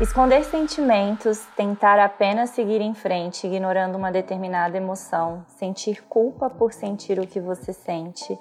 Esconder 0.00 0.42
sentimentos, 0.44 1.46
tentar 1.54 1.98
apenas 1.98 2.50
seguir 2.50 2.80
em 2.80 2.94
frente, 2.94 3.46
ignorando 3.46 3.96
uma 3.96 4.10
determinada 4.10 4.78
emoção, 4.78 5.44
sentir 5.48 6.02
culpa 6.04 6.48
por 6.48 6.72
sentir 6.72 7.18
o 7.18 7.26
que 7.26 7.38
você 7.38 7.74
sente, 7.74 8.38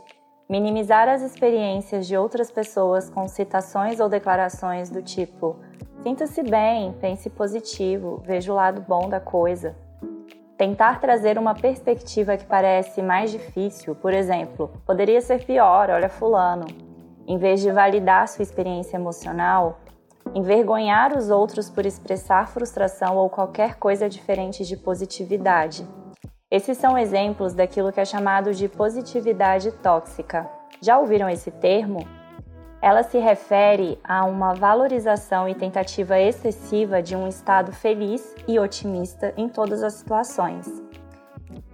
minimizar 0.50 1.10
as 1.10 1.22
experiências 1.22 2.08
de 2.08 2.16
outras 2.16 2.50
pessoas 2.50 3.10
com 3.10 3.28
citações 3.28 4.00
ou 4.00 4.08
declarações 4.08 4.90
do 4.90 5.02
tipo: 5.02 5.60
sinta-se 6.04 6.42
bem, 6.42 6.94
pense 6.94 7.30
positivo, 7.30 8.24
veja 8.26 8.52
o 8.52 8.56
lado 8.56 8.80
bom 8.80 9.10
da 9.10 9.20
coisa. 9.20 9.89
Tentar 10.60 11.00
trazer 11.00 11.38
uma 11.38 11.55
perspectiva 11.55 12.36
que 12.36 12.46
parece 12.46 13.02
mais 13.02 13.32
difícil, 13.32 13.96
por 13.96 14.14
exemplo, 14.14 14.70
poderia 14.86 15.22
ser 15.22 15.45
pior, 15.45 15.90
olha 15.90 16.09
Fulano. 16.09 16.66
Em 17.26 17.38
vez 17.38 17.62
de 17.62 17.72
validar 17.72 18.27
sua 18.27 18.44
experiência 18.44 18.98
emocional, 18.98 19.80
envergonhar 20.35 21.18
os 21.18 21.30
outros 21.30 21.70
por 21.70 21.85
expressar 21.85 22.49
frustração 22.49 23.16
ou 23.16 23.30
qualquer 23.30 23.76
coisa 23.76 24.09
diferente 24.09 24.66
de 24.66 24.76
positividade. 24.76 25.88
Esses 26.52 26.77
são 26.77 26.98
exemplos 26.98 27.54
daquilo 27.54 27.94
que 27.94 28.02
é 28.02 28.04
chamado 28.04 28.54
de 28.54 28.68
positividade 28.68 29.71
tóxica. 29.71 30.46
Já 30.82 30.99
ouviram 30.99 31.30
esse 31.30 31.52
termo? 31.52 32.05
Ela 32.82 33.04
se 33.04 33.18
refere 33.18 34.00
a 34.04 34.24
uma 34.24 34.54
valorização 34.54 35.50
e 35.50 35.54
tentativa 35.54 36.18
excessiva 36.18 37.02
de 37.02 37.16
um 37.16 37.28
estado 37.28 37.74
feliz 37.74 38.36
e 38.48 38.58
otimista 38.58 39.34
em 39.36 39.50
todas 39.50 39.84
as 39.84 39.94
situações. 39.94 40.82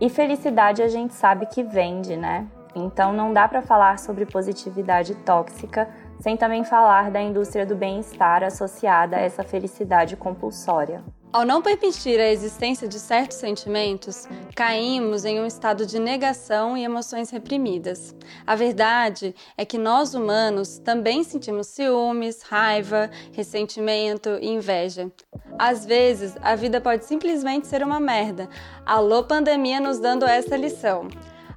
E 0.02 0.10
felicidade 0.10 0.82
a 0.82 0.88
gente 0.88 1.14
sabe 1.14 1.46
que 1.46 1.62
vende, 1.62 2.18
né? 2.18 2.48
Então 2.76 3.14
não 3.14 3.32
dá 3.32 3.48
para 3.48 3.62
falar 3.62 4.00
sobre 4.00 4.26
positividade 4.26 5.16
tóxica 5.16 5.88
sem 6.20 6.36
também 6.36 6.64
falar 6.64 7.12
da 7.12 7.22
indústria 7.22 7.66
do 7.66 7.76
bem-estar 7.76 8.44
associada 8.44 9.16
a 9.18 9.22
essa 9.22 9.44
felicidade 9.44 10.18
compulsória. 10.18 11.04
Ao 11.36 11.44
não 11.44 11.62
permitir 11.62 12.18
a 12.18 12.32
existência 12.32 12.88
de 12.88 12.98
certos 12.98 13.36
sentimentos, 13.36 14.26
caímos 14.56 15.26
em 15.26 15.38
um 15.38 15.46
estado 15.46 15.86
de 15.86 16.00
negação 16.00 16.78
e 16.78 16.84
emoções 16.86 17.30
reprimidas. 17.30 18.16
A 18.48 18.56
verdade 18.56 19.36
é 19.58 19.66
que 19.66 19.78
nós 19.78 20.14
humanos 20.14 20.78
também 20.78 21.26
sentimos 21.26 21.68
ciúmes, 21.68 22.42
raiva, 22.42 23.12
ressentimento 23.34 24.30
e 24.42 24.48
inveja. 24.48 25.12
Às 25.60 25.86
vezes, 25.86 26.38
a 26.42 26.56
vida 26.56 26.80
pode 26.80 27.04
simplesmente 27.04 27.68
ser 27.68 27.84
uma 27.84 28.00
merda. 28.00 28.48
Alô, 28.86 29.22
pandemia, 29.22 29.82
nos 29.82 30.00
dando 30.00 30.24
essa 30.24 30.56
lição. 30.56 31.10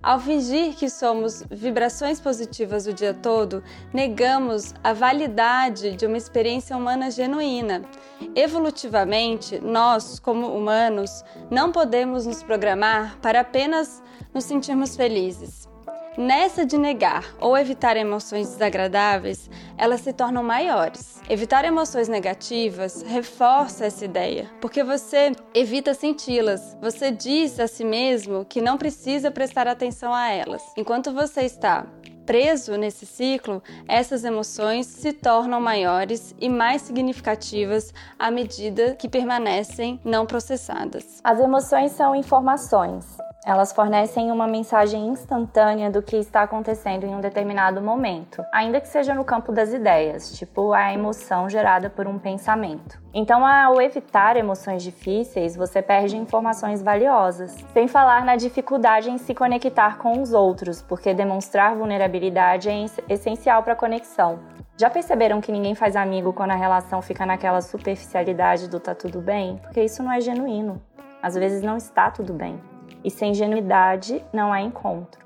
Ao 0.02 0.20
fingir 0.20 0.74
que 0.76 0.88
somos 0.88 1.42
vibrações 1.50 2.20
positivas 2.20 2.86
o 2.86 2.92
dia 2.92 3.12
todo, 3.12 3.62
negamos 3.92 4.72
a 4.82 4.92
validade 4.92 5.96
de 5.96 6.06
uma 6.06 6.16
experiência 6.16 6.76
humana 6.76 7.10
genuína. 7.10 7.82
Evolutivamente, 8.34 9.58
nós, 9.60 10.20
como 10.20 10.46
humanos, 10.46 11.24
não 11.50 11.72
podemos 11.72 12.26
nos 12.26 12.42
programar 12.42 13.18
para 13.20 13.40
apenas 13.40 14.02
nos 14.32 14.44
sentirmos 14.44 14.94
felizes. 14.94 15.67
Nessa 16.18 16.66
de 16.66 16.76
negar 16.76 17.24
ou 17.40 17.56
evitar 17.56 17.96
emoções 17.96 18.48
desagradáveis, 18.48 19.48
elas 19.76 20.00
se 20.00 20.12
tornam 20.12 20.42
maiores. 20.42 21.22
Evitar 21.30 21.64
emoções 21.64 22.08
negativas 22.08 23.02
reforça 23.02 23.86
essa 23.86 24.04
ideia, 24.04 24.50
porque 24.60 24.82
você 24.82 25.30
evita 25.54 25.94
senti-las. 25.94 26.76
Você 26.82 27.12
diz 27.12 27.60
a 27.60 27.68
si 27.68 27.84
mesmo 27.84 28.44
que 28.44 28.60
não 28.60 28.76
precisa 28.76 29.30
prestar 29.30 29.68
atenção 29.68 30.12
a 30.12 30.28
elas. 30.28 30.60
Enquanto 30.76 31.12
você 31.12 31.42
está 31.42 31.86
preso 32.26 32.76
nesse 32.76 33.06
ciclo, 33.06 33.62
essas 33.86 34.24
emoções 34.24 34.88
se 34.88 35.12
tornam 35.12 35.60
maiores 35.60 36.34
e 36.40 36.48
mais 36.48 36.82
significativas 36.82 37.94
à 38.18 38.28
medida 38.28 38.96
que 38.96 39.08
permanecem 39.08 40.00
não 40.04 40.26
processadas. 40.26 41.20
As 41.22 41.38
emoções 41.38 41.92
são 41.92 42.12
informações. 42.12 43.06
Elas 43.48 43.72
fornecem 43.72 44.30
uma 44.30 44.46
mensagem 44.46 45.08
instantânea 45.08 45.90
do 45.90 46.02
que 46.02 46.16
está 46.16 46.42
acontecendo 46.42 47.04
em 47.04 47.14
um 47.14 47.20
determinado 47.22 47.80
momento, 47.80 48.44
ainda 48.52 48.78
que 48.78 48.86
seja 48.86 49.14
no 49.14 49.24
campo 49.24 49.52
das 49.52 49.72
ideias, 49.72 50.36
tipo 50.36 50.74
a 50.74 50.92
emoção 50.92 51.48
gerada 51.48 51.88
por 51.88 52.06
um 52.06 52.18
pensamento. 52.18 53.00
Então, 53.14 53.46
ao 53.46 53.80
evitar 53.80 54.36
emoções 54.36 54.82
difíceis, 54.82 55.56
você 55.56 55.80
perde 55.80 56.14
informações 56.14 56.82
valiosas. 56.82 57.56
Sem 57.72 57.88
falar 57.88 58.22
na 58.22 58.36
dificuldade 58.36 59.10
em 59.10 59.16
se 59.16 59.34
conectar 59.34 59.96
com 59.96 60.20
os 60.20 60.34
outros, 60.34 60.82
porque 60.82 61.14
demonstrar 61.14 61.74
vulnerabilidade 61.74 62.68
é 62.68 62.84
essencial 63.08 63.62
para 63.62 63.72
a 63.72 63.76
conexão. 63.76 64.40
Já 64.76 64.90
perceberam 64.90 65.40
que 65.40 65.50
ninguém 65.50 65.74
faz 65.74 65.96
amigo 65.96 66.34
quando 66.34 66.50
a 66.50 66.54
relação 66.54 67.00
fica 67.00 67.24
naquela 67.24 67.62
superficialidade 67.62 68.68
do 68.68 68.78
tá 68.78 68.94
tudo 68.94 69.22
bem? 69.22 69.56
Porque 69.62 69.82
isso 69.82 70.02
não 70.02 70.12
é 70.12 70.20
genuíno. 70.20 70.82
Às 71.22 71.34
vezes 71.34 71.62
não 71.62 71.78
está 71.78 72.10
tudo 72.10 72.34
bem. 72.34 72.60
E 73.04 73.10
sem 73.10 73.32
genuidade 73.32 74.24
não 74.32 74.52
há 74.52 74.60
encontro. 74.60 75.20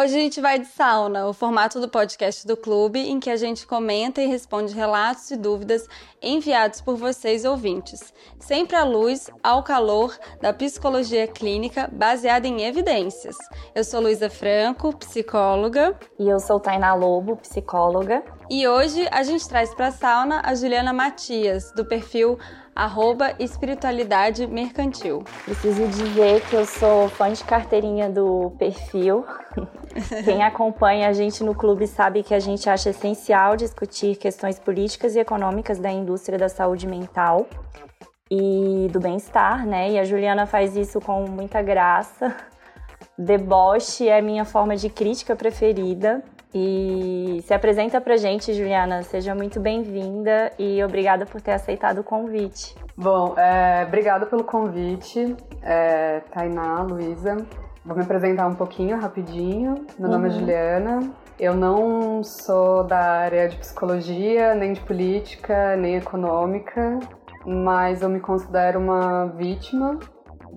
Hoje 0.00 0.16
a 0.16 0.18
gente 0.18 0.40
vai 0.40 0.58
de 0.58 0.64
sauna, 0.64 1.26
o 1.26 1.34
formato 1.34 1.78
do 1.78 1.86
podcast 1.86 2.46
do 2.46 2.56
clube 2.56 2.98
em 2.98 3.20
que 3.20 3.28
a 3.28 3.36
gente 3.36 3.66
comenta 3.66 4.22
e 4.22 4.26
responde 4.26 4.72
relatos 4.72 5.30
e 5.30 5.36
dúvidas 5.36 5.86
enviados 6.22 6.80
por 6.80 6.96
vocês 6.96 7.44
ouvintes, 7.44 8.10
sempre 8.38 8.76
à 8.76 8.82
luz, 8.82 9.28
ao 9.42 9.62
calor 9.62 10.16
da 10.40 10.54
psicologia 10.54 11.26
clínica 11.26 11.86
baseada 11.92 12.48
em 12.48 12.62
evidências. 12.62 13.36
Eu 13.74 13.84
sou 13.84 14.00
Luísa 14.00 14.30
Franco, 14.30 14.96
psicóloga. 14.96 15.94
E 16.18 16.26
eu 16.26 16.40
sou 16.40 16.58
Tainá 16.58 16.94
Lobo, 16.94 17.36
psicóloga. 17.36 18.24
E 18.48 18.66
hoje 18.66 19.06
a 19.12 19.22
gente 19.22 19.46
traz 19.46 19.74
para 19.74 19.88
a 19.88 19.92
sauna 19.92 20.40
a 20.42 20.54
Juliana 20.54 20.94
Matias, 20.94 21.72
do 21.72 21.84
perfil 21.84 22.38
arroba 22.80 23.34
espiritualidade 23.38 24.46
mercantil. 24.46 25.22
Preciso 25.44 25.86
dizer 25.86 26.40
que 26.48 26.56
eu 26.56 26.64
sou 26.64 27.10
fã 27.10 27.30
de 27.30 27.44
carteirinha 27.44 28.08
do 28.08 28.52
perfil. 28.58 29.22
Quem 30.24 30.42
acompanha 30.42 31.06
a 31.06 31.12
gente 31.12 31.44
no 31.44 31.54
clube 31.54 31.86
sabe 31.86 32.22
que 32.22 32.32
a 32.32 32.40
gente 32.40 32.70
acha 32.70 32.88
essencial 32.88 33.54
discutir 33.54 34.16
questões 34.16 34.58
políticas 34.58 35.14
e 35.14 35.18
econômicas 35.18 35.78
da 35.78 35.90
indústria 35.90 36.38
da 36.38 36.48
saúde 36.48 36.86
mental 36.86 37.46
e 38.30 38.88
do 38.90 38.98
bem-estar, 38.98 39.66
né? 39.66 39.90
E 39.90 39.98
a 39.98 40.04
Juliana 40.04 40.46
faz 40.46 40.74
isso 40.74 41.02
com 41.02 41.26
muita 41.28 41.60
graça. 41.60 42.34
Deboche 43.18 44.08
é 44.08 44.22
minha 44.22 44.46
forma 44.46 44.74
de 44.74 44.88
crítica 44.88 45.36
preferida. 45.36 46.22
E 46.52 47.40
se 47.44 47.54
apresenta 47.54 48.00
pra 48.00 48.16
gente, 48.16 48.52
Juliana. 48.52 49.02
Seja 49.02 49.34
muito 49.34 49.60
bem-vinda 49.60 50.52
e 50.58 50.82
obrigada 50.82 51.24
por 51.24 51.40
ter 51.40 51.52
aceitado 51.52 51.98
o 51.98 52.04
convite. 52.04 52.74
Bom, 52.96 53.34
é, 53.38 53.84
obrigada 53.86 54.26
pelo 54.26 54.42
convite, 54.42 55.36
é, 55.62 56.20
Tainá, 56.32 56.82
Luísa. 56.82 57.36
Vou 57.84 57.96
me 57.96 58.02
apresentar 58.02 58.46
um 58.46 58.54
pouquinho, 58.54 59.00
rapidinho. 59.00 59.86
Meu 59.98 60.08
uhum. 60.08 60.16
nome 60.16 60.28
é 60.28 60.32
uhum. 60.32 60.38
Juliana. 60.38 61.12
Eu 61.38 61.54
não 61.54 62.22
sou 62.22 62.84
da 62.84 62.98
área 62.98 63.48
de 63.48 63.56
psicologia, 63.56 64.54
nem 64.54 64.74
de 64.74 64.80
política, 64.80 65.74
nem 65.76 65.96
econômica, 65.96 66.98
mas 67.46 68.02
eu 68.02 68.10
me 68.10 68.20
considero 68.20 68.78
uma 68.78 69.26
vítima 69.26 69.98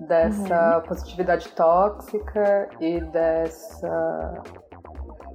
dessa 0.06 0.76
uhum. 0.76 0.82
positividade 0.82 1.48
tóxica 1.50 2.68
e 2.80 3.00
dessa 3.00 4.42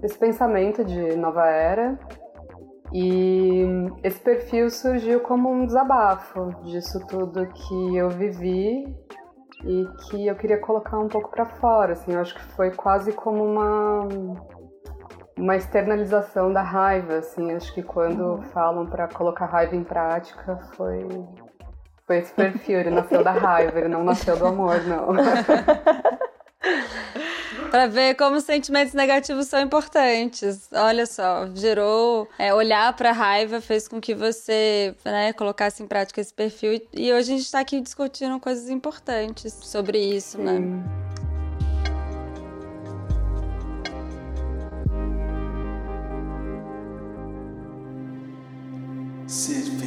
esse 0.03 0.17
pensamento 0.17 0.83
de 0.83 1.15
nova 1.15 1.45
era. 1.47 1.97
E 2.91 3.63
esse 4.03 4.19
perfil 4.19 4.69
surgiu 4.71 5.19
como 5.19 5.51
um 5.51 5.65
desabafo 5.65 6.51
disso 6.63 6.99
tudo 7.07 7.47
que 7.47 7.95
eu 7.95 8.09
vivi 8.09 8.83
e 9.63 9.85
que 10.09 10.25
eu 10.25 10.35
queria 10.35 10.57
colocar 10.57 10.97
um 10.97 11.07
pouco 11.07 11.29
para 11.29 11.45
fora, 11.45 11.93
assim, 11.93 12.13
eu 12.13 12.21
acho 12.21 12.33
que 12.33 12.41
foi 12.53 12.71
quase 12.71 13.11
como 13.11 13.43
uma 13.43 14.07
uma 15.37 15.55
externalização 15.55 16.51
da 16.51 16.61
raiva, 16.61 17.15
assim, 17.17 17.53
acho 17.53 17.73
que 17.73 17.81
quando 17.81 18.21
uhum. 18.21 18.41
falam 18.41 18.85
para 18.85 19.07
colocar 19.07 19.45
raiva 19.45 19.75
em 19.75 19.83
prática 19.83 20.57
foi 20.75 21.07
foi 22.07 22.17
esse 22.17 22.33
perfil, 22.33 22.79
ele 22.79 22.89
nasceu 22.89 23.23
da 23.23 23.31
raiva, 23.31 23.77
ele 23.77 23.87
não 23.87 24.03
nasceu 24.03 24.35
do 24.35 24.47
amor, 24.47 24.81
não. 24.85 25.09
para 27.71 27.87
ver 27.87 28.15
como 28.15 28.37
os 28.37 28.43
sentimentos 28.43 28.93
negativos 28.93 29.47
são 29.47 29.61
importantes. 29.61 30.67
Olha 30.71 31.05
só, 31.05 31.47
gerou 31.55 32.27
é, 32.37 32.53
olhar 32.53 32.95
para 32.95 33.11
raiva 33.11 33.61
fez 33.61 33.87
com 33.87 33.99
que 34.01 34.13
você 34.13 34.95
né, 35.05 35.33
colocasse 35.33 35.81
em 35.81 35.87
prática 35.87 36.19
esse 36.19 36.33
perfil 36.33 36.81
e 36.93 37.13
hoje 37.13 37.33
a 37.33 37.35
gente 37.35 37.45
está 37.45 37.59
aqui 37.59 37.79
discutindo 37.79 38.39
coisas 38.39 38.69
importantes 38.69 39.53
sobre 39.61 39.99
isso, 39.99 40.37
né? 40.37 40.59
Ser 49.27 49.78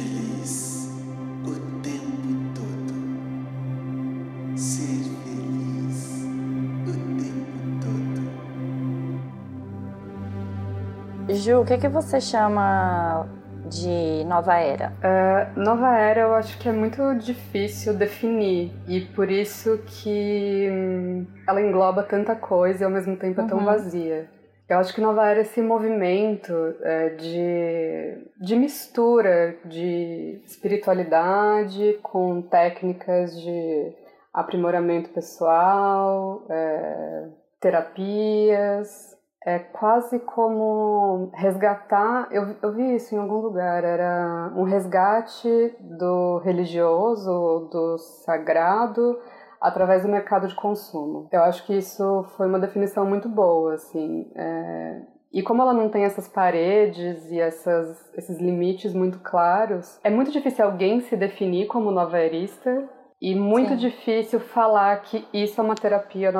Ju, 11.43 11.59
o 11.59 11.65
que, 11.65 11.77
que 11.77 11.89
você 11.89 12.21
chama 12.21 13.27
de 13.69 14.23
nova 14.23 14.55
era? 14.59 14.93
Uh, 15.03 15.59
nova 15.59 15.97
era 15.97 16.21
eu 16.21 16.33
acho 16.35 16.57
que 16.57 16.69
é 16.69 16.71
muito 16.71 17.15
difícil 17.15 17.93
definir 17.93 18.71
e 18.87 19.01
por 19.01 19.29
isso 19.29 19.77
que 19.85 20.69
hum, 20.71 21.27
ela 21.45 21.61
engloba 21.61 22.01
tanta 22.01 22.33
coisa 22.33 22.83
e 22.83 22.85
ao 22.85 22.89
mesmo 22.89 23.17
tempo 23.17 23.41
é 23.41 23.45
tão 23.45 23.57
uhum. 23.57 23.65
vazia. 23.65 24.29
Eu 24.69 24.77
acho 24.77 24.95
que 24.95 25.01
nova 25.01 25.27
era 25.27 25.39
é 25.39 25.41
esse 25.41 25.61
movimento 25.61 26.53
é, 26.81 27.09
de, 27.09 28.25
de 28.39 28.55
mistura 28.55 29.57
de 29.65 30.41
espiritualidade 30.45 31.99
com 32.01 32.41
técnicas 32.41 33.37
de 33.37 33.93
aprimoramento 34.33 35.09
pessoal, 35.09 36.45
é, 36.49 37.27
terapias, 37.59 39.12
é 39.45 39.59
quase 39.59 40.19
como 40.19 41.29
resgatar. 41.33 42.27
Eu, 42.31 42.55
eu 42.61 42.73
vi 42.73 42.95
isso 42.95 43.13
em 43.13 43.17
algum 43.17 43.37
lugar, 43.37 43.83
era 43.83 44.51
um 44.55 44.63
resgate 44.63 45.75
do 45.79 46.39
religioso, 46.39 47.69
do 47.71 47.97
sagrado, 47.97 49.19
através 49.59 50.03
do 50.03 50.09
mercado 50.09 50.47
de 50.47 50.55
consumo. 50.55 51.27
Eu 51.31 51.43
acho 51.43 51.65
que 51.65 51.77
isso 51.77 52.23
foi 52.37 52.47
uma 52.47 52.59
definição 52.59 53.05
muito 53.05 53.27
boa, 53.27 53.75
assim. 53.75 54.31
É... 54.35 55.01
E 55.31 55.41
como 55.41 55.63
ela 55.63 55.73
não 55.73 55.89
tem 55.89 56.03
essas 56.03 56.27
paredes 56.27 57.31
e 57.31 57.39
essas, 57.39 58.13
esses 58.15 58.39
limites 58.39 58.93
muito 58.93 59.19
claros, 59.19 59.99
é 60.03 60.09
muito 60.09 60.31
difícil 60.31 60.63
alguém 60.63 61.01
se 61.01 61.17
definir 61.17 61.65
como 61.65 61.89
novaerista 61.89 62.87
e 63.19 63.33
muito 63.33 63.69
Sim. 63.69 63.77
difícil 63.77 64.39
falar 64.39 65.01
que 65.01 65.27
isso 65.33 65.59
é 65.59 65.63
uma 65.63 65.73
terapia 65.73 66.31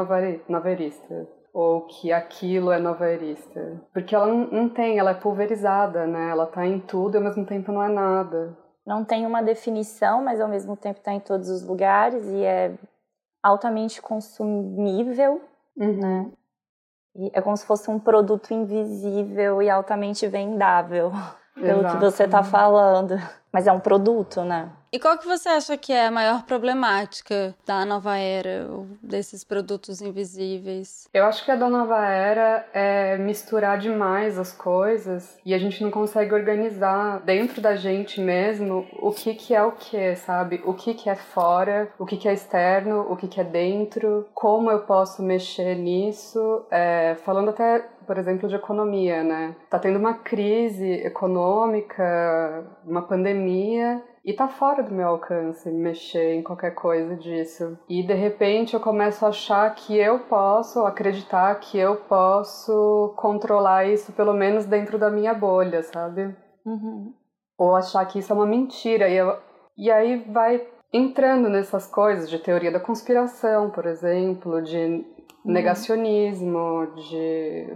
novaerista 0.48 1.28
ou 1.54 1.82
que 1.82 2.12
aquilo 2.12 2.72
é 2.72 2.80
novaerista. 2.80 3.80
Porque 3.94 4.16
ela 4.16 4.26
não 4.26 4.68
tem, 4.68 4.98
ela 4.98 5.12
é 5.12 5.14
pulverizada, 5.14 6.08
né? 6.08 6.32
Ela 6.32 6.48
tá 6.48 6.66
em 6.66 6.80
tudo 6.80 7.16
e 7.16 7.18
ao 7.18 7.24
mesmo 7.24 7.46
tempo 7.46 7.72
não 7.72 7.84
é 7.84 7.90
nada. 7.90 8.58
Não 8.86 9.06
tem 9.06 9.26
uma 9.26 9.44
definição, 9.44 10.24
mas 10.24 10.42
ao 10.42 10.50
mesmo 10.50 10.76
tempo 10.76 10.98
está 10.98 11.14
em 11.14 11.20
todos 11.20 11.50
os 11.50 11.64
lugares 11.64 12.26
e 12.28 12.44
é 12.44 12.74
altamente 13.42 14.02
consumível, 14.02 15.42
uhum. 15.78 16.00
né? 16.00 16.32
E 17.16 17.30
é 17.32 17.42
como 17.42 17.56
se 17.56 17.66
fosse 17.66 17.90
um 17.92 18.00
produto 18.00 18.52
invisível 18.52 19.62
e 19.62 19.70
altamente 19.70 20.28
vendável, 20.28 21.12
pelo 21.54 21.82
Exato. 21.82 21.96
que 21.96 22.04
você 22.04 22.24
está 22.24 22.44
falando. 22.44 23.16
Mas 23.54 23.68
é 23.68 23.72
um 23.72 23.80
produto, 23.80 24.42
né? 24.44 24.72
E 24.94 25.00
qual 25.00 25.18
que 25.18 25.28
você 25.28 25.50
acha 25.50 25.76
que 25.76 25.92
é 25.92 26.06
a 26.06 26.12
maior 26.12 26.44
problemática 26.44 27.56
da 27.66 27.84
nova 27.84 28.16
era, 28.16 28.68
desses 29.02 29.44
produtos 29.44 30.04
invisíveis? 30.04 31.10
Eu 31.12 31.26
acho 31.26 31.44
que 31.44 31.50
a 31.50 31.56
da 31.56 31.68
nova 31.68 32.06
era 32.06 32.64
é 32.72 33.18
misturar 33.18 33.80
demais 33.80 34.38
as 34.38 34.54
coisas 34.54 35.36
e 35.44 35.52
a 35.52 35.58
gente 35.58 35.84
não 35.84 35.90
consegue 35.90 36.32
organizar 36.32 37.22
dentro 37.22 37.60
da 37.60 37.76
gente 37.76 38.22
mesmo 38.22 38.88
o 39.00 39.12
que 39.12 39.34
que 39.34 39.56
é 39.56 39.64
o 39.64 39.72
que, 39.72 40.16
sabe? 40.16 40.62
O 40.64 40.76
que 40.76 40.94
que 40.94 41.10
é 41.10 41.16
fora, 41.16 41.92
o 41.98 42.06
que 42.06 42.18
que 42.18 42.28
é 42.28 42.34
externo, 42.34 43.08
o 43.10 43.16
que 43.16 43.28
que 43.28 43.42
é 43.42 43.44
dentro, 43.44 44.28
como 44.32 44.70
eu 44.70 44.82
posso 44.82 45.24
mexer 45.24 45.74
nisso, 45.74 46.68
é, 46.70 47.16
falando 47.24 47.50
até 47.50 47.84
por 48.06 48.18
exemplo, 48.18 48.48
de 48.48 48.56
economia, 48.56 49.24
né? 49.24 49.56
Tá 49.70 49.80
tendo 49.80 50.00
uma 50.00 50.14
crise 50.14 50.92
econômica, 51.06 52.66
uma 52.86 53.02
pandemia, 53.02 54.02
e 54.26 54.32
tá 54.32 54.48
fora 54.48 54.82
do 54.82 54.94
meu 54.94 55.10
alcance 55.10 55.70
mexer 55.70 56.34
em 56.34 56.42
qualquer 56.44 56.72
coisa 56.72 57.16
disso. 57.18 57.78
E 57.90 58.02
de 58.02 58.14
repente 58.14 58.74
eu 58.74 58.80
começo 58.80 59.26
a 59.26 59.30
achar 59.30 59.74
que 59.76 59.98
eu 59.98 60.20
posso, 60.20 60.86
acreditar 60.86 61.54
que 61.60 61.78
eu 61.78 61.98
posso 61.98 63.14
controlar 63.18 63.86
isso, 63.86 64.14
pelo 64.14 64.34
menos 64.34 64.66
dentro 64.66 64.98
da 64.98 65.10
minha 65.10 65.34
bolha, 65.34 65.84
sabe? 65.84 66.34
Uhum. 66.66 67.14
Ou 67.58 67.76
achar 67.76 68.06
que 68.06 68.20
isso 68.20 68.32
é 68.32 68.36
uma 68.36 68.46
mentira. 68.46 69.10
E, 69.10 69.18
eu, 69.18 69.38
e 69.78 69.92
aí 69.92 70.24
vai 70.32 70.66
entrando 70.94 71.50
nessas 71.50 71.86
coisas 71.88 72.30
de 72.30 72.40
teoria 72.40 72.72
da 72.72 72.80
conspiração, 72.80 73.72
por 73.72 73.86
exemplo, 73.86 74.62
de. 74.62 75.06
Negacionismo, 75.46 76.88
de 76.96 77.68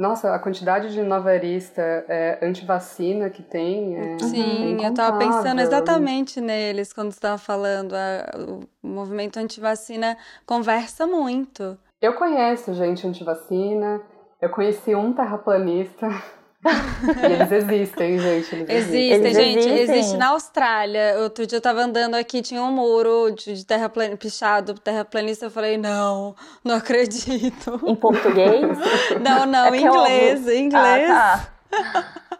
nossa, 0.00 0.34
a 0.34 0.38
quantidade 0.38 0.94
de 0.94 1.02
novarista 1.02 1.82
é, 2.08 2.38
anti-vacina 2.40 3.28
que 3.28 3.42
tem 3.42 3.96
é 3.96 4.18
Sim, 4.18 4.82
eu 4.82 4.94
tava 4.94 5.18
pensando 5.18 5.60
exatamente 5.60 6.40
neles 6.40 6.90
quando 6.90 7.12
você 7.12 7.20
tava 7.20 7.36
falando. 7.36 7.92
A, 7.92 8.24
o 8.38 8.60
movimento 8.82 9.38
anti-vacina 9.38 10.16
conversa 10.46 11.06
muito. 11.06 11.76
Eu 12.00 12.14
conheço 12.14 12.72
gente 12.72 13.06
anti-vacina, 13.06 14.00
eu 14.40 14.48
conheci 14.48 14.94
um 14.94 15.12
terraplanista 15.12 16.08
eles 17.24 17.52
existem, 17.52 18.18
gente. 18.18 18.54
Eles 18.54 18.68
existem, 18.68 19.10
eles 19.12 19.34
gente. 19.34 19.58
Existem. 19.58 19.98
Existe 19.98 20.16
na 20.18 20.28
Austrália. 20.28 21.16
Outro 21.20 21.46
dia 21.46 21.56
eu 21.56 21.62
tava 21.62 21.80
andando 21.80 22.14
aqui, 22.16 22.42
tinha 22.42 22.62
um 22.62 22.70
muro 22.70 23.30
de 23.30 23.64
terraplan... 23.64 24.14
pichado, 24.16 24.74
terraplanista. 24.74 25.46
Eu 25.46 25.50
falei, 25.50 25.78
não, 25.78 26.34
não 26.62 26.74
acredito. 26.76 27.80
Em 27.86 27.94
português? 27.94 28.60
Não, 29.20 29.46
não, 29.46 29.66
é 29.66 29.76
em 29.76 29.84
inglês. 29.84 30.48
Em 30.48 30.64
inglês. 30.64 31.10
Ah, 31.10 31.46
tá. 31.70 32.20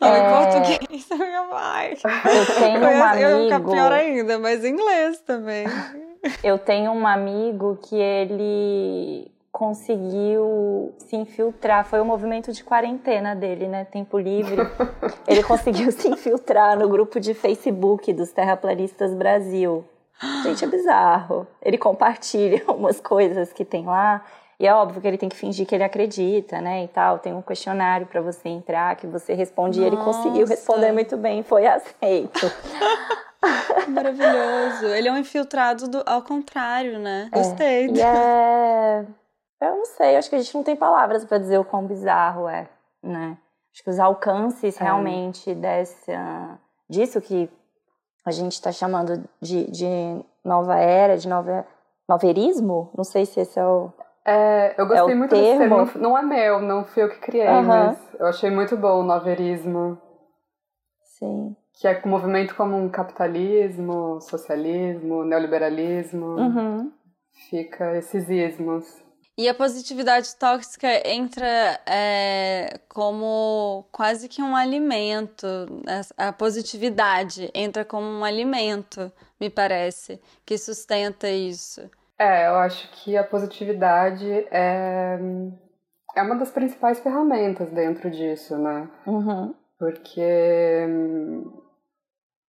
Não, 0.00 0.08
é... 0.08 0.18
em 0.18 0.78
português, 0.78 1.06
minha 1.10 1.42
mãe. 1.44 1.98
Eu 2.24 2.54
tenho 2.54 2.80
um 2.80 3.02
amigo... 3.02 3.52
Eu 3.52 3.64
pior 3.64 3.92
ainda, 3.92 4.38
mas 4.38 4.64
em 4.64 4.68
inglês 4.68 5.20
também. 5.20 5.66
Eu 6.44 6.58
tenho 6.58 6.92
um 6.92 7.06
amigo 7.06 7.78
que 7.82 7.96
ele 7.96 9.30
conseguiu 9.58 10.94
se 10.98 11.16
infiltrar. 11.16 11.84
Foi 11.84 12.00
o 12.00 12.04
movimento 12.04 12.52
de 12.52 12.62
quarentena 12.62 13.34
dele, 13.34 13.66
né? 13.66 13.84
Tempo 13.84 14.16
livre. 14.16 14.62
Ele 15.26 15.42
conseguiu 15.42 15.90
se 15.90 16.06
infiltrar 16.06 16.78
no 16.78 16.88
grupo 16.88 17.18
de 17.18 17.34
Facebook 17.34 18.12
dos 18.12 18.30
Terraplanistas 18.30 19.12
Brasil. 19.14 19.84
Gente, 20.44 20.64
é 20.64 20.68
bizarro. 20.68 21.44
Ele 21.60 21.76
compartilha 21.76 22.62
umas 22.70 23.00
coisas 23.00 23.52
que 23.52 23.64
tem 23.64 23.84
lá. 23.84 24.24
E 24.60 24.66
é 24.66 24.72
óbvio 24.72 25.00
que 25.00 25.06
ele 25.06 25.18
tem 25.18 25.28
que 25.28 25.36
fingir 25.36 25.66
que 25.66 25.74
ele 25.74 25.84
acredita, 25.84 26.60
né? 26.60 26.84
E 26.84 26.88
tal. 26.88 27.18
Tem 27.18 27.32
um 27.32 27.42
questionário 27.42 28.06
para 28.06 28.20
você 28.20 28.48
entrar, 28.48 28.94
que 28.94 29.08
você 29.08 29.34
responde. 29.34 29.80
Nossa. 29.80 29.90
E 29.90 29.92
ele 29.92 30.04
conseguiu 30.04 30.46
responder 30.46 30.92
muito 30.92 31.16
bem, 31.16 31.42
foi 31.42 31.66
aceito. 31.66 32.46
Maravilhoso. 33.88 34.86
Ele 34.86 35.08
é 35.08 35.12
um 35.12 35.18
infiltrado 35.18 35.88
do, 35.88 36.02
ao 36.06 36.22
contrário, 36.22 36.98
né? 37.00 37.28
É. 37.32 37.36
Gostei. 37.36 37.86
É 38.00 39.04
eu 39.60 39.76
não 39.76 39.84
sei, 39.84 40.16
acho 40.16 40.30
que 40.30 40.36
a 40.36 40.38
gente 40.38 40.54
não 40.54 40.62
tem 40.62 40.76
palavras 40.76 41.24
para 41.24 41.38
dizer 41.38 41.58
o 41.58 41.64
quão 41.64 41.86
bizarro 41.86 42.48
é, 42.48 42.68
né? 43.02 43.36
Acho 43.72 43.84
que 43.84 43.90
os 43.90 43.98
alcances 43.98 44.80
é. 44.80 44.84
realmente 44.84 45.54
dessa, 45.54 46.58
disso 46.88 47.20
que 47.20 47.50
a 48.24 48.30
gente 48.30 48.52
está 48.52 48.70
chamando 48.72 49.24
de, 49.40 49.70
de 49.70 50.24
nova 50.44 50.76
era, 50.76 51.16
de 51.16 51.28
nova, 51.28 51.66
noverismo, 52.08 52.90
não 52.96 53.04
sei 53.04 53.26
se 53.26 53.40
esse 53.40 53.58
é 53.58 53.64
o. 53.64 53.92
É, 54.24 54.74
eu 54.76 54.86
gostei 54.86 55.12
é 55.12 55.16
muito 55.16 55.30
termo. 55.30 55.46
desse 55.46 55.58
termo. 55.58 55.76
Não, 55.76 56.10
não 56.10 56.18
é 56.18 56.22
meu, 56.22 56.60
não 56.60 56.84
fui 56.84 57.02
eu 57.02 57.08
que 57.08 57.18
criei, 57.18 57.48
uhum. 57.48 57.62
mas 57.62 57.98
eu 58.18 58.26
achei 58.26 58.50
muito 58.50 58.76
bom 58.76 59.00
o 59.00 59.02
noverismo. 59.02 59.98
Sim. 61.02 61.56
Que 61.72 61.88
é 61.88 62.02
um 62.04 62.08
movimento 62.08 62.54
como 62.54 62.76
um 62.76 62.88
capitalismo, 62.88 64.20
socialismo, 64.20 65.24
neoliberalismo. 65.24 66.26
Uhum. 66.26 66.92
Fica 67.48 67.96
esses 67.96 68.28
ismos. 68.28 69.07
E 69.38 69.48
a 69.48 69.54
positividade 69.54 70.34
tóxica 70.34 70.88
entra 71.08 71.78
é, 71.86 72.80
como 72.88 73.84
quase 73.92 74.28
que 74.28 74.42
um 74.42 74.56
alimento. 74.56 75.46
A 76.16 76.32
positividade 76.32 77.48
entra 77.54 77.84
como 77.84 78.04
um 78.04 78.24
alimento, 78.24 79.12
me 79.40 79.48
parece, 79.48 80.20
que 80.44 80.58
sustenta 80.58 81.28
isso. 81.28 81.88
É, 82.18 82.48
eu 82.48 82.56
acho 82.56 82.90
que 82.90 83.16
a 83.16 83.22
positividade 83.22 84.28
é, 84.50 85.16
é 86.16 86.22
uma 86.22 86.34
das 86.34 86.50
principais 86.50 86.98
ferramentas 86.98 87.70
dentro 87.70 88.10
disso, 88.10 88.58
né? 88.58 88.90
Uhum. 89.06 89.54
Porque 89.78 90.84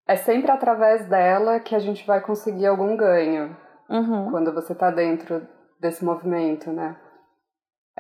é 0.08 0.16
sempre 0.16 0.50
através 0.50 1.08
dela 1.08 1.60
que 1.60 1.76
a 1.76 1.80
gente 1.80 2.04
vai 2.08 2.20
conseguir 2.20 2.66
algum 2.66 2.98
ganho. 2.98 3.56
Uhum. 3.88 4.32
Quando 4.32 4.52
você 4.52 4.74
está 4.74 4.90
dentro 4.90 5.48
desse 5.80 6.04
movimento, 6.04 6.72
né? 6.72 6.96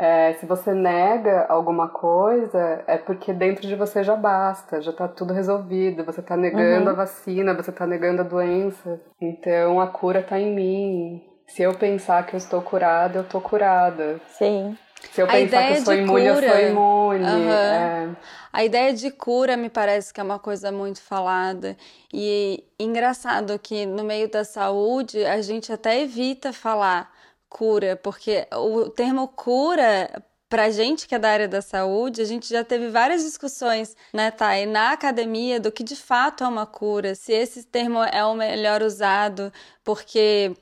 É, 0.01 0.33
se 0.35 0.45
você 0.45 0.73
nega 0.73 1.45
alguma 1.49 1.89
coisa, 1.89 2.83
é 2.87 2.97
porque 2.97 3.33
dentro 3.33 3.67
de 3.67 3.75
você 3.75 4.01
já 4.01 4.15
basta, 4.15 4.81
já 4.81 4.93
tá 4.93 5.09
tudo 5.09 5.33
resolvido. 5.33 6.05
Você 6.05 6.21
tá 6.21 6.37
negando 6.37 6.85
uhum. 6.85 6.91
a 6.91 6.93
vacina, 6.93 7.53
você 7.53 7.69
tá 7.69 7.85
negando 7.85 8.21
a 8.21 8.23
doença. 8.23 9.01
Então 9.19 9.81
a 9.81 9.87
cura 9.87 10.23
tá 10.23 10.39
em 10.39 10.55
mim. 10.55 11.21
Se 11.47 11.63
eu 11.63 11.73
pensar 11.73 12.25
que 12.25 12.33
eu 12.33 12.37
estou 12.37 12.61
curada, 12.61 13.19
eu 13.19 13.23
tô 13.25 13.41
curada. 13.41 14.21
Sim. 14.37 14.77
Se 15.11 15.21
eu 15.21 15.25
a 15.25 15.31
pensar 15.31 15.67
que 15.67 15.73
eu 15.73 15.81
sou 15.81 15.93
imune, 15.93 16.33
cura, 16.33 16.45
eu 16.45 16.51
sou 16.51 16.69
imune. 16.69 17.25
Uhum. 17.25 17.51
É. 17.51 18.09
A 18.53 18.63
ideia 18.63 18.93
de 18.93 19.11
cura 19.11 19.57
me 19.57 19.69
parece 19.69 20.13
que 20.13 20.21
é 20.21 20.23
uma 20.23 20.39
coisa 20.39 20.71
muito 20.71 21.01
falada. 21.01 21.75
E 22.13 22.63
engraçado 22.79 23.59
que 23.59 23.85
no 23.85 24.05
meio 24.05 24.29
da 24.29 24.45
saúde 24.45 25.25
a 25.25 25.41
gente 25.41 25.73
até 25.73 26.01
evita 26.01 26.53
falar 26.53 27.18
cura, 27.49 27.95
porque 27.95 28.47
o 28.53 28.89
termo 28.89 29.27
cura 29.27 30.23
pra 30.47 30.69
gente 30.71 31.07
que 31.07 31.13
é 31.13 31.19
da 31.19 31.29
área 31.29 31.47
da 31.47 31.61
saúde, 31.61 32.21
a 32.21 32.25
gente 32.25 32.49
já 32.49 32.63
teve 32.63 32.89
várias 32.89 33.23
discussões, 33.23 33.95
né, 34.13 34.31
Thay, 34.31 34.65
na 34.65 34.91
academia 34.93 35.59
do 35.59 35.71
que 35.71 35.83
de 35.83 35.95
fato 35.95 36.43
é 36.43 36.47
uma 36.47 36.65
cura, 36.65 37.13
se 37.13 37.31
esse 37.31 37.63
termo 37.63 38.03
é 38.03 38.25
o 38.25 38.33
melhor 38.33 38.81
usado, 38.81 39.53
porque 39.83 40.55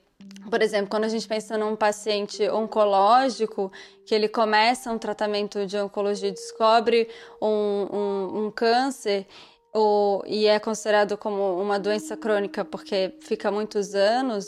por 0.50 0.62
exemplo, 0.62 0.90
quando 0.90 1.06
a 1.06 1.10
gente 1.10 1.28
pensa 1.28 1.58
num 1.58 1.76
paciente 1.76 2.50
oncológico, 2.50 3.72
que 4.06 4.16
ele 4.16 4.28
começa 4.28 4.92
um 4.92 4.98
tratamento 4.98 5.66
de 5.66 5.78
oncologia, 5.78 6.32
descobre 6.32 7.10
um, 7.42 7.88
um, 7.92 8.46
um 8.46 8.52
câncer 8.52 9.26
ou, 9.74 10.24
e 10.26 10.48
é 10.48 10.60
considerado 10.60 11.18
como 11.18 11.62
uma 11.62 11.80
doença 11.80 12.18
crônica 12.18 12.66
porque 12.66 13.16
fica 13.22 13.52
muitos 13.52 13.94
anos, 13.94 14.46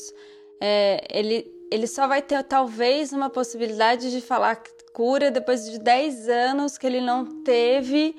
é, 0.62 1.06
ele, 1.10 1.46
ele 1.72 1.88
só 1.88 2.08
vai 2.08 2.22
ter 2.22 2.44
talvez 2.44 3.14
uma 3.14 3.30
possibilidade 3.30 4.12
de 4.12 4.22
falar 4.22 4.62
cura 4.94 5.32
depois 5.32 5.70
de 5.70 5.80
10 5.80 6.28
anos 6.28 6.78
que 6.78 6.86
ele 6.86 7.00
não 7.00 7.26
teve 7.44 8.16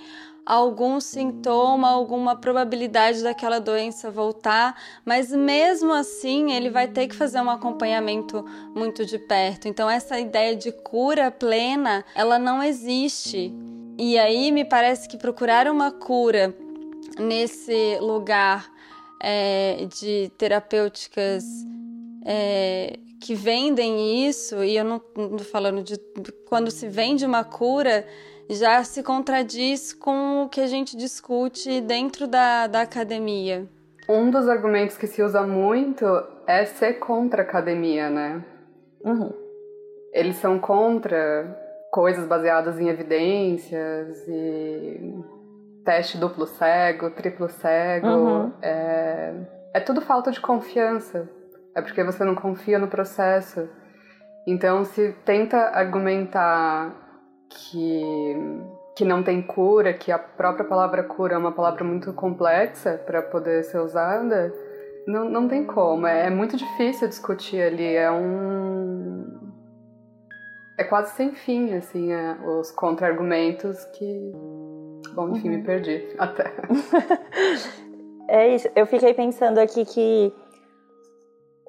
algum 0.47 0.99
sintoma, 0.99 1.88
alguma 1.88 2.35
probabilidade 2.35 3.23
daquela 3.23 3.61
doença 3.61 4.11
voltar, 4.11 4.76
mas 5.04 5.30
mesmo 5.30 5.92
assim 5.92 6.52
ele 6.52 6.71
vai 6.71 6.88
ter 6.88 7.07
que 7.07 7.14
fazer 7.14 7.40
um 7.40 7.50
acompanhamento 7.50 8.45
muito 8.75 9.04
de 9.04 9.19
perto. 9.19 9.69
Então 9.69 9.88
essa 9.88 10.19
ideia 10.19 10.57
de 10.57 10.73
cura 10.73 11.30
plena, 11.30 12.04
ela 12.14 12.38
não 12.38 12.62
existe. 12.62 13.54
E 13.99 14.19
aí 14.19 14.50
me 14.50 14.64
parece 14.64 15.09
que 15.09 15.19
procurar 15.19 15.69
uma 15.69 15.90
cura 15.90 16.57
nesse 17.19 17.99
lugar 18.00 18.69
é, 19.23 19.87
de 20.00 20.33
terapêuticas 20.38 21.45
é, 22.25 22.99
que 23.21 23.35
vendem 23.35 24.27
isso, 24.27 24.65
e 24.65 24.77
eu 24.77 24.85
não 24.85 24.97
estou 24.97 25.39
falando 25.41 25.83
de 25.83 25.99
quando 26.49 26.71
se 26.71 26.89
vende 26.89 27.27
uma 27.27 27.45
cura, 27.45 28.07
já 28.49 28.83
se 28.83 29.03
contradiz 29.03 29.93
com 29.93 30.45
o 30.45 30.49
que 30.49 30.61
a 30.61 30.67
gente 30.67 30.97
discute 30.97 31.81
dentro 31.81 32.27
da, 32.27 32.67
da 32.67 32.81
academia. 32.81 33.69
Um 34.09 34.31
dos 34.31 34.49
argumentos 34.49 34.97
que 34.97 35.07
se 35.07 35.23
usa 35.23 35.43
muito 35.43 36.05
é 36.47 36.65
ser 36.65 36.95
contra 36.95 37.43
a 37.43 37.45
academia, 37.45 38.11
né? 38.11 38.45
Uhum. 39.05 39.33
Eles 40.12 40.37
são 40.37 40.59
contra 40.59 41.57
coisas 41.93 42.27
baseadas 42.27 42.81
em 42.81 42.89
evidências 42.89 44.27
e 44.27 45.15
teste 45.85 46.19
duplo 46.19 46.47
cego, 46.47 47.11
triplo 47.11 47.49
cego. 47.49 48.09
Uhum. 48.09 48.53
É, 48.61 49.33
é 49.75 49.81
tudo 49.81 50.00
falta 50.00 50.33
de 50.33 50.41
confiança. 50.41 51.29
É 51.81 51.83
porque 51.83 52.05
você 52.05 52.23
não 52.25 52.35
confia 52.35 52.79
no 52.79 52.89
processo. 52.89 53.69
Então, 54.47 54.85
se 54.85 55.15
tenta 55.25 55.57
argumentar 55.57 56.95
que, 57.49 58.37
que 58.97 59.05
não 59.05 59.23
tem 59.23 59.41
cura, 59.41 59.95
que 59.95 60.13
a 60.13 60.19
própria 60.19 60.65
palavra 60.65 61.03
cura 61.03 61.35
é 61.35 61.39
uma 61.39 61.53
palavra 61.53 61.83
muito 61.83 62.13
complexa 62.13 63.01
para 63.07 63.23
poder 63.23 63.65
ser 63.65 63.79
usada, 63.79 64.53
não, 65.07 65.25
não 65.25 65.49
tem 65.49 65.65
como. 65.65 66.07
É, 66.07 66.27
é 66.27 66.31
muito 66.31 66.57
difícil 66.57 67.09
discutir 67.09 67.63
ali. 67.63 67.97
É 67.97 68.11
um. 68.11 69.51
É 70.79 70.85
quase 70.85 71.15
sem 71.15 71.33
fim, 71.33 71.75
assim, 71.75 72.13
é, 72.13 72.37
os 72.47 72.71
contra-argumentos 72.71 73.85
que. 73.97 74.33
Bom, 75.15 75.31
enfim, 75.31 75.49
uhum. 75.49 75.57
me 75.57 75.63
perdi 75.63 76.15
até. 76.19 76.53
é 78.29 78.55
isso. 78.55 78.69
Eu 78.77 78.87
fiquei 78.87 79.15
pensando 79.15 79.59
aqui 79.59 79.85
que 79.85 80.33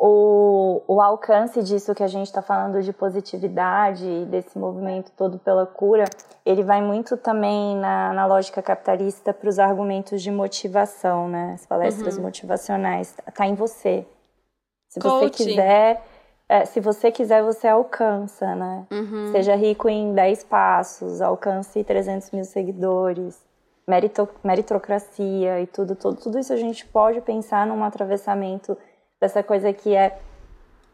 o, 0.04 0.82
o 0.88 1.00
alcance 1.00 1.62
disso 1.62 1.94
que 1.94 2.02
a 2.02 2.08
gente 2.08 2.26
está 2.26 2.42
falando 2.42 2.82
de 2.82 2.92
positividade, 2.92 4.26
desse 4.26 4.58
movimento 4.58 5.12
todo 5.16 5.38
pela 5.38 5.64
cura, 5.68 6.06
ele 6.44 6.64
vai 6.64 6.82
muito 6.82 7.16
também 7.16 7.78
na, 7.78 8.12
na 8.12 8.26
lógica 8.26 8.64
capitalista 8.64 9.32
para 9.32 9.48
os 9.48 9.60
argumentos 9.60 10.24
de 10.24 10.32
motivação, 10.32 11.30
né? 11.30 11.52
As 11.54 11.68
palestras 11.68 12.18
uhum. 12.18 12.24
motivacionais. 12.24 13.16
Tá 13.32 13.46
em 13.46 13.54
você. 13.54 14.04
Se 14.90 15.00
Coaching. 15.00 15.28
você 15.28 15.30
quiser, 15.30 16.04
é, 16.50 16.66
se 16.66 16.80
você 16.80 17.12
quiser, 17.12 17.44
você 17.44 17.68
alcança, 17.68 18.56
né? 18.56 18.88
Uhum. 18.92 19.32
Seja 19.32 19.56
rico 19.56 19.88
em 19.88 20.16
10 20.16 20.46
passos, 20.46 21.22
alcance 21.22 21.84
300 21.84 22.32
mil 22.32 22.44
seguidores, 22.44 23.40
merito, 23.88 24.28
meritocracia 24.44 25.62
e 25.62 25.68
tudo, 25.68 25.96
tudo, 25.96 26.20
tudo 26.20 26.40
isso 26.40 26.52
a 26.52 26.58
gente 26.58 26.88
pode 26.88 27.22
pensar 27.22 27.68
num 27.68 27.84
atravessamento 27.84 28.76
dessa 29.22 29.44
coisa 29.44 29.72
que 29.72 29.96
é 29.96 30.20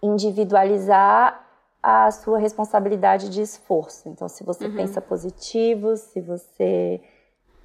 individualizar 0.03 1.47
a 1.81 2.11
sua 2.11 2.37
responsabilidade 2.37 3.29
de 3.29 3.41
esforço. 3.41 4.09
Então, 4.09 4.27
se 4.27 4.43
você 4.43 4.65
uhum. 4.65 4.75
pensa 4.75 5.01
positivo, 5.01 5.95
se 5.95 6.19
você 6.19 7.01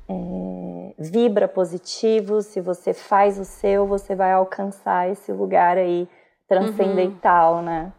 é, 0.08 0.94
vibra 0.98 1.48
positivo, 1.48 2.40
se 2.40 2.60
você 2.60 2.94
faz 2.94 3.38
o 3.38 3.44
seu, 3.44 3.86
você 3.86 4.14
vai 4.14 4.32
alcançar 4.32 5.10
esse 5.10 5.32
lugar 5.32 5.76
aí 5.76 6.08
transcendental, 6.46 7.56
uhum. 7.56 7.62
né? 7.62 7.92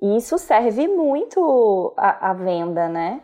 E 0.00 0.16
isso 0.16 0.38
serve 0.38 0.86
muito 0.88 1.92
à, 1.96 2.32
venda, 2.32 2.88
né? 2.88 3.20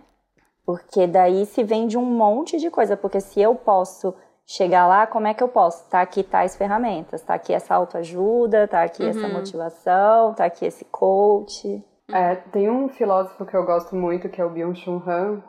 Porque 0.66 1.06
daí 1.06 1.46
se 1.46 1.62
vende 1.62 1.96
um 1.96 2.04
monte 2.04 2.58
de 2.58 2.68
coisa. 2.68 2.96
Porque 2.96 3.20
se 3.20 3.40
eu 3.40 3.54
posso 3.54 4.14
chegar 4.46 4.86
lá, 4.86 5.06
como 5.06 5.26
é 5.26 5.34
que 5.34 5.42
eu 5.42 5.48
posso? 5.48 5.88
Tá 5.88 6.00
aqui 6.00 6.22
tais 6.22 6.56
ferramentas, 6.56 7.22
tá 7.22 7.34
aqui 7.34 7.52
essa 7.52 7.74
autoajuda, 7.74 8.68
tá 8.68 8.82
aqui 8.82 9.02
uhum. 9.02 9.10
essa 9.10 9.28
motivação, 9.28 10.34
tá 10.34 10.44
aqui 10.44 10.66
esse 10.66 10.84
coach. 10.86 11.82
É, 12.12 12.36
tem 12.36 12.70
um 12.70 12.88
filósofo 12.88 13.46
que 13.46 13.56
eu 13.56 13.64
gosto 13.64 13.96
muito, 13.96 14.28
que 14.28 14.40
é 14.40 14.44
o 14.44 14.50
Byung-Chul 14.50 15.02
Han. 15.06 15.42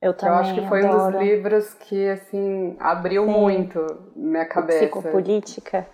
Eu 0.00 0.14
também, 0.14 0.34
eu 0.34 0.40
acho 0.40 0.54
que 0.54 0.68
foi 0.68 0.84
adoro. 0.84 1.02
um 1.02 1.10
dos 1.12 1.20
livros 1.20 1.74
que, 1.74 2.08
assim, 2.08 2.76
abriu 2.80 3.24
Sim. 3.24 3.30
muito 3.30 3.86
minha 4.16 4.44
cabeça. 4.44 4.84
O 4.84 4.88
psicopolítica. 4.88 5.86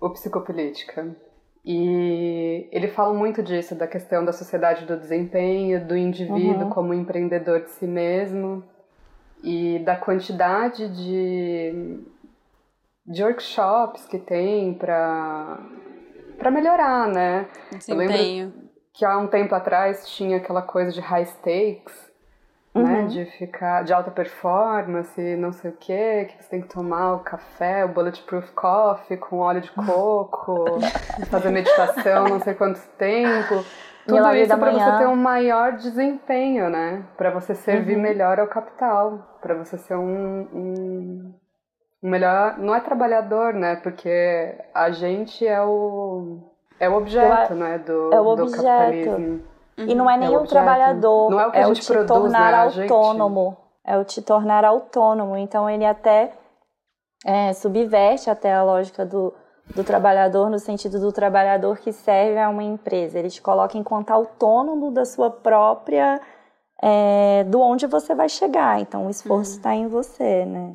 O 0.00 0.10
psicopolítica. 0.10 1.16
E 1.64 2.68
ele 2.70 2.86
fala 2.86 3.12
muito 3.12 3.42
disso, 3.42 3.74
da 3.74 3.88
questão 3.88 4.24
da 4.24 4.32
sociedade 4.32 4.86
do 4.86 4.96
desempenho, 4.96 5.84
do 5.84 5.96
indivíduo 5.96 6.66
uhum. 6.66 6.70
como 6.70 6.94
empreendedor 6.94 7.62
de 7.62 7.70
si 7.70 7.86
mesmo 7.86 8.62
e 9.42 9.78
da 9.80 9.96
quantidade 9.96 10.88
de, 10.88 12.00
de 13.06 13.22
workshops 13.22 14.04
que 14.06 14.18
tem 14.18 14.74
para 14.74 15.58
para 16.38 16.52
melhorar, 16.52 17.08
né? 17.08 17.48
Desempenho. 17.72 18.02
Eu 18.02 18.16
lembro 18.16 18.68
que 18.94 19.04
há 19.04 19.18
um 19.18 19.26
tempo 19.26 19.54
atrás 19.54 20.08
tinha 20.08 20.36
aquela 20.36 20.62
coisa 20.62 20.92
de 20.92 21.00
high 21.00 21.26
stakes, 21.26 22.10
né? 22.74 22.80
uhum. 22.80 22.84
né? 22.84 23.06
De 23.06 23.24
ficar 23.26 23.82
de 23.84 23.92
alta 23.92 24.10
performance, 24.10 25.20
não 25.36 25.52
sei 25.52 25.70
o 25.70 25.76
quê, 25.76 26.28
que 26.28 26.42
você 26.42 26.48
tem 26.48 26.62
que 26.62 26.68
tomar 26.68 27.14
o 27.14 27.20
café, 27.20 27.84
o 27.84 27.88
bulletproof 27.88 28.50
coffee 28.52 29.16
com 29.16 29.38
óleo 29.38 29.60
de 29.60 29.70
coco, 29.72 30.78
fazer 31.30 31.50
meditação 31.50 32.28
não 32.28 32.40
sei 32.40 32.54
quanto 32.54 32.80
tempo. 32.96 33.64
Tudo 34.08 34.34
isso 34.34 34.58
para 34.58 34.72
você 34.72 34.98
ter 34.98 35.06
um 35.06 35.16
maior 35.16 35.72
desempenho, 35.72 36.70
né? 36.70 37.04
Para 37.16 37.30
você 37.30 37.54
servir 37.54 37.96
uhum. 37.96 38.02
melhor 38.02 38.40
ao 38.40 38.48
capital, 38.48 39.38
para 39.42 39.54
você 39.54 39.76
ser 39.76 39.96
um, 39.96 40.48
um, 40.50 41.34
um, 42.02 42.08
melhor. 42.08 42.56
Não 42.58 42.74
é 42.74 42.80
trabalhador, 42.80 43.52
né? 43.52 43.76
Porque 43.76 44.58
a 44.74 44.90
gente 44.90 45.46
é 45.46 45.60
o 45.60 46.38
é 46.80 46.88
o 46.88 46.94
objeto, 46.94 47.54
né? 47.54 47.78
Do, 47.78 48.14
é 48.14 48.20
o 48.20 48.34
do 48.34 48.44
objeto. 48.44 48.62
capitalismo. 48.64 49.44
E 49.76 49.94
não 49.94 50.10
é 50.10 50.16
nem 50.16 50.34
é 50.34 50.38
trabalhador, 50.44 51.30
não 51.30 51.40
é 51.40 51.46
o, 51.46 51.50
que 51.50 51.58
é 51.58 51.62
a 51.62 51.66
gente 51.66 51.80
o 51.80 51.82
te 51.82 51.92
produz, 51.92 52.08
tornar 52.08 52.52
né? 52.52 52.82
autônomo. 52.82 53.56
É 53.84 53.98
o 53.98 54.04
te 54.04 54.22
tornar 54.22 54.64
autônomo. 54.64 55.36
Então 55.36 55.68
ele 55.68 55.84
até 55.84 56.32
é, 57.26 57.52
subverte 57.52 58.30
até 58.30 58.54
a 58.54 58.62
lógica 58.62 59.04
do 59.04 59.34
do 59.74 59.84
trabalhador 59.84 60.50
no 60.50 60.58
sentido 60.58 60.98
do 60.98 61.12
trabalhador 61.12 61.78
que 61.78 61.92
serve 61.92 62.38
a 62.38 62.48
uma 62.48 62.62
empresa. 62.62 63.18
Ele 63.18 63.30
te 63.30 63.40
coloca 63.40 63.76
enquanto 63.76 64.10
autônomo 64.10 64.90
da 64.90 65.04
sua 65.04 65.30
própria 65.30 66.20
é, 66.80 67.44
do 67.44 67.60
onde 67.60 67.86
você 67.86 68.14
vai 68.14 68.28
chegar. 68.28 68.80
Então 68.80 69.06
o 69.06 69.10
esforço 69.10 69.52
está 69.52 69.70
uhum. 69.70 69.84
em 69.84 69.88
você, 69.88 70.44
né? 70.44 70.74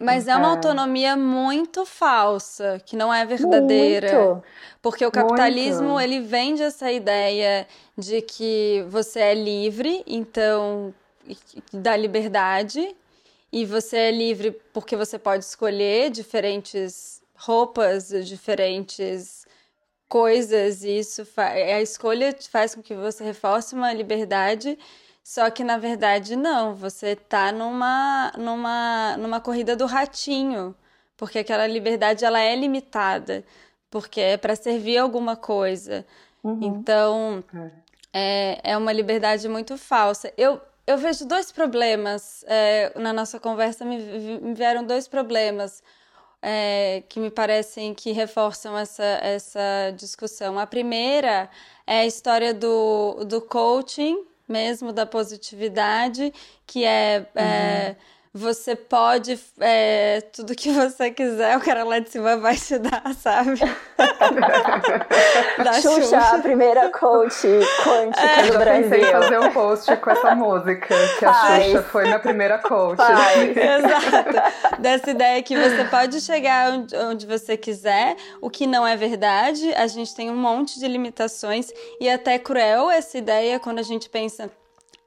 Mas 0.00 0.26
é 0.26 0.34
uma 0.34 0.46
é. 0.46 0.50
autonomia 0.52 1.14
muito 1.14 1.84
falsa, 1.84 2.80
que 2.86 2.96
não 2.96 3.12
é 3.12 3.26
verdadeira. 3.26 4.24
Muito, 4.24 4.42
porque 4.80 5.04
o 5.04 5.10
capitalismo, 5.10 5.90
muito. 5.90 6.00
ele 6.00 6.20
vende 6.20 6.62
essa 6.62 6.90
ideia 6.90 7.66
de 7.98 8.22
que 8.22 8.82
você 8.88 9.20
é 9.20 9.34
livre, 9.34 10.02
então 10.06 10.94
da 11.70 11.94
liberdade, 11.94 12.96
e 13.52 13.66
você 13.66 13.98
é 13.98 14.10
livre 14.10 14.52
porque 14.72 14.96
você 14.96 15.18
pode 15.18 15.44
escolher 15.44 16.08
diferentes 16.08 17.19
roupas, 17.40 18.08
diferentes 18.26 19.46
coisas, 20.08 20.82
e 20.82 20.98
isso 20.98 21.26
a 21.36 21.80
escolha 21.80 22.36
faz 22.50 22.74
com 22.74 22.82
que 22.82 22.94
você 22.94 23.24
reforce 23.24 23.74
uma 23.74 23.92
liberdade, 23.92 24.78
só 25.22 25.48
que 25.50 25.64
na 25.64 25.78
verdade 25.78 26.36
não, 26.36 26.74
você 26.74 27.16
tá 27.16 27.52
numa 27.52 28.32
numa 28.36 29.16
numa 29.16 29.40
corrida 29.40 29.74
do 29.76 29.86
ratinho, 29.86 30.74
porque 31.16 31.38
aquela 31.38 31.66
liberdade 31.66 32.24
ela 32.24 32.40
é 32.40 32.54
limitada, 32.56 33.44
porque 33.90 34.20
é 34.20 34.36
para 34.36 34.56
servir 34.56 34.98
alguma 34.98 35.36
coisa. 35.36 36.04
Uhum. 36.42 36.58
Então, 36.62 37.44
é. 38.12 38.60
é, 38.62 38.72
é 38.72 38.76
uma 38.76 38.92
liberdade 38.92 39.48
muito 39.48 39.78
falsa. 39.78 40.32
Eu 40.36 40.60
eu 40.86 40.98
vejo 40.98 41.24
dois 41.26 41.52
problemas 41.52 42.44
é, 42.48 42.92
na 42.98 43.12
nossa 43.12 43.38
conversa, 43.38 43.84
me, 43.84 43.98
me 44.40 44.54
vieram 44.54 44.84
dois 44.84 45.06
problemas 45.06 45.82
é, 46.42 47.02
que 47.08 47.20
me 47.20 47.30
parecem 47.30 47.94
que 47.94 48.12
reforçam 48.12 48.76
essa, 48.76 49.04
essa 49.22 49.92
discussão. 49.96 50.58
A 50.58 50.66
primeira 50.66 51.48
é 51.86 52.00
a 52.00 52.06
história 52.06 52.54
do, 52.54 53.24
do 53.24 53.40
coaching, 53.40 54.24
mesmo 54.48 54.92
da 54.92 55.06
positividade, 55.06 56.32
que 56.66 56.84
é, 56.84 57.14
é 57.16 57.16
uhum. 57.16 57.26
é 57.34 57.96
você 58.32 58.76
pode 58.76 59.38
é, 59.58 60.20
tudo 60.32 60.54
que 60.54 60.70
você 60.70 61.10
quiser, 61.10 61.56
o 61.56 61.60
cara 61.60 61.82
lá 61.82 61.98
de 61.98 62.10
cima 62.10 62.36
vai 62.36 62.56
te 62.56 62.78
dar, 62.78 63.12
sabe? 63.14 63.58
da 65.58 65.72
Xuxa, 65.74 66.02
Xuxa, 66.02 66.18
a 66.18 66.38
primeira 66.38 66.90
coach 66.90 67.48
quântica 67.82 68.22
é, 68.22 68.46
do 68.46 68.58
Brasil. 68.58 68.82
Eu 68.82 68.82
pensei 68.82 69.02
em 69.02 69.12
fazer 69.12 69.40
um 69.40 69.52
post 69.52 69.96
com 69.96 70.10
essa 70.10 70.34
música, 70.36 70.94
que 71.18 71.24
a 71.24 71.32
Faz. 71.32 71.66
Xuxa 71.66 71.82
foi 71.82 72.04
minha 72.04 72.20
primeira 72.20 72.58
coach. 72.58 72.98
Faz. 72.98 73.50
Exato. 73.56 74.80
Dessa 74.80 75.10
ideia 75.10 75.42
que 75.42 75.56
você 75.56 75.84
pode 75.90 76.20
chegar 76.20 76.72
onde, 76.72 76.96
onde 76.96 77.26
você 77.26 77.56
quiser, 77.56 78.16
o 78.40 78.48
que 78.48 78.64
não 78.64 78.86
é 78.86 78.96
verdade. 78.96 79.74
A 79.74 79.88
gente 79.88 80.14
tem 80.14 80.30
um 80.30 80.36
monte 80.36 80.78
de 80.78 80.86
limitações 80.86 81.72
e 82.00 82.08
até 82.08 82.38
cruel 82.38 82.90
essa 82.90 83.18
ideia 83.18 83.58
quando 83.58 83.80
a 83.80 83.84
gente 83.84 84.08
pensa 84.08 84.48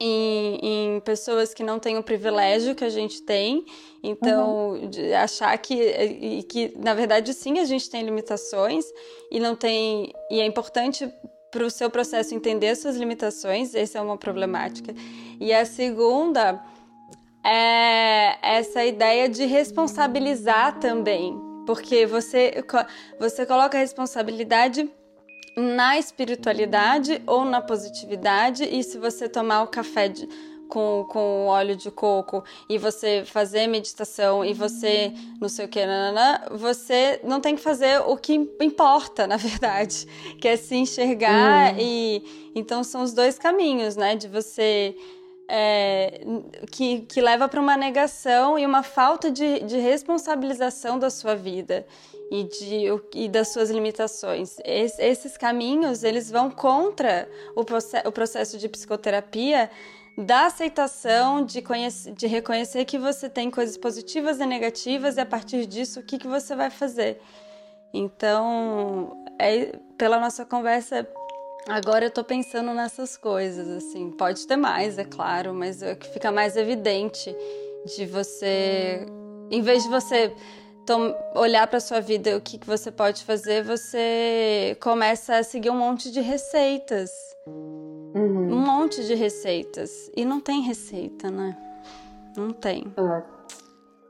em, 0.05 0.95
em, 0.95 0.99
pessoas 0.99 1.53
que 1.53 1.63
não 1.63 1.79
têm 1.79 1.97
o 1.97 2.03
privilégio 2.03 2.75
que 2.75 2.83
a 2.83 2.89
gente 2.89 3.21
tem. 3.21 3.65
Então, 4.03 4.71
uhum. 4.71 4.89
achar 5.17 5.57
que, 5.57 6.43
que, 6.43 6.73
na 6.77 6.93
verdade, 6.93 7.33
sim, 7.33 7.59
a 7.59 7.63
gente 7.63 7.89
tem 7.89 8.03
limitações 8.03 8.83
e 9.31 9.39
não 9.39 9.55
tem. 9.55 10.13
E 10.29 10.41
é 10.41 10.45
importante 10.45 11.09
para 11.49 11.63
o 11.63 11.69
seu 11.69 11.89
processo 11.89 12.35
entender 12.35 12.69
as 12.69 12.79
suas 12.79 12.97
limitações, 12.97 13.73
essa 13.73 13.99
é 13.99 14.01
uma 14.01 14.17
problemática. 14.17 14.93
E 15.39 15.53
a 15.53 15.63
segunda 15.63 16.61
é 17.45 18.37
essa 18.41 18.83
ideia 18.83 19.29
de 19.29 19.45
responsabilizar 19.45 20.79
também, 20.79 21.39
porque 21.65 22.05
você, 22.05 22.61
você 23.17 23.45
coloca 23.45 23.77
a 23.77 23.81
responsabilidade 23.81 24.91
na 25.55 25.97
espiritualidade 25.97 27.21
ou 27.27 27.45
na 27.45 27.61
positividade, 27.61 28.63
e 28.63 28.83
se 28.83 28.97
você 28.97 29.29
tomar 29.29 29.63
o 29.63 29.67
café 29.67 30.07
de, 30.07 30.27
com, 30.67 31.05
com 31.09 31.45
óleo 31.45 31.75
de 31.75 31.91
coco 31.91 32.43
e 32.67 32.77
você 32.77 33.23
fazer 33.25 33.67
meditação 33.67 34.43
e 34.43 34.53
você 34.53 35.13
não 35.39 35.47
sei 35.47 35.65
o 35.65 35.67
que, 35.67 35.85
nanana, 35.85 36.47
você 36.51 37.19
não 37.23 37.39
tem 37.39 37.55
que 37.55 37.61
fazer 37.61 38.01
o 38.01 38.17
que 38.17 38.33
importa, 38.59 39.27
na 39.27 39.37
verdade, 39.37 40.07
que 40.41 40.47
é 40.47 40.57
se 40.57 40.75
enxergar 40.75 41.73
hum. 41.73 41.77
e 41.79 42.51
então 42.55 42.83
são 42.83 43.03
os 43.03 43.13
dois 43.13 43.37
caminhos, 43.37 43.95
né, 43.95 44.15
de 44.15 44.27
você 44.27 44.95
é, 45.47 46.21
que, 46.71 47.01
que 47.01 47.21
leva 47.21 47.47
para 47.47 47.59
uma 47.59 47.77
negação 47.77 48.57
e 48.57 48.65
uma 48.65 48.81
falta 48.81 49.29
de, 49.29 49.59
de 49.59 49.77
responsabilização 49.77 50.97
da 50.97 51.09
sua 51.09 51.35
vida 51.35 51.85
e, 52.31 52.43
de, 52.43 52.85
e 53.15 53.29
das 53.29 53.49
suas 53.49 53.69
limitações. 53.69 54.57
Es, 54.65 54.97
esses 54.99 55.37
caminhos, 55.37 56.03
eles 56.03 56.29
vão 56.29 56.49
contra 56.49 57.29
o, 57.55 57.61
o 58.07 58.11
processo 58.11 58.57
de 58.57 58.67
psicoterapia 58.67 59.69
da 60.17 60.45
aceitação, 60.45 61.43
de, 61.43 61.63
de 62.15 62.27
reconhecer 62.27 62.85
que 62.85 62.97
você 62.97 63.29
tem 63.29 63.49
coisas 63.49 63.77
positivas 63.77 64.39
e 64.39 64.45
negativas 64.45 65.17
e 65.17 65.21
a 65.21 65.25
partir 65.25 65.65
disso 65.65 65.99
o 65.99 66.03
que, 66.03 66.17
que 66.17 66.27
você 66.27 66.55
vai 66.55 66.69
fazer. 66.69 67.19
Então, 67.93 69.23
é, 69.39 69.77
pela 69.97 70.19
nossa 70.19 70.45
conversa, 70.45 71.07
agora 71.67 72.05
eu 72.05 72.11
tô 72.11 72.23
pensando 72.23 72.73
nessas 72.73 73.17
coisas, 73.17 73.67
assim. 73.69 74.11
Pode 74.11 74.45
ter 74.47 74.55
mais, 74.55 74.97
é 74.97 75.03
claro, 75.03 75.53
mas 75.53 75.81
é 75.81 75.95
que 75.95 76.07
fica 76.09 76.31
mais 76.31 76.57
evidente 76.57 77.35
de 77.85 78.05
você, 78.05 79.05
em 79.51 79.61
vez 79.61 79.83
de 79.83 79.89
você 79.89 80.33
então, 80.83 81.15
olhar 81.33 81.65
para 81.65 81.79
sua 81.79 82.01
vida 82.01 82.35
o 82.35 82.41
que, 82.41 82.57
que 82.57 82.67
você 82.67 82.91
pode 82.91 83.23
fazer, 83.23 83.63
você 83.63 84.77
começa 84.81 85.37
a 85.37 85.43
seguir 85.43 85.69
um 85.69 85.77
monte 85.77 86.11
de 86.11 86.19
receitas. 86.19 87.09
Uhum. 87.47 88.51
Um 88.51 88.59
monte 88.59 89.01
de 89.05 89.15
receitas. 89.15 90.11
E 90.13 90.25
não 90.25 90.41
tem 90.41 90.61
receita, 90.61 91.31
né? 91.31 91.57
Não 92.35 92.51
tem. 92.51 92.93
É. 92.97 93.23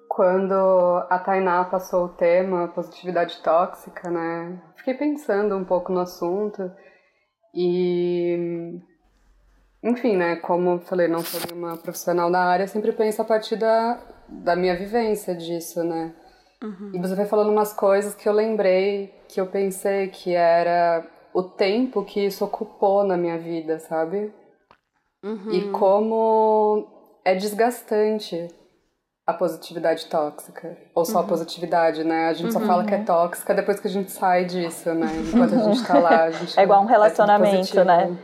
Quando 0.10 1.06
a 1.12 1.20
Tainá 1.20 1.64
passou 1.66 2.06
o 2.06 2.10
tema 2.10 2.68
positividade 2.70 3.40
tóxica, 3.44 4.10
né? 4.10 4.60
Fiquei 4.76 4.96
pensando 4.96 5.56
um 5.56 5.64
pouco 5.64 5.94
no 5.94 6.00
assunto. 6.00 6.72
E. 7.54 8.80
Enfim, 9.84 10.18
né? 10.18 10.38
Como 10.38 10.80
falei, 10.80 11.08
não 11.08 11.20
sou 11.20 11.40
uma 11.56 11.78
profissional 11.78 12.32
da 12.32 12.44
área, 12.44 12.66
sempre 12.66 12.92
penso 12.92 13.22
a 13.22 13.26
partir 13.26 13.58
da, 13.58 14.02
da 14.28 14.56
minha 14.56 14.76
vivência 14.76 15.36
disso, 15.36 15.84
né? 15.84 16.16
Uhum. 16.64 16.92
E 16.94 17.00
você 17.00 17.14
vai 17.14 17.26
falando 17.26 17.52
umas 17.52 17.74
coisas 17.74 18.16
que 18.16 18.28
eu 18.28 18.32
lembrei, 18.32 19.14
que 19.28 19.40
eu 19.42 19.46
pensei 19.48 20.08
que 20.08 20.34
era 20.34 21.06
o 21.34 21.44
tempo 21.44 22.06
que 22.06 22.26
isso 22.26 22.46
ocupou 22.46 23.04
na 23.04 23.18
minha 23.18 23.38
vida, 23.38 23.80
sabe? 23.80 24.34
Uhum. 25.24 25.52
E 25.52 25.70
como 25.72 26.88
é 27.26 27.36
desgastante 27.36 28.48
a 29.26 29.34
positividade 29.34 30.06
tóxica. 30.08 30.78
Ou 30.94 31.06
só 31.06 31.20
a 31.20 31.22
uhum. 31.22 31.28
positividade, 31.28 32.04
né? 32.04 32.28
A 32.28 32.34
gente 32.34 32.52
só 32.52 32.60
fala 32.60 32.86
que 32.86 32.94
é 32.94 32.98
uhum. 32.98 33.06
tóxica 33.06 33.54
depois 33.54 33.80
que 33.80 33.88
a 33.88 33.92
gente 33.92 34.12
sai 34.12 34.46
disso, 34.46 34.94
né? 34.94 35.08
Enquanto 35.28 35.56
a 35.56 35.58
gente 35.60 35.86
tá 35.86 35.98
lá, 35.98 36.24
a 36.24 36.32
gente. 36.32 36.54
É 36.60 36.64
igual 36.64 36.82
um 36.82 36.86
relacionamento, 36.86 37.80
é 37.80 37.86
né? 37.86 38.18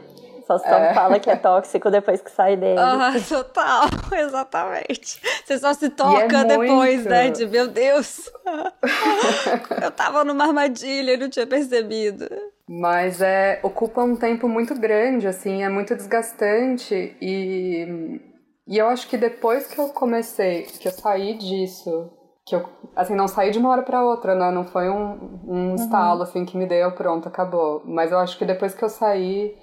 Só, 0.50 0.58
só 0.58 0.66
é. 0.66 0.96
fala 0.96 1.20
que 1.20 1.30
é 1.30 1.36
tóxico 1.36 1.92
depois 1.92 2.22
que 2.22 2.32
sai 2.32 2.58
dele. 2.58 2.80
Ah, 2.80 3.12
total, 3.28 3.86
exatamente. 4.18 5.22
Você 5.46 5.60
só 5.60 5.72
se 5.76 5.92
toca 5.92 6.40
é 6.40 6.44
depois, 6.44 6.96
muito... 6.96 7.10
né? 7.10 7.30
De 7.30 7.46
meu 7.46 7.68
Deus. 7.68 8.32
Eu 9.80 9.92
tava 9.92 10.24
numa 10.24 10.46
armadilha 10.46 11.14
e 11.14 11.18
não 11.18 11.30
tinha 11.30 11.46
percebido. 11.46 12.28
Mas 12.68 13.22
é, 13.22 13.60
ocupa 13.62 14.02
um 14.02 14.16
tempo 14.16 14.48
muito 14.48 14.74
grande, 14.74 15.28
assim, 15.28 15.64
é 15.64 15.70
muito 15.70 15.96
desgastante 15.96 17.16
e, 17.22 18.20
e 18.68 18.78
eu 18.78 18.88
acho 18.88 19.08
que 19.08 19.18
depois 19.18 19.68
que 19.68 19.80
eu 19.80 19.90
comecei, 19.90 20.64
que 20.64 20.88
eu 20.88 20.92
saí 20.92 21.36
disso, 21.38 22.12
que 22.46 22.56
eu, 22.56 22.68
assim, 22.96 23.16
não 23.16 23.28
saí 23.28 23.52
de 23.52 23.60
uma 23.60 23.70
hora 23.70 23.84
para 23.84 24.04
outra, 24.04 24.34
né? 24.34 24.52
Não 24.52 24.66
foi 24.66 24.90
um, 24.90 25.42
um 25.48 25.70
uhum. 25.70 25.76
estalo, 25.76 26.24
assim, 26.24 26.46
que 26.46 26.58
me 26.58 26.66
deu, 26.66 26.92
pronto, 26.92 27.28
acabou. 27.28 27.84
Mas 27.86 28.12
eu 28.12 28.18
acho 28.18 28.38
que 28.38 28.46
depois 28.46 28.74
que 28.74 28.84
eu 28.84 28.90
saí, 28.90 29.56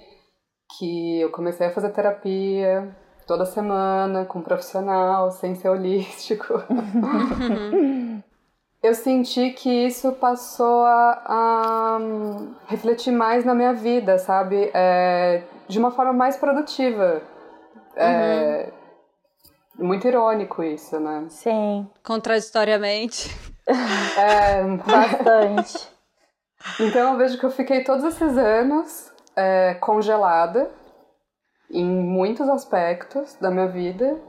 que 0.77 1.21
eu 1.21 1.29
comecei 1.31 1.67
a 1.67 1.71
fazer 1.71 1.89
terapia 1.89 2.95
toda 3.25 3.45
semana 3.45 4.25
com 4.25 4.39
um 4.39 4.41
profissional, 4.41 5.31
sem 5.31 5.53
ser 5.53 5.69
holístico. 5.69 6.53
eu 8.81 8.93
senti 8.95 9.51
que 9.51 9.69
isso 9.69 10.13
passou 10.13 10.85
a, 10.85 11.21
a, 11.25 11.97
refletir 12.67 13.11
mais 13.11 13.43
na 13.43 13.53
minha 13.53 13.73
vida, 13.73 14.17
sabe? 14.17 14.71
É, 14.73 15.43
de 15.67 15.77
uma 15.77 15.91
forma 15.91 16.13
mais 16.13 16.37
produtiva. 16.37 17.21
É, 17.95 18.71
uhum. 19.77 19.87
muito 19.87 20.07
irônico 20.07 20.63
isso, 20.63 20.99
né? 20.99 21.25
Sim. 21.29 21.87
Contraditoriamente. 22.03 23.35
É, 23.67 24.63
bastante. 24.87 25.87
Então 26.79 27.11
eu 27.11 27.17
vejo 27.17 27.37
que 27.37 27.45
eu 27.45 27.51
fiquei 27.51 27.83
todos 27.83 28.03
esses 28.05 28.37
anos 28.37 29.11
é, 29.37 29.75
congelada 29.75 30.71
em 31.69 31.85
muitos 31.85 32.49
aspectos 32.49 33.35
da 33.35 33.51
minha 33.51 33.67
vida. 33.67 34.19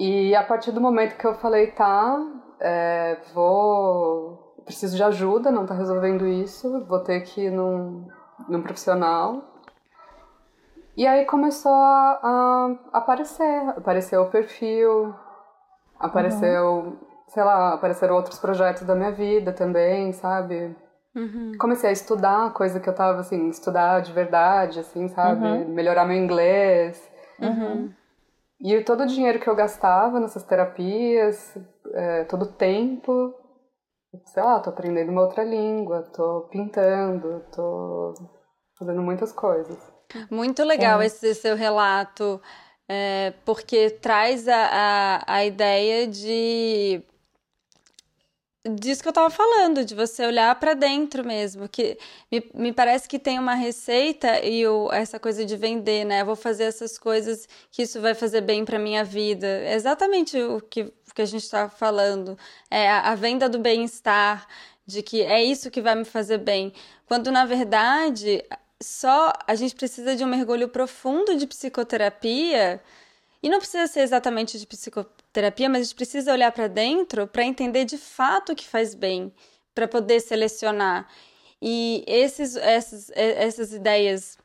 E 0.00 0.34
a 0.34 0.42
partir 0.42 0.72
do 0.72 0.80
momento 0.80 1.16
que 1.16 1.26
eu 1.26 1.34
falei, 1.34 1.70
tá, 1.72 2.18
é, 2.58 3.18
vou. 3.34 4.42
Preciso 4.64 4.96
de 4.96 5.04
ajuda, 5.04 5.50
não 5.50 5.66
tá 5.66 5.74
resolvendo 5.74 6.26
isso, 6.26 6.86
vou 6.86 7.00
ter 7.00 7.20
que 7.20 7.42
ir 7.42 7.50
num, 7.50 8.08
num 8.48 8.62
profissional. 8.62 9.42
E 10.96 11.06
aí 11.06 11.26
começou 11.26 11.70
a, 11.70 12.20
a 12.22 12.98
aparecer. 12.98 13.68
Apareceu 13.76 14.22
o 14.22 14.30
perfil, 14.30 15.14
apareceu, 15.98 16.66
uhum. 16.66 16.98
sei 17.28 17.44
lá, 17.44 17.74
apareceram 17.74 18.14
outros 18.14 18.38
projetos 18.38 18.84
da 18.84 18.94
minha 18.94 19.12
vida 19.12 19.52
também, 19.52 20.12
sabe? 20.12 20.74
Uhum. 21.14 21.52
Comecei 21.58 21.90
a 21.90 21.92
estudar, 21.92 22.52
coisa 22.52 22.80
que 22.80 22.88
eu 22.88 22.94
tava, 22.94 23.20
assim, 23.20 23.48
estudar 23.48 24.00
de 24.00 24.12
verdade, 24.12 24.80
assim, 24.80 25.08
sabe? 25.08 25.46
Uhum. 25.46 25.68
Melhorar 25.68 26.04
meu 26.04 26.16
inglês. 26.16 27.08
Uhum. 27.40 27.92
E 28.60 28.80
todo 28.82 29.02
o 29.02 29.06
dinheiro 29.06 29.38
que 29.38 29.48
eu 29.48 29.54
gastava 29.54 30.18
nessas 30.18 30.42
terapias, 30.42 31.56
é, 31.92 32.24
todo 32.24 32.42
o 32.42 32.52
tempo, 32.52 33.34
sei 34.26 34.42
lá, 34.42 34.58
tô 34.60 34.70
aprendendo 34.70 35.10
uma 35.12 35.22
outra 35.22 35.44
língua, 35.44 36.02
tô 36.14 36.48
pintando, 36.50 37.44
tô 37.52 38.14
fazendo 38.78 39.02
muitas 39.02 39.32
coisas. 39.32 39.78
Muito 40.30 40.62
legal 40.64 41.00
é. 41.00 41.06
esse 41.06 41.34
seu 41.34 41.56
relato, 41.56 42.40
é, 42.88 43.34
porque 43.44 43.90
traz 43.90 44.46
a, 44.48 44.68
a, 44.72 45.34
a 45.34 45.44
ideia 45.44 46.06
de 46.06 47.02
disso 48.66 49.02
que 49.02 49.08
eu 49.08 49.12
tava 49.12 49.28
falando, 49.30 49.84
de 49.84 49.94
você 49.94 50.24
olhar 50.26 50.54
para 50.58 50.74
dentro 50.74 51.24
mesmo, 51.24 51.68
que 51.68 51.98
me, 52.30 52.50
me 52.54 52.72
parece 52.72 53.08
que 53.08 53.18
tem 53.18 53.38
uma 53.38 53.54
receita 53.54 54.44
e 54.44 54.66
o, 54.66 54.90
essa 54.92 55.18
coisa 55.18 55.44
de 55.44 55.56
vender, 55.56 56.04
né? 56.04 56.22
Eu 56.22 56.26
vou 56.26 56.36
fazer 56.36 56.64
essas 56.64 56.98
coisas 56.98 57.46
que 57.70 57.82
isso 57.82 58.00
vai 58.00 58.14
fazer 58.14 58.40
bem 58.40 58.64
para 58.64 58.78
minha 58.78 59.04
vida. 59.04 59.46
É 59.46 59.74
exatamente 59.74 60.40
o 60.40 60.60
que, 60.60 60.92
que 61.14 61.22
a 61.22 61.26
gente 61.26 61.42
está 61.42 61.68
falando. 61.68 62.38
É 62.70 62.88
a, 62.88 63.12
a 63.12 63.14
venda 63.14 63.48
do 63.48 63.58
bem-estar, 63.58 64.46
de 64.86 65.02
que 65.02 65.22
é 65.22 65.42
isso 65.42 65.70
que 65.70 65.82
vai 65.82 65.94
me 65.94 66.04
fazer 66.04 66.38
bem. 66.38 66.72
Quando 67.06 67.30
na 67.30 67.44
verdade 67.44 68.42
só 68.82 69.32
a 69.46 69.54
gente 69.54 69.74
precisa 69.74 70.14
de 70.16 70.24
um 70.24 70.28
mergulho 70.28 70.68
profundo 70.68 71.36
de 71.36 71.46
psicoterapia. 71.46 72.82
E 73.42 73.48
não 73.50 73.58
precisa 73.58 73.86
ser 73.86 74.00
exatamente 74.00 74.58
de 74.58 74.66
psicoterapia, 74.66 75.23
mas 75.68 75.80
a 75.80 75.82
gente 75.84 75.94
precisa 75.94 76.32
olhar 76.32 76.52
para 76.52 76.68
dentro 76.68 77.26
para 77.26 77.44
entender 77.44 77.84
de 77.84 77.98
fato 77.98 78.52
o 78.52 78.56
que 78.56 78.66
faz 78.66 78.94
bem, 78.94 79.32
para 79.74 79.88
poder 79.88 80.20
selecionar. 80.20 81.08
E 81.60 82.04
esses, 82.06 82.56
essas, 82.56 83.10
essas 83.14 83.72
ideias 83.72 84.38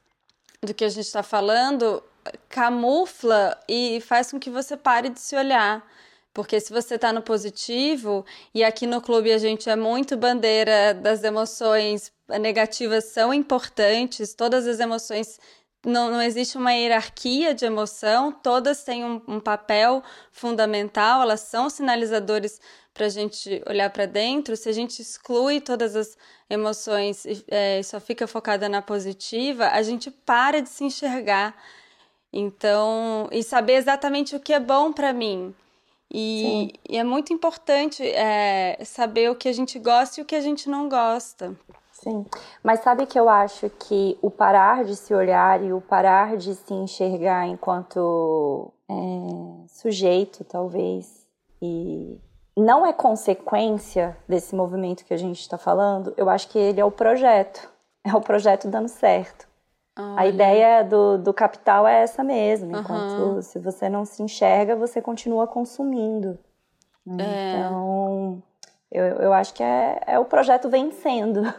do 0.62 0.74
que 0.74 0.86
a 0.86 0.90
gente 0.90 1.06
está 1.06 1.24
falando 1.24 2.04
camufla 2.48 3.58
e 3.68 4.02
faz 4.02 4.32
com 4.32 4.40
que 4.40 4.50
você 4.50 4.76
pare 4.76 5.10
de 5.10 5.20
se 5.20 5.36
olhar. 5.36 5.86
Porque 6.34 6.60
se 6.60 6.72
você 6.72 6.96
está 6.96 7.12
no 7.12 7.22
positivo, 7.22 8.26
e 8.54 8.64
aqui 8.64 8.86
no 8.86 9.02
clube 9.02 9.32
a 9.32 9.38
gente 9.38 9.70
é 9.70 9.76
muito 9.76 10.16
bandeira 10.16 10.94
das 10.94 11.24
emoções 11.24 12.12
negativas 12.40 13.06
são 13.06 13.34
importantes, 13.34 14.34
todas 14.36 14.68
as 14.68 14.80
emoções 14.80 15.40
não, 15.86 16.12
não 16.12 16.22
existe 16.22 16.58
uma 16.58 16.74
hierarquia 16.74 17.54
de 17.54 17.66
emoção, 17.66 18.32
todas 18.32 18.84
têm 18.84 19.06
um, 19.06 19.22
um 19.28 19.40
papel 19.40 20.04
fundamental, 20.32 21.22
elas 21.22 21.42
são 21.42 21.70
sinalizadores 21.70 22.60
para 22.94 23.06
a 23.06 23.10
gente 23.10 23.64
olhar 23.66 23.90
para 23.90 24.06
dentro. 24.06 24.58
Se 24.58 24.68
a 24.68 24.74
gente 24.74 25.02
exclui 25.02 25.62
todas 25.62 25.96
as 25.96 26.18
emoções 26.50 27.26
é, 27.48 27.80
e 27.80 27.84
só 27.84 28.00
fica 28.00 28.28
focada 28.28 28.68
na 28.68 28.82
positiva, 28.82 29.70
a 29.70 29.82
gente 29.82 30.12
para 30.12 30.62
de 30.62 30.70
se 30.70 30.84
enxergar. 30.84 31.56
Então, 32.32 33.28
e 33.32 33.42
saber 33.42 33.74
exatamente 33.76 34.36
o 34.36 34.40
que 34.40 34.54
é 34.54 34.60
bom 34.60 34.92
para 34.92 35.14
mim. 35.14 35.56
E, 36.12 36.74
e, 36.90 36.98
é 36.98 37.04
muito 37.04 37.32
importante 37.32 38.04
é, 38.04 38.80
saber 38.84 39.30
o 39.30 39.36
que 39.36 39.48
a 39.48 39.54
gente 39.54 39.78
gosta 39.80 40.20
e 40.20 40.24
o 40.24 40.26
que 40.26 40.36
a 40.36 40.42
gente 40.42 40.68
não 40.70 40.90
gosta. 40.90 41.56
Sim, 42.02 42.26
mas 42.64 42.80
sabe 42.80 43.06
que 43.06 43.20
eu 43.20 43.28
acho 43.28 43.70
que 43.72 44.18
o 44.22 44.32
parar 44.32 44.86
de 44.86 44.96
se 44.96 45.14
olhar 45.14 45.62
e 45.62 45.74
o 45.74 45.82
parar 45.82 46.38
de 46.38 46.56
se 46.56 46.74
enxergar 46.74 47.46
enquanto 47.46 48.72
é, 48.90 49.68
sujeito, 49.68 50.46
talvez, 50.46 51.28
e 51.62 52.18
não 52.56 52.86
é 52.86 52.94
consequência 52.94 54.18
desse 54.28 54.56
movimento 54.56 55.04
que 55.04 55.14
a 55.14 55.18
gente 55.18 55.42
está 55.42 55.58
falando, 55.58 56.14
eu 56.16 56.30
acho 56.30 56.48
que 56.48 56.58
ele 56.58 56.80
é 56.80 56.86
o 56.86 56.92
projeto, 56.92 57.70
é 58.04 58.16
o 58.16 58.22
projeto 58.22 58.70
dando 58.70 58.88
certo. 58.88 59.48
Olha. 59.98 60.22
A 60.22 60.26
ideia 60.26 60.84
do, 60.84 61.18
do 61.18 61.34
capital 61.34 61.86
é 61.86 62.02
essa 62.02 62.24
mesmo, 62.24 62.78
enquanto 62.78 63.20
uhum. 63.20 63.42
se 63.42 63.60
você 63.60 63.90
não 63.90 64.06
se 64.06 64.24
enxerga, 64.24 64.74
você 64.74 65.02
continua 65.02 65.46
consumindo. 65.48 66.40
É. 67.18 67.58
Então, 67.58 68.42
eu, 68.92 69.06
eu 69.06 69.34
acho 69.34 69.54
que 69.54 69.64
é, 69.64 70.02
é 70.08 70.20
o 70.20 70.26
projeto 70.26 70.70
vencendo. 70.70 71.42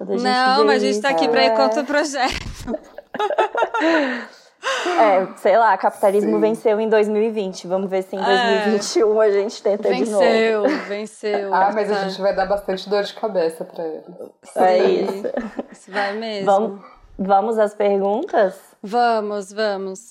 Não, 0.00 0.64
mas 0.64 0.82
a 0.82 0.86
gente 0.86 0.96
está 0.96 1.10
aqui 1.10 1.28
para 1.28 1.44
ir 1.44 1.54
contra 1.54 1.82
o 1.82 1.86
projeto. 1.86 2.34
É, 4.62 5.26
sei 5.38 5.56
lá, 5.56 5.76
capitalismo 5.78 6.32
Sim. 6.32 6.40
venceu 6.40 6.80
em 6.80 6.88
2020. 6.88 7.66
Vamos 7.66 7.88
ver 7.88 8.02
se 8.02 8.14
em 8.14 8.20
2021 8.20 9.22
é. 9.22 9.26
a 9.26 9.30
gente 9.30 9.62
tenta 9.62 9.88
venceu, 9.88 10.04
de 10.04 10.12
novo. 10.12 10.68
Venceu, 10.68 10.86
venceu. 10.86 11.54
Ah, 11.54 11.70
mas 11.72 11.90
a 11.90 12.08
gente 12.08 12.20
vai 12.20 12.34
dar 12.34 12.46
bastante 12.46 12.88
dor 12.88 13.02
de 13.02 13.14
cabeça 13.14 13.64
para 13.64 13.84
eles. 13.86 14.04
É 14.56 14.78
isso. 14.78 15.22
Isso 15.72 15.90
vai 15.90 16.14
mesmo. 16.14 16.44
Vamos, 16.44 16.80
vamos 17.18 17.58
às 17.58 17.74
perguntas? 17.74 18.54
Vamos, 18.82 19.50
vamos. 19.50 20.10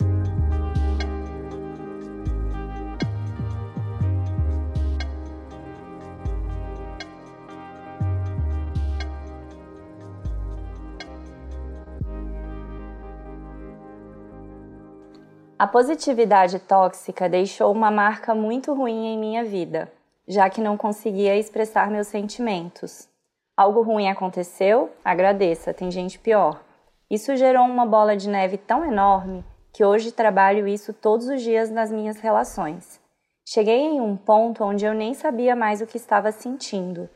A 15.59 15.67
positividade 15.67 16.57
tóxica 16.57 17.27
deixou 17.27 17.69
uma 17.73 17.91
marca 17.91 18.33
muito 18.33 18.73
ruim 18.73 19.07
em 19.07 19.19
minha 19.19 19.43
vida, 19.43 19.91
já 20.25 20.49
que 20.49 20.61
não 20.61 20.77
conseguia 20.77 21.35
expressar 21.35 21.91
meus 21.91 22.07
sentimentos. 22.07 23.09
Algo 23.57 23.81
ruim 23.81 24.07
aconteceu? 24.07 24.89
Agradeça, 25.03 25.73
tem 25.73 25.91
gente 25.91 26.17
pior. 26.17 26.63
Isso 27.11 27.35
gerou 27.35 27.65
uma 27.65 27.85
bola 27.85 28.15
de 28.15 28.29
neve 28.29 28.57
tão 28.57 28.85
enorme 28.85 29.43
que 29.73 29.83
hoje 29.83 30.13
trabalho 30.13 30.65
isso 30.65 30.93
todos 30.93 31.27
os 31.27 31.41
dias 31.41 31.69
nas 31.69 31.91
minhas 31.91 32.21
relações. 32.21 32.97
Cheguei 33.45 33.81
em 33.81 33.99
um 33.99 34.15
ponto 34.15 34.63
onde 34.63 34.85
eu 34.85 34.93
nem 34.93 35.13
sabia 35.13 35.57
mais 35.57 35.81
o 35.81 35.85
que 35.85 35.97
estava 35.97 36.31
sentindo. 36.31 37.09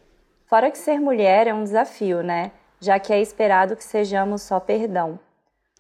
Fora 0.48 0.70
que 0.70 0.78
ser 0.78 1.00
mulher 1.00 1.48
é 1.48 1.54
um 1.54 1.64
desafio, 1.64 2.22
né? 2.22 2.52
Já 2.82 3.00
que 3.00 3.14
é 3.14 3.22
esperado 3.22 3.78
que 3.78 3.84
sejamos 3.86 4.42
só 4.42 4.60
perdão. 4.60 5.18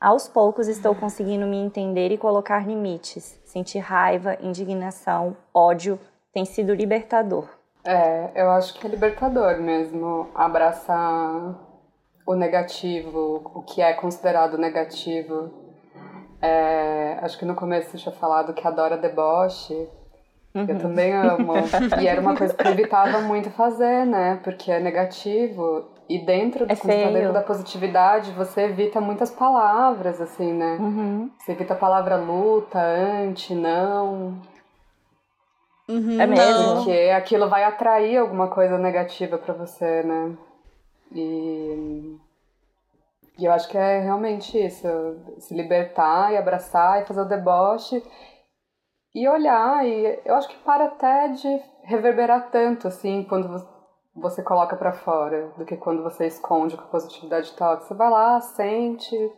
Aos 0.03 0.27
poucos 0.27 0.67
estou 0.67 0.93
conseguindo 0.93 1.47
me 1.47 1.55
entender 1.55 2.11
e 2.11 2.17
colocar 2.17 2.67
limites. 2.67 3.39
Sentir 3.45 3.79
raiva, 3.79 4.35
indignação, 4.41 5.37
ódio 5.53 5.97
tem 6.33 6.43
sido 6.43 6.73
libertador. 6.73 7.47
É, 7.85 8.29
eu 8.35 8.51
acho 8.51 8.73
que 8.73 8.85
é 8.85 8.89
libertador 8.89 9.61
mesmo 9.61 10.27
abraçar 10.35 11.57
o 12.27 12.35
negativo, 12.35 13.49
o 13.55 13.61
que 13.61 13.81
é 13.81 13.93
considerado 13.93 14.57
negativo. 14.57 15.53
É, 16.41 17.17
acho 17.21 17.39
que 17.39 17.45
no 17.45 17.55
começo 17.55 17.91
você 17.91 17.97
tinha 17.97 18.13
falado 18.13 18.53
que 18.53 18.67
adora 18.67 18.97
deboche. 18.97 19.87
Uhum. 20.53 20.65
Eu 20.67 20.79
também 20.79 21.13
amo. 21.13 21.53
e 22.01 22.07
era 22.09 22.19
uma 22.19 22.35
coisa 22.35 22.53
que 22.53 22.67
eu 22.67 22.71
evitava 22.73 23.21
muito 23.21 23.49
fazer, 23.51 24.05
né? 24.05 24.37
Porque 24.43 24.69
é 24.69 24.81
negativo. 24.81 25.92
E 26.09 26.19
dentro, 26.19 26.65
é 26.65 26.75
dentro 26.75 27.33
da 27.33 27.41
positividade, 27.41 28.31
você 28.31 28.63
evita 28.63 28.99
muitas 28.99 29.31
palavras, 29.31 30.19
assim, 30.19 30.51
né? 30.53 30.77
Uhum. 30.79 31.31
Você 31.37 31.53
evita 31.53 31.73
a 31.73 31.77
palavra 31.77 32.17
luta, 32.17 32.79
anti, 32.79 33.55
não. 33.55 34.41
Uhum, 35.87 36.19
é 36.19 36.27
mesmo. 36.27 36.75
Porque 36.75 37.11
aquilo 37.15 37.49
vai 37.49 37.63
atrair 37.63 38.17
alguma 38.17 38.49
coisa 38.49 38.77
negativa 38.77 39.37
para 39.37 39.53
você, 39.53 40.03
né? 40.03 40.37
E... 41.13 42.17
e 43.39 43.45
eu 43.45 43.51
acho 43.51 43.69
que 43.69 43.77
é 43.77 43.99
realmente 43.99 44.57
isso. 44.57 44.87
Se 45.39 45.53
libertar 45.53 46.33
e 46.33 46.37
abraçar 46.37 47.01
e 47.01 47.05
fazer 47.05 47.21
o 47.21 47.25
deboche. 47.25 48.03
E 49.15 49.27
olhar, 49.27 49.85
e 49.85 50.19
eu 50.25 50.35
acho 50.35 50.49
que 50.49 50.57
para 50.63 50.85
até 50.85 51.27
de 51.29 51.61
reverberar 51.83 52.49
tanto, 52.49 52.87
assim, 52.87 53.23
quando 53.23 53.47
você 54.15 54.43
coloca 54.43 54.75
para 54.75 54.93
fora 54.93 55.51
do 55.57 55.65
que 55.65 55.75
quando 55.75 56.03
você 56.03 56.27
esconde 56.27 56.75
com 56.75 56.83
a 56.83 56.87
positividade 56.87 57.51
tóxica. 57.53 57.87
Você 57.87 57.93
vai 57.93 58.09
lá, 58.09 58.39
sente, 58.41 59.31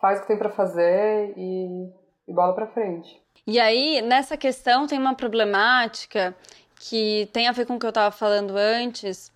faz 0.00 0.18
o 0.18 0.22
que 0.22 0.28
tem 0.28 0.38
para 0.38 0.50
fazer 0.50 1.34
e, 1.36 1.90
e 2.26 2.32
bola 2.32 2.54
para 2.54 2.66
frente. 2.68 3.20
E 3.46 3.58
aí, 3.58 4.00
nessa 4.02 4.36
questão, 4.36 4.86
tem 4.86 4.98
uma 4.98 5.14
problemática 5.14 6.34
que 6.78 7.28
tem 7.32 7.48
a 7.48 7.52
ver 7.52 7.66
com 7.66 7.74
o 7.74 7.78
que 7.78 7.86
eu 7.86 7.90
estava 7.90 8.10
falando 8.10 8.56
antes. 8.56 9.32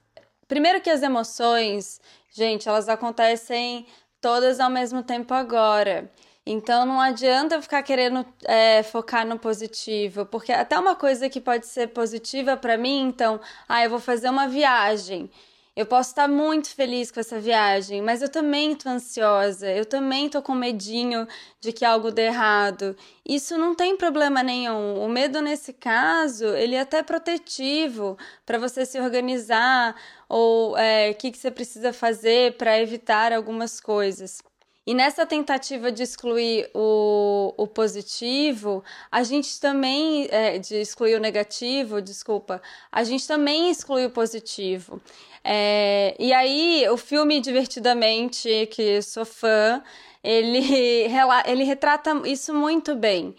Primeiro 0.47 0.81
que 0.81 0.91
as 0.91 1.03
emoções, 1.03 2.01
gente, 2.31 2.69
elas 2.69 2.89
acontecem 2.89 3.87
todas 4.21 4.61
ao 4.61 4.71
mesmo 4.71 5.03
tempo 5.03 5.35
agora. 5.35 6.11
Então 6.45 6.85
não 6.85 7.01
adianta 7.01 7.63
ficar 7.63 7.83
querendo 7.83 8.27
é, 8.45 8.83
focar 8.83 9.25
no 9.27 9.39
positivo, 9.39 10.27
porque 10.27 10.53
até 10.53 10.77
uma 10.79 10.97
coisa 10.97 11.29
que 11.29 11.41
pode 11.41 11.67
ser 11.67 11.89
positiva 11.89 12.57
para 12.57 12.77
mim, 12.77 13.01
então, 13.09 13.41
ah, 13.69 13.85
eu 13.85 13.91
vou 13.91 14.01
fazer 14.01 14.29
uma 14.29 14.49
viagem. 14.49 15.31
Eu 15.75 15.87
posso 15.87 16.11
estar 16.11 16.29
muito 16.29 16.75
feliz 16.75 17.11
com 17.11 17.19
essa 17.21 17.41
viagem, 17.41 18.03
mas 18.03 18.21
eu 18.21 18.29
também 18.29 18.75
tô 18.75 18.91
ansiosa, 18.91 19.71
eu 19.71 19.87
também 19.87 20.29
tô 20.29 20.43
com 20.43 20.55
medinho 20.55 21.27
de 21.61 21.73
que 21.73 21.83
algo 21.85 22.11
dê 22.11 22.27
errado. 22.27 22.95
Isso 23.27 23.57
não 23.57 23.75
tem 23.75 23.97
problema 23.97 24.43
nenhum. 24.43 25.03
O 25.03 25.09
medo 25.09 25.41
nesse 25.41 25.73
caso, 25.73 26.45
ele 26.57 26.75
é 26.75 26.81
até 26.81 27.03
protetivo 27.03 28.19
para 28.45 28.59
você 28.59 28.85
se 28.85 29.01
organizar 29.01 29.97
ou 30.29 30.77
é, 30.77 31.11
o 31.11 31.15
que, 31.15 31.31
que 31.31 31.39
você 31.39 31.51
precisa 31.51 31.93
fazer 31.93 32.57
para 32.59 32.79
evitar 32.79 33.33
algumas 33.33 33.81
coisas. 33.81 34.43
E 34.85 34.95
nessa 34.95 35.25
tentativa 35.25 35.93
de 35.93 36.03
excluir 36.03 36.69
o, 36.75 37.55
o 37.57 37.67
positivo, 37.69 38.83
a 39.11 39.23
gente 39.23 39.61
também, 39.61 40.27
é, 40.31 40.59
de 40.59 40.75
excluir 40.77 41.15
o 41.15 41.21
negativo, 41.21 42.03
desculpa, 42.03 42.61
a 42.91 43.05
gente 43.05 43.27
também 43.27 43.71
exclui 43.71 44.05
o 44.07 44.11
positivo. 44.11 45.01
É, 45.45 46.17
e 46.19 46.33
aí, 46.33 46.85
o 46.91 46.97
filme 46.97 47.41
Divertidamente, 47.41 48.67
que 48.73 49.01
sou 49.03 49.25
fã, 49.25 49.83
ele, 50.23 51.07
ele 51.47 51.65
retrata 51.65 52.21
isso 52.25 52.53
muito 52.53 52.97
bem. 52.97 53.37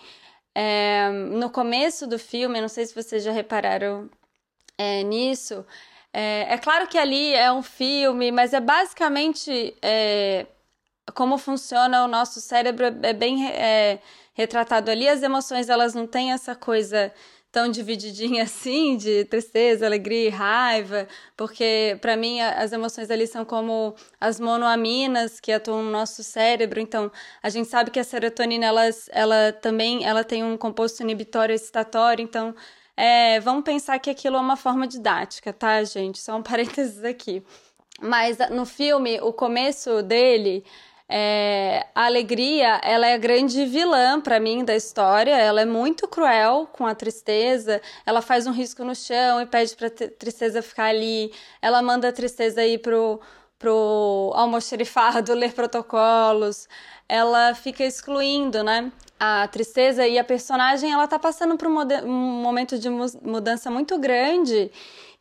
É, 0.55 1.09
no 1.09 1.49
começo 1.49 2.07
do 2.07 2.19
filme, 2.19 2.61
não 2.61 2.69
sei 2.69 2.85
se 2.85 2.95
vocês 2.95 3.23
já 3.23 3.31
repararam 3.31 4.09
é, 4.77 5.03
nisso. 5.03 5.65
É, 6.13 6.53
é, 6.53 6.57
claro 6.57 6.87
que 6.87 6.97
ali 6.97 7.33
é 7.33 7.51
um 7.51 7.63
filme, 7.63 8.31
mas 8.31 8.53
é 8.53 8.59
basicamente 8.59 9.75
é, 9.81 10.45
como 11.13 11.37
funciona 11.37 12.03
o 12.03 12.07
nosso 12.07 12.39
cérebro 12.39 12.85
é 13.01 13.13
bem 13.13 13.47
é, 13.47 13.99
retratado 14.33 14.89
ali. 14.89 15.07
As 15.07 15.21
emoções 15.21 15.69
elas 15.69 15.93
não 15.93 16.07
têm 16.07 16.31
essa 16.31 16.55
coisa 16.55 17.11
tão 17.51 17.69
divididinha 17.69 18.43
assim 18.43 18.97
de 18.97 19.25
tristeza, 19.25 19.85
alegria 19.85 20.27
e 20.27 20.29
raiva, 20.29 21.07
porque 21.37 21.97
para 22.01 22.17
mim 22.17 22.41
as 22.41 22.73
emoções 22.73 23.11
ali 23.11 23.27
são 23.27 23.45
como 23.45 23.95
as 24.19 24.39
monoaminas 24.39 25.39
que 25.39 25.51
atuam 25.51 25.83
no 25.83 25.91
nosso 25.91 26.23
cérebro. 26.23 26.79
Então, 26.79 27.11
a 27.41 27.49
gente 27.49 27.69
sabe 27.69 27.91
que 27.91 27.99
a 27.99 28.03
serotonina 28.03 28.65
ela, 28.65 28.89
ela 29.11 29.53
também 29.53 30.03
ela 30.05 30.23
tem 30.23 30.43
um 30.43 30.57
composto 30.57 31.03
inibitório 31.03 31.53
excitatório, 31.53 32.23
então 32.23 32.55
é, 32.97 33.39
vamos 33.39 33.63
pensar 33.63 33.99
que 33.99 34.09
aquilo 34.09 34.37
é 34.37 34.39
uma 34.39 34.55
forma 34.55 34.87
didática, 34.87 35.53
tá, 35.53 35.83
gente? 35.83 36.19
Só 36.19 36.35
um 36.35 36.41
parênteses 36.43 37.03
aqui. 37.03 37.43
Mas 38.01 38.37
no 38.49 38.65
filme, 38.65 39.19
o 39.21 39.31
começo 39.31 40.01
dele 40.01 40.65
é, 41.15 41.85
a 41.93 42.05
alegria, 42.07 42.81
ela 42.83 43.05
é 43.05 43.13
a 43.13 43.17
grande 43.19 43.67
vilã 43.67 44.19
para 44.19 44.39
mim 44.39 44.65
da 44.65 44.75
história. 44.75 45.37
Ela 45.37 45.61
é 45.61 45.65
muito 45.65 46.07
cruel 46.07 46.67
com 46.73 46.87
a 46.87 46.95
tristeza. 46.95 47.79
Ela 48.03 48.19
faz 48.19 48.47
um 48.47 48.51
risco 48.51 48.83
no 48.83 48.95
chão 48.95 49.39
e 49.39 49.45
pede 49.45 49.75
para 49.75 49.91
tristeza 49.91 50.63
ficar 50.63 50.85
ali. 50.85 51.31
Ela 51.61 51.83
manda 51.83 52.09
a 52.09 52.11
tristeza 52.11 52.65
ir 52.65 52.79
pro 52.79 53.21
pro 53.59 54.31
almoxerifado 54.33 55.33
ler 55.37 55.53
protocolos. 55.53 56.67
Ela 57.07 57.53
fica 57.53 57.83
excluindo, 57.83 58.63
né? 58.63 58.91
A 59.19 59.47
tristeza 59.47 60.07
e 60.07 60.17
a 60.17 60.23
personagem, 60.23 60.91
ela 60.91 61.07
tá 61.07 61.19
passando 61.19 61.55
por 61.57 61.67
um 61.67 62.09
momento 62.41 62.79
de 62.79 62.89
mudança 62.89 63.69
muito 63.69 63.99
grande 63.99 64.71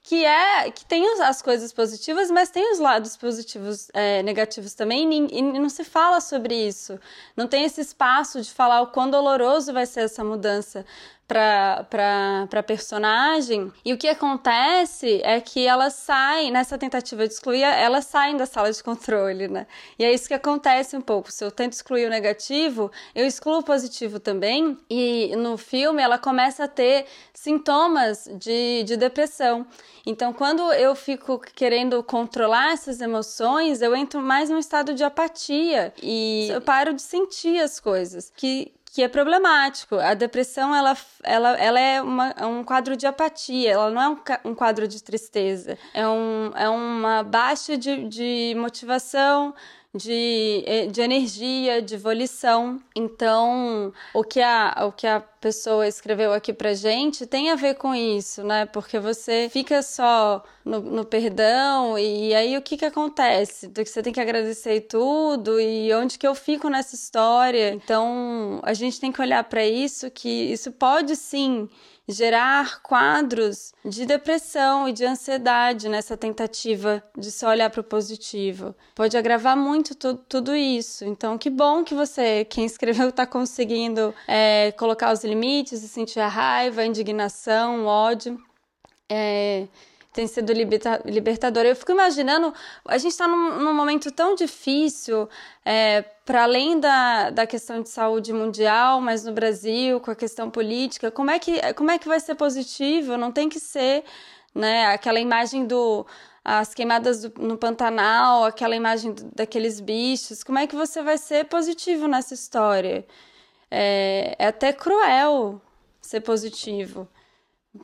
que 0.02 0.24
é 0.24 0.70
que 0.70 0.84
tem 0.84 1.06
as 1.22 1.40
coisas 1.40 1.72
positivas, 1.72 2.30
mas 2.30 2.50
tem 2.50 2.72
os 2.72 2.80
lados 2.80 3.16
positivos 3.16 3.88
é, 3.92 4.22
negativos 4.22 4.74
também, 4.74 5.08
e, 5.12 5.38
e, 5.38 5.42
não 5.42 5.68
se 5.68 5.84
fala 5.84 6.20
sobre 6.20 6.54
isso. 6.54 6.98
Não 7.36 7.46
tem 7.46 7.64
esse 7.64 7.80
espaço 7.80 8.40
de 8.42 8.50
falar 8.50 8.82
o 8.82 8.88
quão 8.88 9.08
doloroso 9.08 9.72
vai 9.72 9.86
ser 9.86 10.00
essa 10.00 10.24
mudança 10.24 10.84
para 11.26 12.48
a 12.52 12.62
personagem. 12.62 13.72
E 13.84 13.92
o 13.92 13.98
que 13.98 14.08
acontece 14.08 15.20
é 15.24 15.40
que 15.40 15.66
elas 15.66 15.94
saem, 15.94 16.50
nessa 16.50 16.76
tentativa 16.76 17.26
de 17.26 17.32
excluir, 17.32 17.62
elas 17.62 18.04
saem 18.06 18.36
da 18.36 18.46
sala 18.46 18.70
de 18.70 18.82
controle, 18.82 19.48
né? 19.48 19.66
E 19.98 20.04
é 20.04 20.12
isso 20.12 20.28
que 20.28 20.34
acontece 20.34 20.96
um 20.96 21.00
pouco. 21.00 21.32
Se 21.32 21.44
eu 21.44 21.50
tento 21.50 21.72
excluir 21.72 22.06
o 22.06 22.10
negativo, 22.10 22.90
eu 23.14 23.26
excluo 23.26 23.58
o 23.58 23.62
positivo 23.62 24.20
também. 24.20 24.76
E 24.90 25.34
no 25.36 25.56
filme 25.56 26.02
ela 26.02 26.18
começa 26.18 26.64
a 26.64 26.68
ter 26.68 27.06
sintomas 27.32 28.28
de, 28.38 28.82
de 28.84 28.96
depressão. 28.96 29.66
Então, 30.04 30.32
quando 30.32 30.72
eu 30.72 30.94
fico 30.94 31.38
querendo 31.54 32.02
controlar 32.02 32.72
essas 32.72 33.00
emoções, 33.00 33.80
eu 33.80 33.94
entro 33.94 34.20
mais 34.20 34.50
num 34.50 34.58
estado 34.58 34.94
de 34.94 35.04
apatia 35.04 35.94
e 36.02 36.48
eu 36.50 36.60
paro 36.60 36.92
de 36.92 37.02
sentir 37.02 37.60
as 37.60 37.78
coisas. 37.78 38.32
Que 38.36 38.72
que 38.92 39.02
é 39.02 39.08
problemático. 39.08 39.96
A 39.96 40.12
depressão 40.12 40.74
ela, 40.74 40.94
ela, 41.22 41.56
ela 41.56 41.80
é 41.80 42.02
uma, 42.02 42.28
é 42.36 42.44
um 42.44 42.62
quadro 42.62 42.94
de 42.94 43.06
apatia, 43.06 43.72
ela 43.72 43.90
não 43.90 44.02
é 44.02 44.08
um, 44.10 44.50
um 44.50 44.54
quadro 44.54 44.86
de 44.86 45.02
tristeza. 45.02 45.78
É, 45.94 46.06
um, 46.06 46.52
é 46.54 46.68
uma 46.68 47.22
baixa 47.22 47.76
de, 47.76 48.06
de 48.06 48.54
motivação, 48.56 49.54
de, 49.94 50.64
eh, 50.66 50.86
de 50.86 51.00
energia, 51.00 51.82
de 51.82 51.96
volição. 51.96 52.80
Então, 52.96 53.92
o 54.14 54.24
que 54.24 54.40
a, 54.40 54.86
o 54.86 54.92
que 54.92 55.06
a 55.06 55.20
pessoa 55.20 55.86
escreveu 55.86 56.32
aqui 56.32 56.52
pra 56.52 56.72
gente 56.72 57.26
tem 57.26 57.50
a 57.50 57.56
ver 57.56 57.74
com 57.74 57.94
isso, 57.94 58.42
né? 58.42 58.64
Porque 58.66 58.98
você 58.98 59.48
fica 59.52 59.82
só 59.82 60.42
no, 60.64 60.80
no 60.80 61.04
perdão 61.04 61.98
e 61.98 62.34
aí 62.34 62.56
o 62.56 62.62
que 62.62 62.76
que 62.76 62.84
acontece? 62.84 63.68
Do 63.68 63.82
que 63.82 63.90
você 63.90 64.02
tem 64.02 64.12
que 64.12 64.20
agradecer 64.20 64.82
tudo 64.82 65.60
e 65.60 65.92
onde 65.94 66.18
que 66.18 66.26
eu 66.26 66.34
fico 66.34 66.68
nessa 66.68 66.94
história? 66.94 67.70
Então, 67.72 68.60
a 68.62 68.72
gente 68.72 69.00
tem 69.00 69.12
que 69.12 69.20
olhar 69.20 69.44
para 69.44 69.64
isso 69.66 70.10
que 70.10 70.28
isso 70.52 70.72
pode 70.72 71.16
sim 71.16 71.68
gerar 72.08 72.82
quadros 72.82 73.72
de 73.84 74.04
depressão 74.04 74.88
e 74.88 74.92
de 74.92 75.04
ansiedade 75.04 75.88
nessa 75.88 76.16
tentativa 76.16 77.02
de 77.16 77.30
só 77.30 77.48
olhar 77.48 77.70
para 77.70 77.80
o 77.80 77.84
positivo. 77.84 78.74
Pode 78.94 79.16
agravar 79.16 79.56
muito 79.56 79.94
tu, 79.94 80.14
tudo 80.14 80.54
isso. 80.54 81.04
Então, 81.04 81.38
que 81.38 81.48
bom 81.48 81.84
que 81.84 81.94
você, 81.94 82.44
quem 82.44 82.64
escreveu, 82.64 83.08
está 83.08 83.26
conseguindo 83.26 84.14
é, 84.26 84.72
colocar 84.72 85.12
os 85.12 85.24
limites 85.24 85.82
e 85.82 85.88
sentir 85.88 86.20
a 86.20 86.28
raiva, 86.28 86.80
a 86.80 86.86
indignação, 86.86 87.84
o 87.84 87.86
ódio. 87.86 88.38
É, 89.08 89.66
tem 90.12 90.26
sido 90.26 90.52
libertador. 90.52 91.64
Eu 91.64 91.74
fico 91.74 91.92
imaginando, 91.92 92.52
a 92.86 92.98
gente 92.98 93.12
está 93.12 93.26
num, 93.26 93.60
num, 93.60 93.74
momento 93.74 94.10
tão 94.10 94.34
difícil, 94.34 95.28
é, 95.64 96.02
para 96.24 96.42
além 96.42 96.78
da, 96.78 97.30
da 97.30 97.46
questão 97.46 97.80
de 97.80 97.88
saúde 97.88 98.32
mundial, 98.32 99.00
mas 99.00 99.24
no 99.24 99.32
Brasil, 99.32 100.00
com 100.00 100.10
a 100.10 100.14
questão 100.14 100.50
política, 100.50 101.10
como 101.10 101.30
é 101.30 101.38
que, 101.38 101.72
como 101.74 101.90
é 101.90 101.98
que 101.98 102.08
vai 102.08 102.20
ser 102.20 102.34
positivo? 102.34 103.16
Não 103.16 103.32
tem 103.32 103.48
que 103.48 103.58
ser 103.58 104.04
né, 104.54 104.86
aquela 104.86 105.18
imagem 105.18 105.66
do 105.66 106.06
as 106.44 106.74
queimadas 106.74 107.22
no 107.38 107.56
Pantanal, 107.56 108.44
aquela 108.44 108.74
imagem 108.74 109.14
daqueles 109.34 109.80
bichos. 109.80 110.42
Como 110.42 110.58
é 110.58 110.66
que 110.66 110.74
você 110.74 111.00
vai 111.02 111.16
ser 111.16 111.44
positivo 111.44 112.08
nessa 112.08 112.34
história? 112.34 113.06
É, 113.70 114.34
é 114.38 114.46
até 114.48 114.72
cruel 114.72 115.62
ser 116.00 116.20
positivo. 116.20 117.08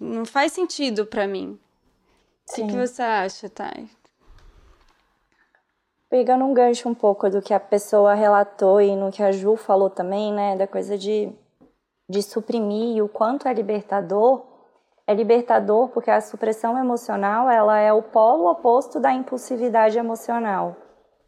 Não 0.01 0.25
faz 0.25 0.53
sentido 0.53 1.07
para 1.07 1.27
mim. 1.27 1.59
O 2.51 2.55
que, 2.55 2.67
que, 2.67 2.77
você 2.77 3.03
acha, 3.03 3.49
Thay? 3.49 3.89
Pegando 6.09 6.45
um 6.45 6.55
gancho 6.55 6.89
um 6.89 6.95
pouco 6.95 7.29
do 7.29 7.43
que 7.43 7.53
a 7.53 7.61
pessoa 7.61 8.15
relatou 8.15 8.81
e 8.81 8.97
no 8.97 9.13
que 9.13 9.23
a 9.23 9.31
Ju 9.31 9.57
falou 9.57 9.91
também, 9.91 10.33
né, 10.33 10.57
da 10.57 10.67
coisa 10.67 10.97
de, 10.97 11.31
de 12.09 12.23
suprimir 12.23 12.97
e 12.97 13.03
o 13.03 13.09
quanto 13.09 13.47
é 13.47 13.53
libertador, 13.53 14.43
é 15.07 15.15
libertador 15.15 15.89
porque 15.89 16.11
a 16.11 16.21
supressão 16.21 16.79
emocional 16.79 17.51
ela 17.51 17.79
é 17.79 17.93
o 17.93 18.03
polo 18.03 18.51
oposto 18.51 18.99
da 18.99 19.13
impulsividade 19.13 19.99
emocional. 19.99 20.77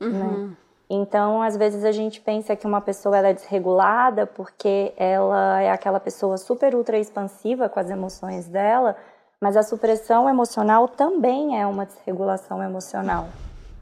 Né? 0.00 0.06
Uhum. 0.06 0.48
Né? 0.48 0.56
Então, 0.92 1.40
às 1.40 1.56
vezes 1.56 1.84
a 1.84 1.92
gente 1.92 2.20
pensa 2.20 2.56
que 2.56 2.66
uma 2.66 2.80
pessoa 2.80 3.16
ela 3.16 3.28
é 3.28 3.32
desregulada 3.32 4.26
porque 4.26 4.92
ela 4.96 5.60
é 5.60 5.70
aquela 5.70 6.00
pessoa 6.00 6.36
super 6.36 6.74
ultra 6.74 6.98
expansiva 6.98 7.68
com 7.68 7.78
as 7.78 7.88
emoções 7.88 8.48
dela, 8.48 8.96
mas 9.40 9.56
a 9.56 9.62
supressão 9.62 10.28
emocional 10.28 10.86
também 10.86 11.58
é 11.58 11.66
uma 11.66 11.86
desregulação 11.86 12.62
emocional. 12.62 13.28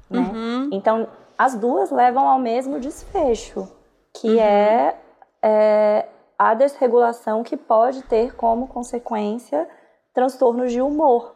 Né? 0.08 0.20
Uhum. 0.20 0.70
Então, 0.72 1.08
as 1.36 1.54
duas 1.54 1.90
levam 1.90 2.28
ao 2.28 2.38
mesmo 2.38 2.78
desfecho, 2.78 3.68
que 4.14 4.28
uhum. 4.28 4.40
é, 4.40 4.96
é 5.42 6.08
a 6.38 6.54
desregulação 6.54 7.42
que 7.42 7.56
pode 7.56 8.02
ter 8.02 8.34
como 8.36 8.68
consequência 8.68 9.68
transtornos 10.14 10.70
de 10.70 10.80
humor. 10.80 11.34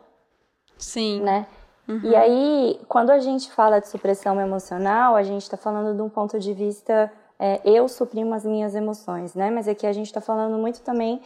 Sim. 0.78 1.20
Né? 1.20 1.46
Uhum. 1.88 2.00
E 2.04 2.14
aí, 2.14 2.80
quando 2.88 3.10
a 3.10 3.18
gente 3.18 3.50
fala 3.50 3.80
de 3.80 3.88
supressão 3.88 4.40
emocional, 4.40 5.16
a 5.16 5.22
gente 5.22 5.42
está 5.42 5.56
falando 5.56 5.94
de 5.96 6.02
um 6.02 6.08
ponto 6.08 6.38
de 6.38 6.52
vista 6.52 7.10
é, 7.38 7.60
eu 7.64 7.88
suprimo 7.88 8.34
as 8.34 8.44
minhas 8.44 8.72
emoções, 8.72 9.34
né? 9.34 9.50
Mas 9.50 9.66
aqui 9.66 9.84
a 9.84 9.92
gente 9.92 10.06
está 10.06 10.20
falando 10.20 10.56
muito 10.58 10.80
também 10.82 11.20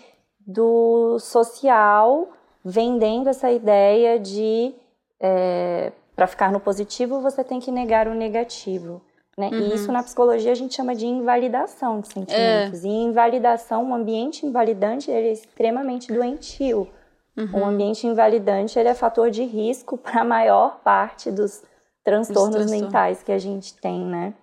do 0.46 1.18
social 1.18 2.28
vendendo 2.66 3.28
essa 3.28 3.48
ideia 3.48 4.18
de 4.18 4.74
é, 5.20 5.92
para 6.16 6.26
ficar 6.26 6.50
no 6.50 6.58
positivo 6.58 7.20
você 7.20 7.44
tem 7.44 7.60
que 7.60 7.70
negar 7.70 8.08
o 8.08 8.14
negativo. 8.14 9.00
Né? 9.38 9.50
Uhum. 9.52 9.58
E 9.58 9.74
isso 9.74 9.92
na 9.92 10.02
psicologia 10.02 10.50
a 10.50 10.54
gente 10.54 10.74
chama 10.74 10.94
de 10.94 11.06
invalidação 11.06 12.00
de 12.00 12.08
sentimentos. 12.08 12.84
É. 12.84 12.88
E 12.88 12.90
invalidação, 12.90 13.84
um 13.84 13.94
ambiente 13.94 14.44
invalidante, 14.44 15.10
ele 15.10 15.28
é 15.28 15.32
extremamente 15.32 16.12
doentio. 16.12 16.88
Uhum. 17.36 17.60
Um 17.60 17.66
ambiente 17.66 18.06
invalidante 18.06 18.78
ele 18.78 18.88
é 18.88 18.94
fator 18.94 19.30
de 19.30 19.44
risco 19.44 19.96
para 19.98 20.22
a 20.22 20.24
maior 20.24 20.80
parte 20.82 21.30
dos 21.30 21.62
transtornos 22.02 22.70
mentais 22.70 23.22
que 23.22 23.30
a 23.30 23.38
gente 23.38 23.74
tem, 23.74 24.00
né? 24.00 24.34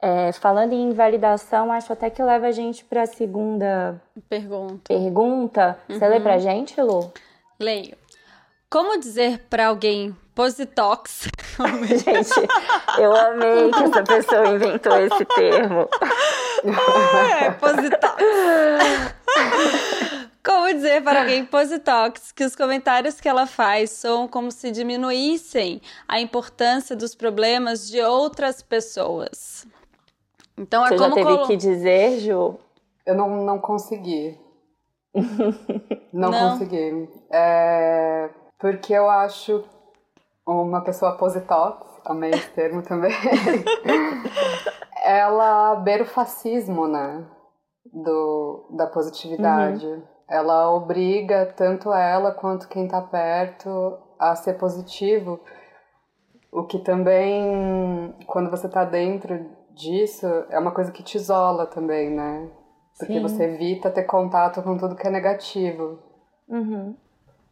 É, 0.00 0.32
falando 0.32 0.72
em 0.72 0.88
invalidação, 0.88 1.70
acho 1.70 1.92
até 1.92 2.10
que 2.10 2.22
leva 2.22 2.46
a 2.46 2.50
gente 2.50 2.84
para 2.84 3.02
a 3.02 3.06
segunda 3.06 4.00
pergunta. 4.28 4.80
pergunta. 4.88 5.78
Uhum. 5.88 5.98
Você 5.98 6.08
lê 6.08 6.18
para 6.18 6.34
a 6.34 6.38
gente, 6.38 6.80
Lu? 6.80 7.12
Leio. 7.62 7.96
Como 8.68 8.98
dizer 8.98 9.46
para 9.50 9.66
alguém 9.66 10.16
positox? 10.34 11.28
Gente, 11.86 12.48
eu 12.98 13.14
amei 13.14 13.70
que 13.70 13.82
essa 13.84 14.02
pessoa 14.02 14.48
inventou 14.48 14.98
esse 14.98 15.24
termo. 15.26 15.88
É, 17.40 17.50
positox. 17.52 18.22
Como 20.44 20.74
dizer 20.74 21.02
para 21.02 21.20
alguém 21.20 21.44
positox 21.44 22.32
que 22.32 22.44
os 22.44 22.56
comentários 22.56 23.20
que 23.20 23.28
ela 23.28 23.46
faz 23.46 23.90
são 23.90 24.26
como 24.26 24.50
se 24.50 24.70
diminuíssem 24.72 25.80
a 26.08 26.20
importância 26.20 26.96
dos 26.96 27.14
problemas 27.14 27.88
de 27.88 28.00
outras 28.00 28.60
pessoas? 28.60 29.66
Então 30.58 30.84
é 30.84 30.88
Você 30.88 30.96
como 30.96 31.14
já 31.14 31.24
teve 31.24 31.46
que 31.46 31.56
dizer, 31.56 32.20
Ju? 32.20 32.58
Eu 33.06 33.14
não, 33.14 33.44
não 33.44 33.58
consegui. 33.58 34.38
Não, 36.12 36.30
não, 36.30 36.50
consegui. 36.52 37.08
É, 37.30 38.30
Porque 38.58 38.92
eu 38.92 39.08
acho 39.10 39.64
uma 40.46 40.82
pessoa 40.82 41.16
positox, 41.16 41.86
amei 42.04 42.30
esse 42.30 42.50
termo 42.50 42.82
também, 42.82 43.12
ela 45.04 45.76
beira 45.76 46.02
o 46.02 46.06
fascismo, 46.06 46.86
né? 46.86 47.24
Do, 47.92 48.68
da 48.70 48.86
positividade. 48.86 49.84
Uhum. 49.84 50.02
Ela 50.28 50.70
obriga 50.72 51.52
tanto 51.54 51.92
ela 51.92 52.32
quanto 52.32 52.68
quem 52.68 52.88
tá 52.88 53.02
perto 53.02 53.98
a 54.18 54.34
ser 54.34 54.54
positivo. 54.54 55.40
O 56.50 56.64
que 56.64 56.78
também, 56.78 58.14
quando 58.26 58.50
você 58.50 58.68
tá 58.68 58.84
dentro 58.84 59.50
disso, 59.74 60.26
é 60.48 60.58
uma 60.58 60.70
coisa 60.70 60.92
que 60.92 61.02
te 61.02 61.16
isola 61.16 61.66
também, 61.66 62.10
né? 62.10 62.50
Porque 63.02 63.14
Sim. 63.14 63.22
você 63.22 63.44
evita 63.44 63.90
ter 63.90 64.04
contato 64.04 64.62
com 64.62 64.78
tudo 64.78 64.94
que 64.94 65.06
é 65.06 65.10
negativo. 65.10 65.98
Uhum. 66.48 66.94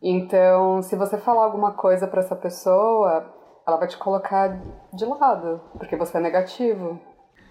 Então, 0.01 0.81
se 0.81 0.95
você 0.95 1.19
falar 1.19 1.45
alguma 1.45 1.73
coisa 1.73 2.07
para 2.07 2.21
essa 2.21 2.37
pessoa, 2.37 3.27
ela 3.67 3.77
vai 3.77 3.89
te 3.89 3.99
colocar 3.99 4.61
de 4.93 5.05
lado, 5.05 5.61
porque 5.77 5.97
você 5.97 6.19
é 6.19 6.21
negativo. 6.21 7.01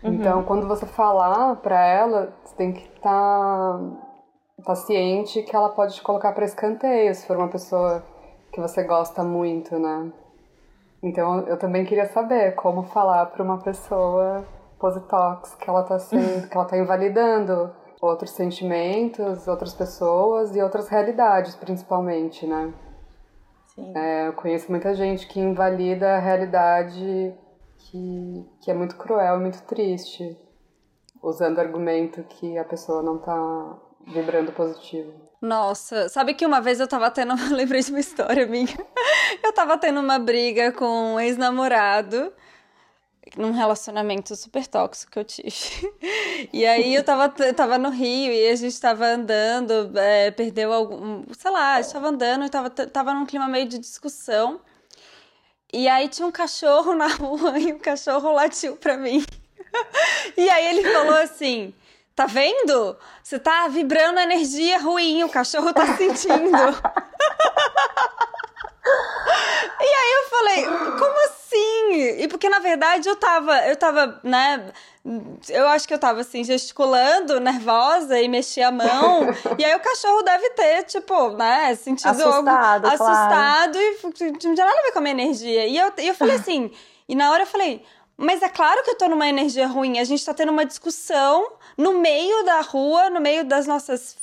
Uhum. 0.01 0.13
Então, 0.13 0.43
quando 0.43 0.65
você 0.65 0.85
falar 0.85 1.57
para 1.57 1.85
ela, 1.85 2.33
você 2.43 2.55
tem 2.55 2.71
que 2.71 2.87
estar 2.95 3.77
tá, 4.57 4.63
tá 4.65 4.75
ciente 4.75 5.43
que 5.43 5.53
ela 5.53 5.69
pode 5.69 5.95
te 5.95 6.01
colocar 6.01 6.31
para 6.31 6.45
escanteio, 6.45 7.13
se 7.13 7.27
for 7.27 7.35
uma 7.35 7.49
pessoa 7.49 8.01
que 8.53 8.61
você 8.61 8.81
gosta 8.83 9.23
muito, 9.23 9.77
né? 9.77 10.09
Então, 11.03 11.41
eu 11.41 11.57
também 11.57 11.85
queria 11.85 12.07
saber 12.07 12.55
como 12.55 12.83
falar 12.83 13.25
para 13.27 13.43
uma 13.43 13.59
pessoa 13.59 14.45
positox 14.79 15.55
que 15.55 15.69
ela 15.69 15.83
tá 15.83 15.99
sendo, 15.99 16.47
que 16.49 16.55
ela 16.55 16.65
tá 16.65 16.77
invalidando 16.77 17.69
outros 18.01 18.31
sentimentos, 18.31 19.47
outras 19.47 19.73
pessoas 19.73 20.55
e 20.55 20.61
outras 20.61 20.87
realidades, 20.87 21.55
principalmente, 21.55 22.45
né? 22.45 22.73
Sim. 23.75 23.93
É, 23.95 24.27
eu 24.27 24.33
conheço 24.33 24.71
muita 24.71 24.93
gente 24.93 25.27
que 25.27 25.39
invalida 25.39 26.15
a 26.15 26.19
realidade 26.19 27.33
que, 27.77 28.45
que 28.61 28.71
é 28.71 28.73
muito 28.73 28.95
cruel 28.95 29.37
e 29.37 29.41
muito 29.41 29.61
triste, 29.63 30.37
usando 31.21 31.59
argumento 31.59 32.23
que 32.23 32.57
a 32.57 32.63
pessoa 32.63 33.01
não 33.01 33.17
tá 33.17 33.77
vibrando 34.07 34.51
positivo. 34.51 35.11
Nossa, 35.41 36.09
sabe 36.09 36.33
que 36.33 36.45
uma 36.45 36.59
vez 36.59 36.79
eu 36.79 36.87
tava 36.87 37.09
tendo. 37.09 37.33
lembrei 37.55 37.81
de 37.81 37.91
uma 37.91 37.99
história 37.99 38.45
minha. 38.45 38.77
Eu 39.41 39.53
tava 39.53 39.77
tendo 39.77 39.99
uma 39.99 40.19
briga 40.19 40.71
com 40.71 41.13
um 41.13 41.19
ex-namorado 41.19 42.33
num 43.37 43.51
relacionamento 43.51 44.35
super 44.35 44.65
tóxico 44.67 45.11
que 45.11 45.19
eu 45.19 45.25
tive. 45.25 45.49
E 46.53 46.65
aí 46.65 46.95
eu 46.95 47.03
tava, 47.03 47.33
eu 47.43 47.53
tava 47.53 47.77
no 47.77 47.89
Rio 47.89 48.31
e 48.31 48.47
a 48.47 48.55
gente 48.55 48.79
tava 48.79 49.05
andando, 49.05 49.91
é, 49.97 50.31
perdeu 50.31 50.71
algum. 50.71 51.25
Sei 51.37 51.51
lá, 51.51 51.75
a 51.75 51.81
gente 51.81 51.91
tava 51.91 52.07
andando 52.07 52.45
e 52.45 52.49
tava, 52.49 52.69
tava 52.69 53.13
num 53.13 53.25
clima 53.25 53.45
meio 53.47 53.67
de 53.67 53.77
discussão. 53.77 54.61
E 55.73 55.87
aí 55.89 56.07
tinha 56.07 56.25
um 56.25 56.31
cachorro 56.31 56.95
na 56.95 57.07
rua 57.07 57.59
e 57.59 57.73
o 57.73 57.79
cachorro 57.79 58.31
latiu 58.31 58.77
pra 58.77 58.97
mim. 58.97 59.23
E 60.35 60.49
aí 60.49 60.67
ele 60.67 60.91
falou 60.91 61.15
assim: 61.17 61.73
Tá 62.15 62.25
vendo? 62.25 62.97
Você 63.23 63.39
tá 63.39 63.69
vibrando 63.69 64.19
energia 64.19 64.77
ruim, 64.79 65.23
o 65.23 65.29
cachorro 65.29 65.71
tá 65.71 65.95
sentindo. 65.95 66.51
E 69.81 69.83
aí 69.83 70.11
eu 70.11 70.29
falei, 70.29 70.65
como 70.97 71.25
assim? 71.25 71.93
E 72.21 72.27
porque 72.27 72.49
na 72.49 72.59
verdade 72.59 73.07
eu 73.07 73.15
tava, 73.15 73.57
eu 73.65 73.75
tava, 73.77 74.19
né? 74.23 74.71
Eu 75.47 75.67
acho 75.69 75.87
que 75.87 75.93
eu 75.93 75.99
tava 75.99 76.19
assim, 76.19 76.43
gesticulando, 76.43 77.39
nervosa 77.39 78.19
e 78.19 78.27
mexia 78.27 78.67
a 78.67 78.71
mão. 78.71 79.27
e 79.57 79.63
aí 79.63 79.73
o 79.73 79.79
cachorro 79.79 80.21
deve 80.21 80.49
ter, 80.49 80.83
tipo, 80.83 81.29
né, 81.29 81.73
sentido 81.75 82.09
assustado, 82.09 82.85
algo 82.85 82.87
assustado 82.87 83.77
e 83.77 83.97
não 84.03 84.11
tinha 84.11 84.53
nada 84.53 84.79
a 84.79 84.83
ver 84.83 84.91
com 84.91 84.99
a 84.99 85.01
minha 85.01 85.13
energia. 85.13 85.65
E 85.65 85.77
eu, 85.77 85.93
eu 85.97 86.13
falei 86.13 86.35
assim, 86.35 86.71
e 87.07 87.15
na 87.15 87.31
hora 87.31 87.43
eu 87.43 87.47
falei, 87.47 87.81
mas 88.17 88.41
é 88.41 88.49
claro 88.49 88.83
que 88.83 88.91
eu 88.91 88.97
tô 88.97 89.07
numa 89.07 89.27
energia 89.29 89.65
ruim. 89.65 89.97
A 89.97 90.03
gente 90.03 90.25
tá 90.25 90.33
tendo 90.33 90.51
uma 90.51 90.65
discussão 90.65 91.53
no 91.77 91.93
meio 91.93 92.43
da 92.43 92.59
rua, 92.59 93.09
no 93.09 93.21
meio 93.21 93.45
das 93.45 93.65
nossas 93.65 94.17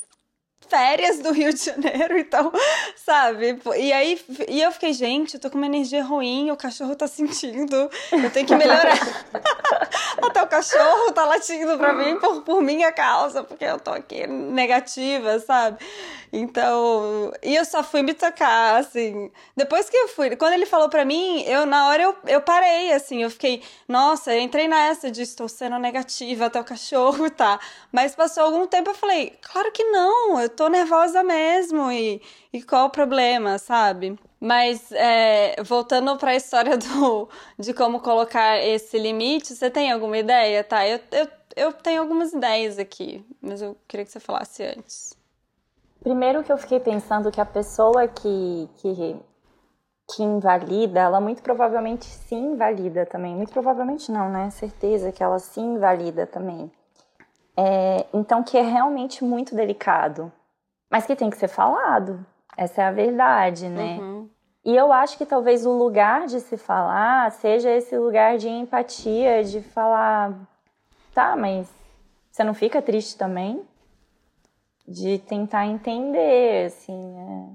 férias 0.67 1.19
do 1.19 1.31
Rio 1.31 1.53
de 1.53 1.63
Janeiro, 1.63 2.17
então, 2.19 2.51
sabe? 2.95 3.59
E 3.77 3.91
aí 3.93 4.19
e 4.47 4.61
eu 4.61 4.71
fiquei, 4.71 4.93
gente, 4.93 5.35
eu 5.35 5.39
tô 5.39 5.49
com 5.49 5.57
uma 5.57 5.65
energia 5.65 6.03
ruim, 6.03 6.51
o 6.51 6.57
cachorro 6.57 6.95
tá 6.95 7.07
sentindo, 7.07 7.89
eu 8.11 8.29
tenho 8.31 8.45
que 8.45 8.55
melhorar. 8.55 8.97
Até 10.21 10.41
o 10.41 10.47
cachorro 10.47 11.11
tá 11.11 11.25
latindo 11.25 11.77
pra 11.77 11.93
mim 11.93 12.19
por, 12.19 12.41
por 12.41 12.61
minha 12.61 12.91
causa, 12.91 13.43
porque 13.43 13.65
eu 13.65 13.79
tô 13.79 13.91
aqui 13.91 14.25
negativa, 14.27 15.39
sabe? 15.39 15.77
Então, 16.31 17.31
e 17.41 17.55
eu 17.55 17.63
só 17.63 17.83
fui 17.83 18.01
me 18.01 18.13
tocar, 18.13 18.77
assim. 18.77 19.31
Depois 19.55 19.89
que 19.89 19.95
eu 19.95 20.07
fui, 20.09 20.35
quando 20.35 20.53
ele 20.53 20.65
falou 20.65 20.89
pra 20.89 21.05
mim, 21.05 21.43
eu 21.43 21.65
na 21.65 21.87
hora 21.87 22.03
eu, 22.03 22.15
eu 22.25 22.41
parei, 22.41 22.91
assim, 22.91 23.23
eu 23.23 23.29
fiquei, 23.29 23.63
nossa, 23.87 24.33
eu 24.33 24.41
entrei 24.41 24.67
nessa 24.67 25.09
de 25.09 25.21
estou 25.21 25.47
sendo 25.47 25.79
negativa 25.79 26.45
até 26.45 26.59
o 26.59 26.63
cachorro, 26.63 27.29
tá? 27.31 27.59
Mas 27.91 28.15
passou 28.15 28.43
algum 28.43 28.67
tempo 28.67 28.89
eu 28.89 28.95
falei, 28.95 29.37
claro 29.41 29.71
que 29.71 29.83
não, 29.85 30.39
eu 30.39 30.49
tô 30.57 30.67
nervosa 30.67 31.23
mesmo, 31.23 31.91
e, 31.91 32.21
e 32.51 32.61
qual 32.63 32.87
o 32.87 32.89
problema, 32.89 33.57
sabe? 33.59 34.19
Mas 34.39 34.91
é, 34.91 35.61
voltando 35.63 36.17
para 36.17 36.31
a 36.31 36.35
história 36.35 36.77
do, 36.77 37.29
de 37.57 37.73
como 37.73 38.01
colocar 38.01 38.57
esse 38.57 38.97
limite, 38.97 39.55
você 39.55 39.69
tem 39.69 39.91
alguma 39.91 40.17
ideia? 40.17 40.63
Tá, 40.63 40.85
eu, 40.87 40.99
eu, 41.11 41.27
eu 41.55 41.73
tenho 41.73 42.01
algumas 42.01 42.33
ideias 42.33 42.77
aqui, 42.79 43.23
mas 43.41 43.61
eu 43.61 43.77
queria 43.87 44.05
que 44.05 44.11
você 44.11 44.19
falasse 44.19 44.63
antes. 44.63 45.15
Primeiro 46.01 46.43
que 46.43 46.51
eu 46.51 46.57
fiquei 46.57 46.79
pensando 46.79 47.31
que 47.31 47.41
a 47.41 47.45
pessoa 47.45 48.07
que, 48.07 48.69
que, 48.77 49.15
que 50.09 50.23
invalida, 50.23 51.01
ela 51.01 51.19
muito 51.19 51.41
provavelmente 51.43 52.05
se 52.05 52.35
invalida 52.35 53.05
também. 53.05 53.35
Muito 53.35 53.51
provavelmente 53.51 54.11
não, 54.11 54.29
né? 54.29 54.49
Certeza 54.49 55.11
que 55.11 55.23
ela 55.23 55.39
se 55.39 55.59
invalida 55.59 56.25
também. 56.25 56.71
É, 57.57 58.05
então, 58.13 58.43
que 58.43 58.55
é 58.55 58.61
realmente 58.61 59.23
muito 59.23 59.55
delicado. 59.55 60.31
Mas 60.89 61.05
que 61.05 61.15
tem 61.15 61.29
que 61.29 61.37
ser 61.37 61.47
falado. 61.47 62.25
Essa 62.55 62.81
é 62.81 62.85
a 62.85 62.91
verdade, 62.91 63.69
né? 63.69 63.97
Uhum. 63.99 64.29
E 64.65 64.75
eu 64.75 64.91
acho 64.91 65.17
que 65.17 65.25
talvez 65.25 65.65
o 65.65 65.71
lugar 65.71 66.25
de 66.25 66.39
se 66.39 66.57
falar 66.57 67.31
seja 67.31 67.69
esse 67.71 67.97
lugar 67.97 68.37
de 68.37 68.49
empatia, 68.49 69.43
de 69.43 69.61
falar, 69.61 70.33
tá, 71.13 71.35
mas 71.35 71.69
você 72.31 72.43
não 72.43 72.53
fica 72.53 72.81
triste 72.81 73.17
também? 73.17 73.65
de 74.87 75.19
tentar 75.19 75.67
entender, 75.67 76.67
assim, 76.67 77.15
é... 77.17 77.49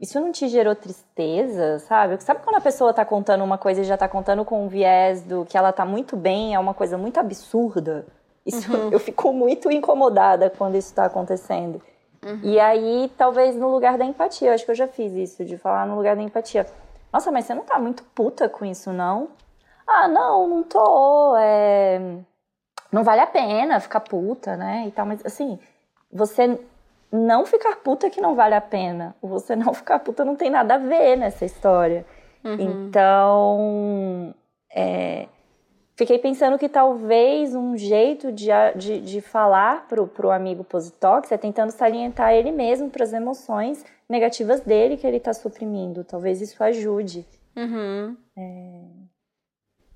isso 0.00 0.18
não 0.20 0.32
te 0.32 0.48
gerou 0.48 0.74
tristeza, 0.74 1.78
sabe? 1.78 2.20
Sabe 2.22 2.40
quando 2.42 2.56
a 2.56 2.60
pessoa 2.60 2.92
tá 2.92 3.04
contando 3.04 3.44
uma 3.44 3.56
coisa 3.56 3.82
e 3.82 3.84
já 3.84 3.96
tá 3.96 4.08
contando 4.08 4.44
com 4.44 4.64
um 4.64 4.68
viés 4.68 5.22
do 5.22 5.44
que 5.44 5.56
ela 5.56 5.72
tá 5.72 5.84
muito 5.84 6.16
bem, 6.16 6.54
é 6.54 6.58
uma 6.58 6.74
coisa 6.74 6.98
muito 6.98 7.20
absurda? 7.20 8.06
Isso, 8.44 8.74
uhum. 8.74 8.90
eu 8.92 8.98
fico 8.98 9.32
muito 9.32 9.70
incomodada 9.70 10.50
quando 10.50 10.76
isso 10.76 10.92
tá 10.92 11.04
acontecendo. 11.04 11.80
Uhum. 12.24 12.40
E 12.42 12.58
aí, 12.58 13.12
talvez 13.16 13.56
no 13.56 13.68
lugar 13.68 13.98
da 13.98 14.04
empatia, 14.04 14.48
eu 14.48 14.54
acho 14.54 14.64
que 14.64 14.70
eu 14.70 14.74
já 14.74 14.88
fiz 14.88 15.12
isso, 15.12 15.44
de 15.44 15.58
falar 15.58 15.86
no 15.86 15.96
lugar 15.96 16.16
da 16.16 16.22
empatia. 16.22 16.66
Nossa, 17.12 17.30
mas 17.30 17.44
você 17.44 17.54
não 17.54 17.62
tá 17.62 17.78
muito 17.78 18.02
puta 18.14 18.48
com 18.48 18.64
isso, 18.64 18.92
não? 18.92 19.28
Ah, 19.86 20.08
não, 20.08 20.48
não 20.48 20.62
tô. 20.62 21.36
É... 21.36 22.00
Não 22.90 23.04
vale 23.04 23.20
a 23.20 23.26
pena 23.26 23.80
ficar 23.80 24.00
puta, 24.00 24.56
né? 24.56 24.84
E 24.86 24.90
tal, 24.90 25.04
mas 25.04 25.24
assim, 25.24 25.58
você 26.12 26.58
não 27.12 27.46
ficar 27.46 27.76
puta 27.76 28.10
que 28.10 28.20
não 28.20 28.34
vale 28.34 28.54
a 28.54 28.60
pena. 28.60 29.14
Você 29.22 29.54
não 29.54 29.72
ficar 29.74 29.98
puta 29.98 30.24
não 30.24 30.34
tem 30.34 30.50
nada 30.50 30.74
a 30.74 30.78
ver 30.78 31.16
nessa 31.16 31.44
história. 31.44 32.04
Uhum. 32.44 32.56
Então, 32.58 34.34
é, 34.74 35.28
fiquei 35.96 36.18
pensando 36.18 36.58
que 36.58 36.68
talvez 36.68 37.54
um 37.54 37.76
jeito 37.76 38.32
de, 38.32 38.48
de, 38.76 39.00
de 39.00 39.20
falar 39.20 39.86
pro, 39.88 40.06
pro 40.06 40.30
amigo 40.30 40.64
positox 40.64 41.30
é 41.32 41.38
tentando 41.38 41.70
salientar 41.70 42.32
ele 42.32 42.52
mesmo 42.52 42.90
para 42.90 43.04
as 43.04 43.12
emoções 43.12 43.84
negativas 44.08 44.60
dele 44.60 44.96
que 44.96 45.06
ele 45.06 45.16
está 45.18 45.32
suprimindo. 45.32 46.04
Talvez 46.04 46.40
isso 46.40 46.62
ajude. 46.62 47.26
Uhum. 47.56 48.16
É... 48.36 49.04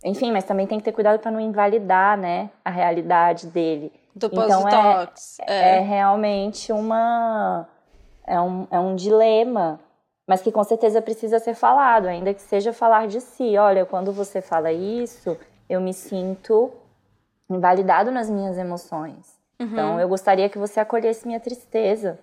Enfim, 0.04 0.30
mas 0.30 0.44
também 0.44 0.66
tem 0.66 0.78
que 0.78 0.84
ter 0.84 0.92
cuidado 0.92 1.18
para 1.18 1.30
não 1.30 1.40
invalidar, 1.40 2.16
né, 2.16 2.50
a 2.64 2.70
realidade 2.70 3.48
dele. 3.48 3.92
Do 4.14 4.26
então 4.26 4.68
é, 4.68 5.08
é, 5.46 5.76
é. 5.76 5.80
realmente 5.80 6.72
uma 6.72 7.68
é 8.26 8.40
um, 8.40 8.66
é 8.70 8.78
um 8.78 8.94
dilema, 8.94 9.80
mas 10.26 10.42
que 10.42 10.52
com 10.52 10.62
certeza 10.62 11.00
precisa 11.00 11.38
ser 11.38 11.54
falado, 11.54 12.06
ainda 12.06 12.34
que 12.34 12.42
seja 12.42 12.72
falar 12.72 13.06
de 13.06 13.20
si. 13.20 13.56
Olha, 13.56 13.86
quando 13.86 14.12
você 14.12 14.40
fala 14.40 14.72
isso, 14.72 15.36
eu 15.68 15.80
me 15.80 15.92
sinto 15.92 16.72
invalidado 17.48 18.10
nas 18.10 18.28
minhas 18.28 18.58
emoções. 18.58 19.38
Uhum. 19.58 19.66
Então, 19.66 20.00
eu 20.00 20.08
gostaria 20.08 20.48
que 20.48 20.58
você 20.58 20.80
acolhesse 20.80 21.26
minha 21.26 21.40
tristeza. 21.40 22.18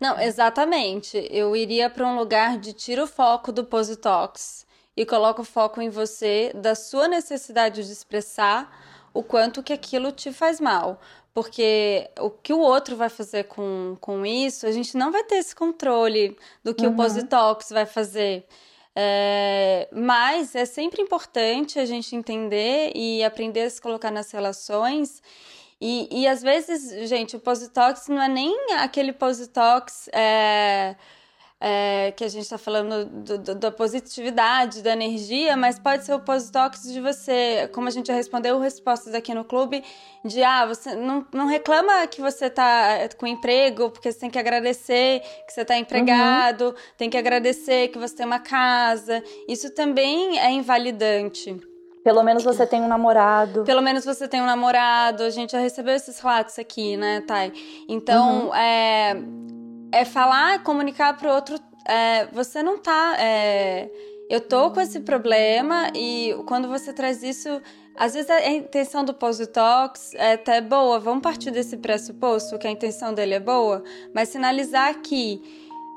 Não, 0.00 0.18
exatamente. 0.20 1.26
Eu 1.30 1.54
iria 1.56 1.88
para 1.88 2.06
um 2.06 2.16
lugar 2.16 2.58
de 2.58 2.72
tira 2.72 3.04
o 3.04 3.06
foco 3.06 3.52
do 3.52 3.64
positox 3.64 4.66
e 4.96 5.04
coloca 5.04 5.42
o 5.42 5.44
foco 5.44 5.80
em 5.80 5.88
você, 5.88 6.52
da 6.54 6.74
sua 6.74 7.06
necessidade 7.08 7.84
de 7.84 7.92
expressar 7.92 8.70
o 9.12 9.22
quanto 9.22 9.62
que 9.62 9.72
aquilo 9.72 10.12
te 10.12 10.32
faz 10.32 10.60
mal. 10.60 11.00
porque 11.36 12.08
o 12.18 12.30
que 12.30 12.50
o 12.50 12.58
outro 12.60 12.96
vai 12.96 13.10
fazer 13.10 13.44
com, 13.44 13.94
com 14.00 14.24
isso, 14.24 14.66
a 14.66 14.72
gente 14.72 14.96
não 14.96 15.12
vai 15.12 15.22
ter 15.22 15.34
esse 15.34 15.54
controle 15.54 16.34
do 16.64 16.74
que 16.74 16.86
uhum. 16.86 16.94
o 16.94 16.96
Positox 16.96 17.68
vai 17.68 17.84
fazer. 17.84 18.46
É, 18.98 19.88
mas 19.92 20.54
é 20.54 20.64
sempre 20.64 21.02
importante 21.02 21.78
a 21.78 21.84
gente 21.84 22.16
entender 22.16 22.92
e 22.94 23.22
aprender 23.22 23.62
a 23.62 23.70
se 23.70 23.78
colocar 23.78 24.10
nas 24.10 24.30
relações. 24.30 25.22
E, 25.78 26.08
e 26.22 26.26
às 26.26 26.40
vezes, 26.40 27.06
gente, 27.06 27.36
o 27.36 27.40
Positox 27.40 28.08
não 28.08 28.22
é 28.22 28.28
nem 28.28 28.72
aquele 28.78 29.12
Positox. 29.12 30.08
É, 30.14 30.96
é, 31.60 32.12
que 32.12 32.22
a 32.22 32.28
gente 32.28 32.42
está 32.42 32.58
falando 32.58 33.06
do, 33.06 33.38
do, 33.38 33.54
da 33.54 33.70
positividade, 33.70 34.82
da 34.82 34.92
energia, 34.92 35.56
mas 35.56 35.78
pode 35.78 36.04
ser 36.04 36.12
o 36.12 36.20
positox 36.20 36.82
de 36.82 37.00
você, 37.00 37.68
como 37.72 37.88
a 37.88 37.90
gente 37.90 38.08
já 38.08 38.14
respondeu 38.14 38.58
respostas 38.58 39.14
aqui 39.14 39.32
no 39.32 39.44
clube, 39.44 39.82
de 40.24 40.42
ah, 40.42 40.66
você 40.66 40.94
não, 40.94 41.26
não 41.32 41.46
reclama 41.46 42.06
que 42.08 42.20
você 42.20 42.46
está 42.46 43.08
com 43.16 43.26
emprego, 43.26 43.90
porque 43.90 44.12
você 44.12 44.18
tem 44.18 44.30
que 44.30 44.38
agradecer 44.38 45.20
que 45.46 45.52
você 45.52 45.62
está 45.62 45.78
empregado, 45.78 46.66
uhum. 46.66 46.74
tem 46.96 47.08
que 47.08 47.16
agradecer 47.16 47.88
que 47.88 47.98
você 47.98 48.14
tem 48.14 48.26
uma 48.26 48.40
casa. 48.40 49.22
Isso 49.48 49.70
também 49.70 50.38
é 50.38 50.50
invalidante. 50.50 51.58
Pelo 52.04 52.22
menos 52.22 52.44
você 52.44 52.64
tem 52.66 52.80
um 52.80 52.86
namorado. 52.86 53.64
Pelo 53.64 53.82
menos 53.82 54.04
você 54.04 54.28
tem 54.28 54.40
um 54.40 54.46
namorado. 54.46 55.24
A 55.24 55.30
gente 55.30 55.52
já 55.52 55.58
recebeu 55.58 55.94
esses 55.94 56.20
relatos 56.20 56.56
aqui, 56.56 56.96
né, 56.96 57.22
Thay? 57.26 57.52
Então, 57.88 58.46
uhum. 58.46 58.54
é 58.54 59.16
é 59.92 60.04
falar, 60.04 60.62
comunicar 60.62 61.16
para 61.16 61.30
o 61.30 61.34
outro. 61.34 61.58
É, 61.86 62.26
você 62.26 62.62
não 62.62 62.78
tá. 62.78 63.16
É, 63.18 63.90
eu 64.28 64.40
tô 64.40 64.70
com 64.70 64.80
esse 64.80 65.00
problema 65.00 65.90
e 65.94 66.34
quando 66.46 66.68
você 66.68 66.92
traz 66.92 67.22
isso. 67.22 67.60
Às 67.98 68.12
vezes 68.12 68.28
a 68.28 68.50
intenção 68.50 69.04
do 69.04 69.14
Positox 69.14 70.12
é 70.14 70.34
até 70.34 70.60
boa, 70.60 70.98
vamos 70.98 71.22
partir 71.22 71.50
desse 71.50 71.78
pressuposto 71.78 72.58
que 72.58 72.66
a 72.66 72.70
intenção 72.70 73.14
dele 73.14 73.32
é 73.32 73.40
boa, 73.40 73.82
mas 74.14 74.28
sinalizar 74.28 75.00
que 75.00 75.40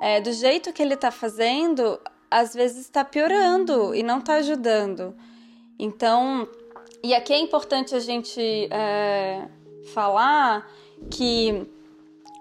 é, 0.01 0.21
do 0.21 0.31
jeito 0.31 0.71
que 0.71 0.81
ele 0.81 0.93
está 0.93 1.11
fazendo, 1.11 1.99
às 2.31 2.53
vezes 2.53 2.85
está 2.85 3.03
piorando 3.03 3.93
e 3.93 4.01
não 4.01 4.19
está 4.19 4.35
ajudando. 4.35 5.13
Então, 5.77 6.47
e 7.03 7.13
aqui 7.13 7.33
é 7.33 7.39
importante 7.39 7.93
a 7.93 7.99
gente 7.99 8.41
é, 8.71 9.45
falar 9.93 10.69
que 11.11 11.67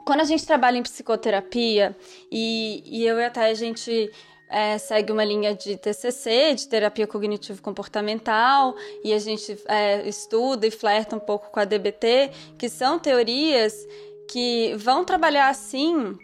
quando 0.09 0.23
a 0.23 0.25
gente 0.25 0.47
trabalha 0.47 0.79
em 0.79 0.83
psicoterapia, 0.83 1.95
e, 2.33 2.83
e 2.87 3.05
eu 3.05 3.19
e 3.19 3.25
a 3.27 3.29
Thay, 3.29 3.51
a 3.51 3.55
gente 3.55 4.11
é, 4.49 4.79
segue 4.79 5.13
uma 5.13 5.23
linha 5.23 5.55
de 5.55 5.77
TCC, 5.77 6.55
de 6.55 6.67
terapia 6.67 7.07
cognitivo-comportamental, 7.07 8.75
e 9.05 9.13
a 9.13 9.19
gente 9.19 9.59
é, 9.67 10.09
estuda 10.09 10.67
e 10.67 10.71
flerta 10.71 11.15
um 11.15 11.19
pouco 11.19 11.51
com 11.51 11.61
a 11.61 11.67
DBT, 11.67 12.31
que 12.57 12.71
são 12.71 12.99
teorias 12.99 13.87
que 14.31 14.75
vão 14.79 15.05
trabalhar 15.05 15.51
assim 15.51 16.17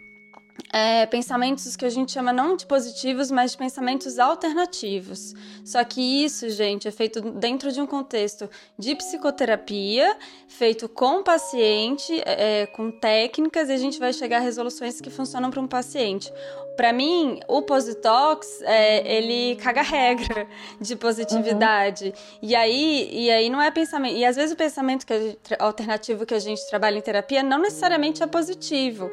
é, 0.73 1.05
pensamentos 1.05 1.75
que 1.75 1.85
a 1.85 1.89
gente 1.89 2.11
chama 2.11 2.33
não 2.33 2.55
de 2.55 2.65
positivos, 2.65 3.29
mas 3.29 3.51
de 3.51 3.57
pensamentos 3.59 4.17
alternativos. 4.17 5.35
Só 5.65 5.83
que 5.83 5.99
isso, 5.99 6.47
gente, 6.51 6.87
é 6.87 6.91
feito 6.91 7.19
dentro 7.19 7.71
de 7.71 7.81
um 7.81 7.87
contexto 7.87 8.47
de 8.77 8.93
psicoterapia, 8.95 10.15
feito 10.47 10.87
com 10.87 11.23
paciente, 11.23 12.21
é, 12.23 12.67
com 12.67 12.91
técnicas, 12.91 13.67
e 13.69 13.73
a 13.73 13.77
gente 13.77 13.97
vai 13.97 14.13
chegar 14.13 14.37
a 14.37 14.41
resoluções 14.41 15.01
que 15.01 15.09
funcionam 15.09 15.49
para 15.49 15.59
um 15.59 15.67
paciente. 15.67 16.31
Para 16.77 16.91
mim, 16.91 17.39
o 17.47 17.61
Positox, 17.61 18.61
é, 18.61 19.17
ele 19.17 19.55
caga 19.55 19.81
regra 19.81 20.47
de 20.79 20.95
positividade. 20.95 22.05
Uhum. 22.05 22.39
E 22.41 22.55
aí, 22.55 23.09
e 23.11 23.31
aí 23.31 23.49
não 23.49 23.61
é 23.61 23.71
pensamento. 23.71 24.15
E 24.15 24.25
às 24.25 24.35
vezes 24.35 24.53
o 24.53 24.57
pensamento 24.57 25.05
que 25.05 25.17
gente, 25.19 25.39
alternativo 25.57 26.25
que 26.25 26.33
a 26.33 26.39
gente 26.39 26.67
trabalha 26.69 26.97
em 26.97 27.01
terapia 27.01 27.41
não 27.41 27.59
necessariamente 27.59 28.21
é 28.21 28.27
positivo. 28.27 29.09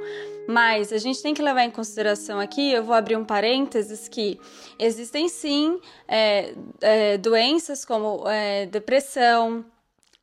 Mas 0.47 0.93
a 0.93 0.99
gente 0.99 1.23
tem 1.23 1.33
que 1.33 1.41
levar 1.41 1.63
em 1.63 1.71
consideração 1.71 2.41
aqui, 2.41 2.73
eu 2.73 2.83
vou 2.83 2.95
abrir 2.95 3.17
um 3.17 3.25
parênteses, 3.25 4.09
que 4.09 4.41
existem 4.77 5.29
sim 5.29 5.79
é, 6.09 6.42
é, 6.81 7.19
doenças 7.19 7.85
como 7.85 8.29
é, 8.29 8.67
depressão, 8.67 9.65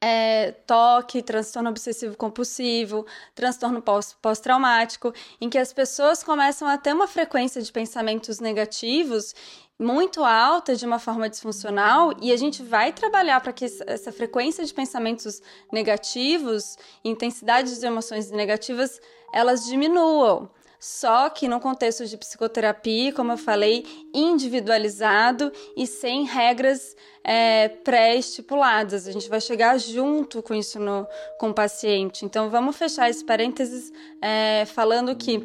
é, 0.01 0.51
toque, 0.65 1.21
transtorno 1.21 1.69
obsessivo 1.69 2.15
compulsivo, 2.15 3.05
transtorno 3.35 3.83
pós-traumático, 4.21 5.13
em 5.41 5.49
que 5.49 5.57
as 5.57 5.73
pessoas 5.73 6.23
começam 6.23 6.67
a 6.67 6.77
ter 6.77 6.93
uma 6.93 7.07
frequência 7.07 7.61
de 7.61 7.71
pensamentos 7.71 8.39
negativos 8.39 9.35
muito 9.77 10.25
alta 10.25 10.75
de 10.75 10.85
uma 10.85 10.99
forma 10.99 11.29
disfuncional 11.29 12.13
e 12.21 12.33
a 12.33 12.37
gente 12.37 12.61
vai 12.61 12.91
trabalhar 12.91 13.39
para 13.39 13.53
que 13.53 13.65
essa 13.87 14.11
frequência 14.11 14.65
de 14.65 14.73
pensamentos 14.73 15.41
negativos, 15.71 16.77
intensidade 17.03 17.79
de 17.79 17.85
emoções 17.85 18.29
negativas, 18.29 18.99
elas 19.33 19.65
diminuam. 19.65 20.49
Só 20.79 21.29
que 21.29 21.49
no 21.49 21.59
contexto 21.59 22.05
de 22.05 22.15
psicoterapia, 22.15 23.11
como 23.11 23.33
eu 23.33 23.37
falei, 23.37 23.85
individualizado 24.13 25.51
e 25.75 25.85
sem 25.85 26.23
regras 26.23 26.95
é, 27.21 27.67
pré-estipuladas. 27.67 29.05
A 29.05 29.11
gente 29.11 29.29
vai 29.29 29.41
chegar 29.41 29.77
junto 29.77 30.41
com 30.41 30.55
isso 30.55 30.79
no, 30.79 31.05
com 31.37 31.49
o 31.49 31.53
paciente. 31.53 32.23
Então, 32.23 32.49
vamos 32.49 32.77
fechar 32.77 33.09
esse 33.09 33.25
parênteses 33.25 33.91
é, 34.21 34.65
falando 34.65 35.13
que 35.17 35.43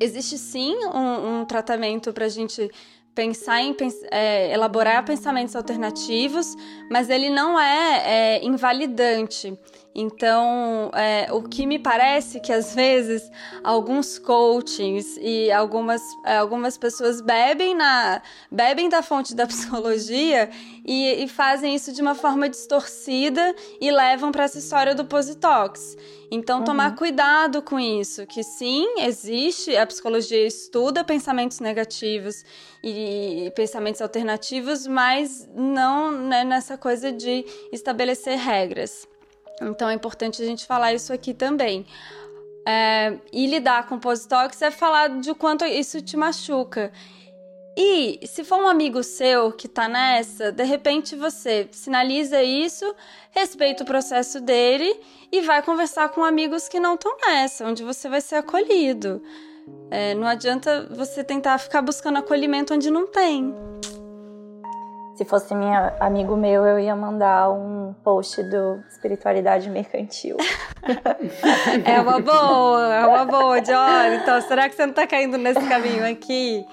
existe 0.00 0.36
sim 0.36 0.74
um, 0.86 1.40
um 1.40 1.44
tratamento 1.44 2.12
para 2.12 2.24
a 2.24 2.28
gente 2.28 2.68
pensar 3.14 3.60
em 3.62 3.76
é, 4.10 4.52
elaborar 4.52 5.04
pensamentos 5.04 5.54
alternativos, 5.54 6.56
mas 6.90 7.10
ele 7.10 7.30
não 7.30 7.60
é, 7.60 8.38
é 8.38 8.44
invalidante. 8.44 9.56
Então, 9.94 10.90
é, 10.94 11.30
o 11.32 11.42
que 11.42 11.66
me 11.66 11.78
parece 11.78 12.40
que 12.40 12.50
às 12.50 12.74
vezes 12.74 13.30
alguns 13.62 14.18
coachings 14.18 15.18
e 15.20 15.52
algumas, 15.52 16.00
é, 16.24 16.38
algumas 16.38 16.78
pessoas 16.78 17.20
bebem, 17.20 17.74
na, 17.74 18.22
bebem 18.50 18.88
da 18.88 19.02
fonte 19.02 19.34
da 19.34 19.46
psicologia 19.48 20.48
e, 20.84 21.24
e 21.24 21.28
fazem 21.28 21.74
isso 21.74 21.92
de 21.92 22.00
uma 22.00 22.14
forma 22.14 22.48
distorcida 22.48 23.54
e 23.80 23.90
levam 23.90 24.32
para 24.32 24.44
essa 24.44 24.58
história 24.58 24.94
do 24.94 25.04
positox. 25.04 25.96
Então, 26.30 26.60
uhum. 26.60 26.64
tomar 26.64 26.96
cuidado 26.96 27.60
com 27.60 27.78
isso, 27.78 28.26
que 28.26 28.42
sim, 28.42 29.00
existe, 29.00 29.76
a 29.76 29.86
psicologia 29.86 30.46
estuda 30.46 31.04
pensamentos 31.04 31.60
negativos 31.60 32.42
e 32.82 33.52
pensamentos 33.54 34.00
alternativos, 34.00 34.86
mas 34.86 35.46
não 35.54 36.10
né, 36.10 36.42
nessa 36.42 36.78
coisa 36.78 37.12
de 37.12 37.44
estabelecer 37.70 38.38
regras. 38.38 39.06
Então 39.60 39.88
é 39.88 39.94
importante 39.94 40.42
a 40.42 40.46
gente 40.46 40.66
falar 40.66 40.92
isso 40.94 41.12
aqui 41.12 41.34
também. 41.34 41.86
É, 42.66 43.18
e 43.32 43.46
lidar 43.46 43.88
com 43.88 43.98
post-tox 43.98 44.62
é 44.62 44.70
falar 44.70 45.20
de 45.20 45.34
quanto 45.34 45.64
isso 45.64 46.00
te 46.00 46.16
machuca. 46.16 46.92
E 47.76 48.20
se 48.26 48.44
for 48.44 48.58
um 48.58 48.68
amigo 48.68 49.02
seu 49.02 49.50
que 49.50 49.66
tá 49.66 49.88
nessa, 49.88 50.52
de 50.52 50.62
repente 50.62 51.16
você 51.16 51.68
sinaliza 51.72 52.42
isso, 52.42 52.94
respeita 53.30 53.82
o 53.82 53.86
processo 53.86 54.40
dele 54.40 54.94
e 55.30 55.40
vai 55.40 55.62
conversar 55.62 56.10
com 56.10 56.22
amigos 56.22 56.68
que 56.68 56.78
não 56.78 56.94
estão 56.94 57.16
nessa, 57.26 57.66
onde 57.66 57.82
você 57.82 58.10
vai 58.10 58.20
ser 58.20 58.36
acolhido. 58.36 59.22
É, 59.90 60.14
não 60.14 60.26
adianta 60.26 60.86
você 60.90 61.24
tentar 61.24 61.56
ficar 61.58 61.80
buscando 61.80 62.18
acolhimento 62.18 62.74
onde 62.74 62.90
não 62.90 63.06
tem. 63.06 63.54
Se 65.14 65.26
fosse 65.26 65.54
minha 65.54 65.94
amigo 66.00 66.36
meu, 66.36 66.64
eu 66.64 66.78
ia 66.78 66.96
mandar 66.96 67.50
um 67.50 67.94
post 68.02 68.42
do 68.44 68.82
Espiritualidade 68.88 69.68
Mercantil. 69.68 70.36
é 71.84 72.00
uma 72.00 72.18
boa, 72.18 72.94
é 72.94 73.06
uma 73.06 73.24
boa, 73.26 73.60
John. 73.60 74.04
Então, 74.20 74.40
será 74.40 74.68
que 74.68 74.74
você 74.74 74.86
não 74.86 74.94
tá 74.94 75.06
caindo 75.06 75.36
nesse 75.36 75.66
caminho 75.68 76.10
aqui? 76.10 76.64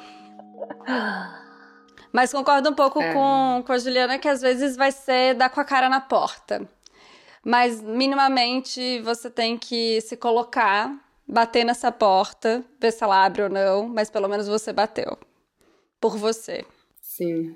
Mas 2.13 2.31
concordo 2.31 2.69
um 2.69 2.73
pouco 2.73 3.01
é. 3.01 3.13
com, 3.13 3.63
com 3.65 3.73
a 3.73 3.77
Juliana 3.77 4.17
que 4.17 4.27
às 4.27 4.41
vezes 4.41 4.75
vai 4.75 4.91
ser 4.91 5.35
dar 5.35 5.49
com 5.49 5.59
a 5.59 5.65
cara 5.65 5.89
na 5.89 5.99
porta. 5.99 6.67
Mas 7.43 7.81
minimamente 7.81 8.99
você 9.01 9.29
tem 9.29 9.57
que 9.57 9.99
se 10.01 10.17
colocar, 10.17 10.93
bater 11.27 11.63
nessa 11.65 11.91
porta, 11.91 12.63
ver 12.79 12.91
se 12.91 13.03
ela 13.03 13.23
abre 13.23 13.43
ou 13.43 13.49
não, 13.49 13.87
mas 13.87 14.09
pelo 14.09 14.27
menos 14.27 14.47
você 14.47 14.73
bateu. 14.73 15.17
Por 15.99 16.17
você. 16.17 16.65
Sim. 17.01 17.55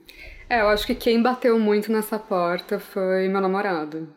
É, 0.49 0.61
eu 0.61 0.69
acho 0.69 0.85
que 0.85 0.95
quem 0.95 1.21
bateu 1.21 1.57
muito 1.59 1.91
nessa 1.91 2.19
porta 2.19 2.79
foi 2.79 3.27
meu 3.27 3.41
namorado. 3.41 4.13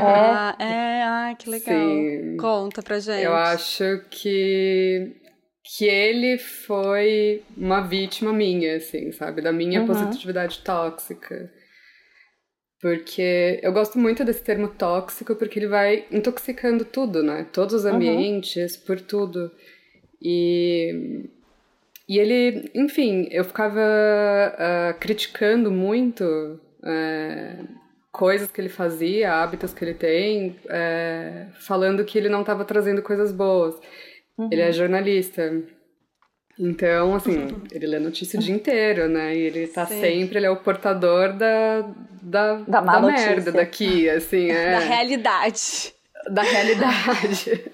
Ah, 0.00 0.56
é, 0.60 0.64
é 0.64 1.02
ah, 1.02 1.34
que 1.38 1.50
legal. 1.50 1.74
Sim. 1.74 2.36
Conta 2.38 2.82
pra 2.82 2.98
gente. 2.98 3.24
Eu 3.24 3.34
acho 3.34 3.84
que 4.10 5.16
que 5.68 5.84
ele 5.84 6.38
foi 6.38 7.42
uma 7.56 7.80
vítima 7.80 8.32
minha, 8.32 8.76
assim, 8.76 9.10
sabe? 9.10 9.42
Da 9.42 9.52
minha 9.52 9.80
uhum. 9.80 9.86
positividade 9.88 10.60
tóxica. 10.60 11.50
Porque 12.80 13.58
eu 13.62 13.72
gosto 13.72 13.98
muito 13.98 14.24
desse 14.24 14.44
termo 14.44 14.68
tóxico 14.68 15.34
porque 15.34 15.58
ele 15.58 15.66
vai 15.66 16.06
intoxicando 16.12 16.84
tudo, 16.84 17.20
né? 17.22 17.48
Todos 17.52 17.74
os 17.74 17.84
uhum. 17.84 17.94
ambientes, 17.94 18.76
uhum. 18.76 18.86
por 18.86 19.00
tudo. 19.00 19.50
E 20.22 21.28
e 22.08 22.18
ele, 22.18 22.70
enfim, 22.74 23.28
eu 23.30 23.44
ficava 23.44 23.80
uh, 23.80 24.98
criticando 25.00 25.70
muito 25.70 26.24
uh, 26.24 27.68
coisas 28.16 28.50
que 28.50 28.60
ele 28.60 28.68
fazia, 28.68 29.34
hábitos 29.34 29.74
que 29.74 29.84
ele 29.84 29.92
tem, 29.92 30.56
é, 30.70 31.48
falando 31.60 32.02
que 32.02 32.16
ele 32.16 32.30
não 32.30 32.40
estava 32.40 32.64
trazendo 32.64 33.02
coisas 33.02 33.30
boas. 33.30 33.74
Uhum. 34.38 34.48
Ele 34.50 34.62
é 34.62 34.72
jornalista. 34.72 35.62
Então, 36.58 37.14
assim, 37.14 37.48
ele 37.70 37.86
lê 37.86 37.98
notícia 37.98 38.40
o 38.40 38.42
dia 38.42 38.54
inteiro, 38.54 39.06
né? 39.06 39.36
E 39.36 39.40
ele 39.40 39.66
tá 39.66 39.84
Sim. 39.84 40.00
sempre, 40.00 40.38
ele 40.38 40.46
é 40.46 40.50
o 40.50 40.56
portador 40.56 41.34
da, 41.34 41.82
da, 42.22 42.54
da, 42.60 42.80
da 42.80 43.00
merda 43.02 43.52
daqui, 43.52 44.08
assim. 44.08 44.48
É. 44.56 44.72
Da 44.72 44.78
realidade. 44.78 45.92
Da 46.30 46.42
realidade. 46.42 47.64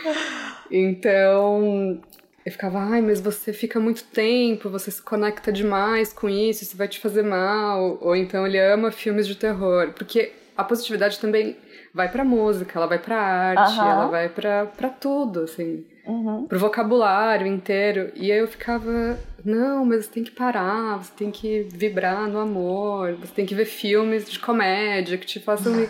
então, 0.70 2.00
eu 2.44 2.52
ficava, 2.52 2.78
ai, 2.78 3.00
mas 3.00 3.20
você 3.20 3.52
fica 3.52 3.80
muito 3.80 4.04
tempo, 4.04 4.68
você 4.68 4.90
se 4.90 5.00
conecta 5.00 5.50
demais 5.50 6.12
com 6.12 6.28
isso, 6.28 6.62
isso 6.62 6.76
vai 6.76 6.86
te 6.86 7.00
fazer 7.00 7.22
mal. 7.22 7.98
Ou 8.00 8.14
então 8.14 8.46
ele 8.46 8.60
ama 8.60 8.90
filmes 8.90 9.26
de 9.26 9.34
terror. 9.34 9.92
Porque 9.92 10.30
a 10.54 10.62
positividade 10.62 11.18
também 11.18 11.56
vai 11.92 12.10
pra 12.10 12.22
música, 12.22 12.78
ela 12.78 12.86
vai 12.86 12.98
pra 12.98 13.16
arte, 13.16 13.78
uhum. 13.78 13.88
ela 13.88 14.06
vai 14.08 14.28
pra, 14.28 14.66
pra 14.66 14.88
tudo, 14.90 15.40
assim. 15.40 15.86
Uhum. 16.06 16.46
Pro 16.46 16.58
vocabulário 16.58 17.46
inteiro. 17.46 18.12
E 18.14 18.30
aí 18.30 18.38
eu 18.38 18.48
ficava, 18.48 19.18
não, 19.42 19.86
mas 19.86 20.04
você 20.04 20.12
tem 20.12 20.24
que 20.24 20.30
parar, 20.30 20.98
você 20.98 21.12
tem 21.16 21.30
que 21.30 21.66
vibrar 21.72 22.28
no 22.28 22.38
amor, 22.38 23.14
você 23.14 23.32
tem 23.32 23.46
que 23.46 23.54
ver 23.54 23.64
filmes 23.64 24.30
de 24.30 24.38
comédia 24.38 25.16
que 25.16 25.26
te 25.26 25.40
façam. 25.40 25.72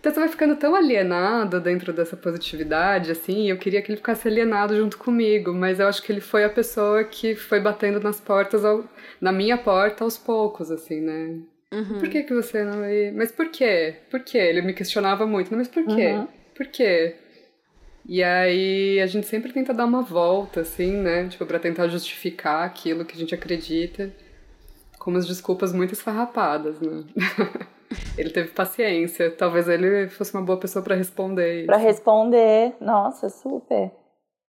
Então 0.00 0.12
você 0.12 0.20
vai 0.20 0.28
ficando 0.28 0.56
tão 0.56 0.74
alienado 0.74 1.60
dentro 1.60 1.92
dessa 1.92 2.16
positividade, 2.16 3.10
assim, 3.10 3.50
eu 3.50 3.58
queria 3.58 3.82
que 3.82 3.90
ele 3.90 3.96
ficasse 3.96 4.28
alienado 4.28 4.76
junto 4.76 4.98
comigo, 4.98 5.52
mas 5.52 5.80
eu 5.80 5.88
acho 5.88 6.02
que 6.02 6.12
ele 6.12 6.20
foi 6.20 6.44
a 6.44 6.50
pessoa 6.50 7.02
que 7.02 7.34
foi 7.34 7.58
batendo 7.60 7.98
nas 8.00 8.20
portas, 8.20 8.64
ao, 8.64 8.84
na 9.20 9.32
minha 9.32 9.58
porta 9.58 10.04
aos 10.04 10.16
poucos, 10.16 10.70
assim, 10.70 11.00
né? 11.00 11.40
Uhum. 11.72 11.98
Por 11.98 12.08
que 12.08 12.22
que 12.22 12.32
você 12.32 12.62
não. 12.62 12.82
Mas 13.14 13.32
por 13.32 13.48
quê? 13.48 13.96
Por 14.10 14.20
quê? 14.20 14.38
Ele 14.38 14.62
me 14.62 14.72
questionava 14.72 15.26
muito, 15.26 15.54
mas 15.54 15.66
por 15.66 15.84
quê? 15.84 16.12
Uhum. 16.12 16.28
Por 16.54 16.66
quê? 16.66 17.16
E 18.08 18.22
aí 18.22 19.00
a 19.00 19.06
gente 19.06 19.26
sempre 19.26 19.52
tenta 19.52 19.74
dar 19.74 19.84
uma 19.84 20.02
volta, 20.02 20.60
assim, 20.60 20.92
né? 20.92 21.26
Tipo, 21.28 21.44
pra 21.44 21.58
tentar 21.58 21.88
justificar 21.88 22.64
aquilo 22.64 23.04
que 23.04 23.16
a 23.16 23.18
gente 23.18 23.34
acredita 23.34 24.12
com 24.98 25.10
umas 25.10 25.26
desculpas 25.26 25.72
muito 25.72 25.92
esfarrapadas, 25.92 26.80
né? 26.80 27.04
Ele 28.16 28.30
teve 28.30 28.50
paciência. 28.50 29.30
Talvez 29.30 29.68
ele 29.68 30.08
fosse 30.08 30.34
uma 30.34 30.42
boa 30.42 30.58
pessoa 30.58 30.82
para 30.82 30.94
responder. 30.94 31.66
Para 31.66 31.76
responder, 31.76 32.74
nossa, 32.80 33.28
super. 33.28 33.92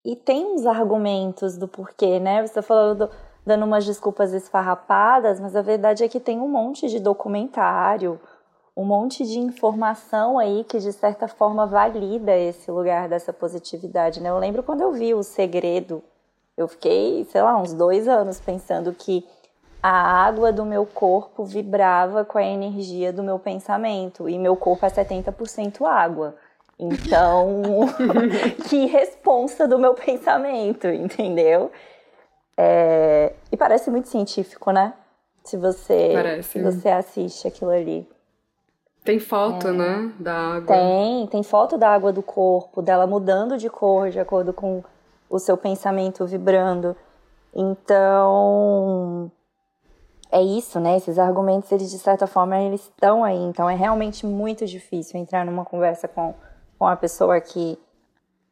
E 0.05 0.17
tem 0.17 0.45
uns 0.47 0.67
argumentos 0.67 1.57
do 1.57 1.69
porquê, 1.69 2.19
né? 2.19 2.45
Você 2.45 2.55
tá 2.55 2.63
falando, 2.63 3.09
dando 3.47 3.65
umas 3.65 3.85
desculpas 3.85 4.33
esfarrapadas, 4.33 5.39
mas 5.39 5.55
a 5.55 5.63
verdade 5.63 6.03
é 6.03 6.09
que 6.09 6.19
tem 6.19 6.41
um 6.41 6.49
monte 6.49 6.89
de 6.89 6.99
documentário, 6.99 8.21
um 8.77 8.85
monte 8.85 9.25
de 9.25 9.39
informação 9.39 10.39
aí 10.39 10.65
que 10.65 10.79
de 10.79 10.93
certa 10.93 11.29
forma 11.29 11.67
valida 11.67 12.37
esse 12.37 12.71
lugar 12.71 13.09
dessa 13.09 13.33
positividade, 13.33 14.21
né? 14.21 14.31
Eu 14.31 14.39
lembro 14.39 14.63
quando 14.63 14.81
eu 14.81 14.93
vi 14.93 15.15
o 15.15 15.23
segredo, 15.23 16.03
eu 16.57 16.67
fiquei, 16.67 17.25
sei 17.27 17.43
lá, 17.43 17.57
uns 17.57 17.73
dois 17.73 18.09
anos 18.09 18.41
pensando 18.41 18.93
que 18.93 19.25
a 19.83 20.25
água 20.25 20.53
do 20.53 20.65
meu 20.65 20.87
corpo 20.87 21.45
vibrava 21.45 22.25
com 22.25 22.39
a 22.39 22.45
energia 22.45 23.13
do 23.13 23.23
meu 23.23 23.39
pensamento. 23.39 24.29
E 24.29 24.39
meu 24.39 24.55
corpo 24.55 24.87
é 24.87 24.89
70% 24.89 25.85
água. 25.85 26.37
Então, 26.79 27.63
que 28.69 28.87
responsa 28.87 29.67
do 29.67 29.79
meu 29.79 29.95
pensamento, 29.95 30.87
entendeu? 30.87 31.73
É... 32.57 33.33
E 33.51 33.57
parece 33.57 33.91
muito 33.91 34.09
científico, 34.09 34.71
né? 34.71 34.95
Se 35.43 35.57
você, 35.57 36.11
parece. 36.15 36.49
se 36.51 36.63
você 36.63 36.89
assiste 36.89 37.49
aquilo 37.49 37.73
ali. 37.73 38.09
Tem 39.05 39.19
foto, 39.19 39.67
é. 39.67 39.73
né, 39.73 40.13
da 40.21 40.33
água. 40.33 40.77
Tem, 40.77 41.27
tem 41.27 41.43
foto 41.43 41.77
da 41.77 41.89
água 41.89 42.13
do 42.13 42.23
corpo, 42.23 42.81
dela 42.81 43.05
mudando 43.05 43.59
de 43.59 43.69
cor 43.69 44.11
de 44.11 44.21
acordo 44.21 44.53
com 44.53 44.85
o 45.29 45.41
seu 45.41 45.57
pensamento 45.57 46.25
vibrando. 46.25 46.97
Então, 47.53 49.31
é 50.33 50.43
isso, 50.43 50.81
né? 50.81 50.97
Esses 50.97 51.19
argumentos, 51.19 51.71
eles 51.71 51.91
de 51.91 51.99
certa 51.99 52.27
forma, 52.27 52.59
eles 52.59 52.81
estão 52.81 53.23
aí. 53.23 53.37
Então 53.37 53.69
é 53.69 53.75
realmente 53.75 54.27
muito 54.27 54.65
difícil 54.65 55.21
entrar 55.21 55.45
numa 55.45 55.65
conversa 55.65 56.09
com, 56.09 56.35
com 56.79 56.87
a 56.87 56.97
pessoa 56.97 57.39
que, 57.39 57.79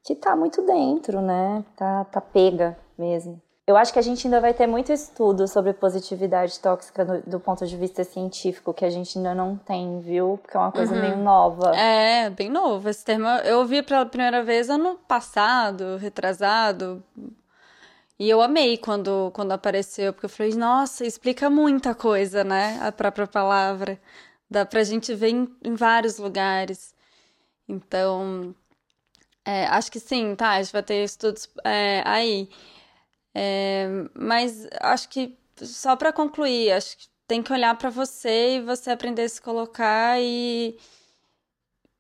que 0.05 0.15
tá 0.15 0.37
muito 0.37 0.61
dentro, 0.63 1.23
né? 1.23 1.65
Tá, 1.75 2.05
tá 2.05 2.21
pega 2.21 2.77
mesmo. 2.99 3.41
Eu 3.67 3.77
acho 3.77 3.93
que 3.93 4.01
a 4.01 4.03
gente 4.03 4.27
ainda 4.27 4.41
vai 4.41 4.53
ter 4.53 4.67
muito 4.67 4.93
estudo 4.93 5.47
sobre 5.47 5.73
positividade 5.73 6.59
tóxica 6.59 7.05
do, 7.05 7.23
do 7.23 7.41
ponto 7.41 7.65
de 7.65 7.77
vista 7.77 8.03
científico, 8.03 8.75
que 8.75 8.85
a 8.85 8.91
gente 8.91 9.17
ainda 9.17 9.33
não 9.33 9.57
tem, 9.57 10.01
viu? 10.01 10.41
Porque 10.43 10.57
é 10.57 10.61
uma 10.61 10.73
coisa 10.73 10.93
uhum. 10.93 11.01
meio 11.01 11.17
nova. 11.17 11.75
É, 11.77 12.29
bem 12.31 12.51
novo. 12.51 12.89
Esse 12.89 13.05
termo 13.05 13.29
eu 13.45 13.61
ouvi 13.61 13.81
pela 13.83 14.05
primeira 14.05 14.43
vez 14.43 14.69
ano 14.69 14.99
passado, 15.07 15.97
retrasado, 15.99 17.01
e 18.21 18.29
eu 18.29 18.43
amei 18.43 18.77
quando, 18.77 19.31
quando 19.33 19.53
apareceu, 19.53 20.13
porque 20.13 20.27
eu 20.27 20.31
falei, 20.31 20.55
nossa, 20.55 21.07
explica 21.07 21.49
muita 21.49 21.95
coisa, 21.95 22.45
né? 22.45 22.79
A 22.83 22.93
própria 22.93 23.27
palavra. 23.27 23.99
Dá 24.51 24.67
pra 24.67 24.85
gente 24.85 25.15
ver 25.15 25.31
em, 25.31 25.57
em 25.65 25.75
vários 25.75 26.19
lugares. 26.19 26.95
Então, 27.67 28.55
é, 29.45 29.67
acho 29.69 29.91
que 29.91 29.99
sim, 29.99 30.35
tá? 30.37 30.51
A 30.51 30.63
gente 30.63 30.73
vai 30.73 30.83
ter 30.83 31.03
estudos 31.05 31.49
é, 31.65 32.03
aí. 32.07 32.51
É, 33.35 33.89
mas 34.15 34.69
acho 34.83 35.09
que, 35.09 35.39
só 35.57 35.97
para 35.97 36.13
concluir, 36.13 36.73
acho 36.73 36.99
que 36.99 37.09
tem 37.27 37.43
que 37.43 37.53
olhar 37.53 37.77
para 37.79 37.91
você 37.91 38.57
e 38.57 38.61
você 38.61 38.91
aprender 38.91 39.23
a 39.23 39.29
se 39.31 39.41
colocar 39.41 40.21
e, 40.21 40.79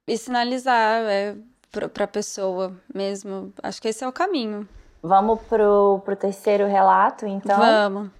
e 0.07 0.19
sinalizar 0.19 1.03
é, 1.05 1.37
para 1.71 2.05
a 2.05 2.09
pessoa 2.09 2.79
mesmo. 2.95 3.55
Acho 3.63 3.81
que 3.81 3.89
esse 3.89 4.05
é 4.05 4.09
o 4.09 4.13
caminho. 4.13 4.69
Vamos 5.03 5.41
pro, 5.43 6.03
pro 6.05 6.15
terceiro 6.15 6.67
relato, 6.67 7.27
então? 7.27 7.59
Vamos. 7.59 8.11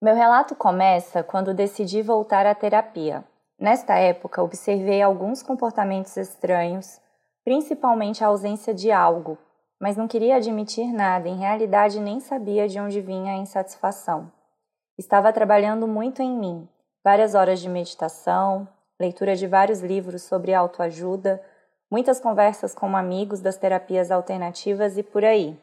Meu 0.00 0.14
relato 0.14 0.54
começa 0.54 1.22
quando 1.22 1.52
decidi 1.52 2.02
voltar 2.02 2.46
à 2.46 2.54
terapia. 2.54 3.24
Nesta 3.58 3.94
época, 3.94 4.42
observei 4.42 5.02
alguns 5.02 5.42
comportamentos 5.42 6.16
estranhos, 6.16 7.00
principalmente 7.44 8.22
a 8.22 8.28
ausência 8.28 8.72
de 8.72 8.92
algo, 8.92 9.36
mas 9.80 9.96
não 9.96 10.06
queria 10.06 10.36
admitir 10.36 10.92
nada, 10.92 11.28
em 11.28 11.38
realidade 11.38 11.98
nem 11.98 12.20
sabia 12.20 12.68
de 12.68 12.78
onde 12.78 13.00
vinha 13.00 13.32
a 13.32 13.36
insatisfação. 13.36 14.30
Estava 14.96 15.32
trabalhando 15.32 15.88
muito 15.88 16.22
em 16.22 16.36
mim, 16.38 16.68
várias 17.02 17.34
horas 17.34 17.58
de 17.60 17.68
meditação, 17.68 18.68
leitura 19.00 19.34
de 19.34 19.46
vários 19.46 19.80
livros 19.80 20.22
sobre 20.22 20.54
autoajuda, 20.54 21.42
muitas 21.90 22.20
conversas 22.20 22.72
com 22.74 22.96
amigos 22.96 23.40
das 23.40 23.56
terapias 23.56 24.10
alternativas 24.10 24.96
e 24.96 25.02
por 25.02 25.24
aí 25.24 25.58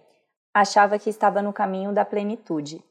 achava 0.53 0.99
que 0.99 1.09
estava 1.09 1.41
no 1.41 1.53
caminho 1.53 1.93
da 1.93 2.03
plenitude. 2.03 2.83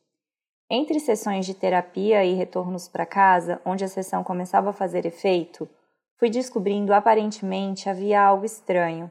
Entre 0.69 1.01
sessões 1.01 1.45
de 1.45 1.55
terapia 1.55 2.25
e 2.25 2.35
retornos 2.35 2.89
para 2.89 3.05
casa, 3.05 3.61
onde 3.65 3.85
a 3.85 3.89
sessão 3.89 4.23
começava 4.23 4.71
a 4.71 4.73
fazer 4.73 5.05
efeito, 5.05 5.69
fui 6.17 6.31
descobrindo 6.31 6.95
aparentemente 6.95 7.89
havia 7.89 8.23
algo 8.23 8.45
estranho. 8.45 9.11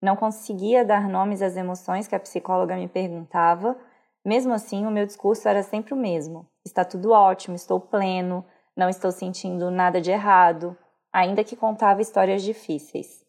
Não 0.00 0.14
conseguia 0.14 0.84
dar 0.84 1.08
nomes 1.08 1.42
às 1.42 1.56
emoções 1.56 2.06
que 2.06 2.14
a 2.14 2.20
psicóloga 2.20 2.76
me 2.76 2.86
perguntava, 2.86 3.76
mesmo 4.24 4.52
assim 4.52 4.86
o 4.86 4.90
meu 4.90 5.06
discurso 5.06 5.48
era 5.48 5.62
sempre 5.62 5.94
o 5.94 5.96
mesmo. 5.96 6.46
Está 6.64 6.84
tudo 6.84 7.10
ótimo, 7.10 7.56
estou 7.56 7.80
pleno, 7.80 8.44
não 8.76 8.88
estou 8.88 9.10
sentindo 9.10 9.70
nada 9.70 10.00
de 10.00 10.10
errado, 10.10 10.76
ainda 11.12 11.42
que 11.42 11.56
contava 11.56 12.02
histórias 12.02 12.42
difíceis. 12.42 13.24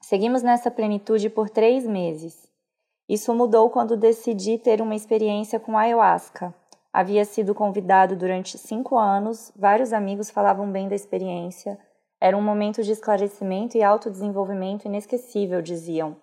Seguimos 0.00 0.42
nessa 0.42 0.70
plenitude 0.70 1.28
por 1.28 1.50
três 1.50 1.86
meses. 1.86 2.48
Isso 3.08 3.34
mudou 3.34 3.68
quando 3.68 3.96
decidi 3.96 4.58
ter 4.58 4.80
uma 4.80 4.94
experiência 4.94 5.60
com 5.60 5.76
ayahuasca. 5.76 6.54
Havia 6.92 7.24
sido 7.24 7.54
convidado 7.54 8.16
durante 8.16 8.56
cinco 8.56 8.96
anos, 8.96 9.52
vários 9.54 9.92
amigos 9.92 10.30
falavam 10.30 10.70
bem 10.70 10.88
da 10.88 10.94
experiência. 10.94 11.78
Era 12.20 12.36
um 12.36 12.42
momento 12.42 12.82
de 12.82 12.92
esclarecimento 12.92 13.76
e 13.76 13.82
autodesenvolvimento 13.82 14.86
inesquecível, 14.86 15.60
diziam. 15.60 16.16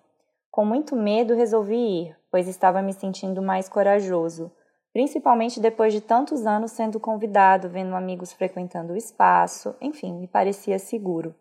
Com 0.50 0.64
muito 0.64 0.96
medo, 0.96 1.34
resolvi 1.34 1.76
ir, 1.76 2.16
pois 2.30 2.48
estava 2.48 2.82
me 2.82 2.92
sentindo 2.92 3.40
mais 3.40 3.68
corajoso, 3.68 4.50
principalmente 4.92 5.60
depois 5.60 5.92
de 5.92 6.00
tantos 6.00 6.46
anos 6.46 6.72
sendo 6.72 6.98
convidado, 6.98 7.68
vendo 7.68 7.94
amigos 7.94 8.32
frequentando 8.32 8.92
o 8.92 8.96
espaço, 8.96 9.76
enfim, 9.80 10.12
me 10.14 10.26
parecia 10.26 10.78
seguro. 10.78 11.34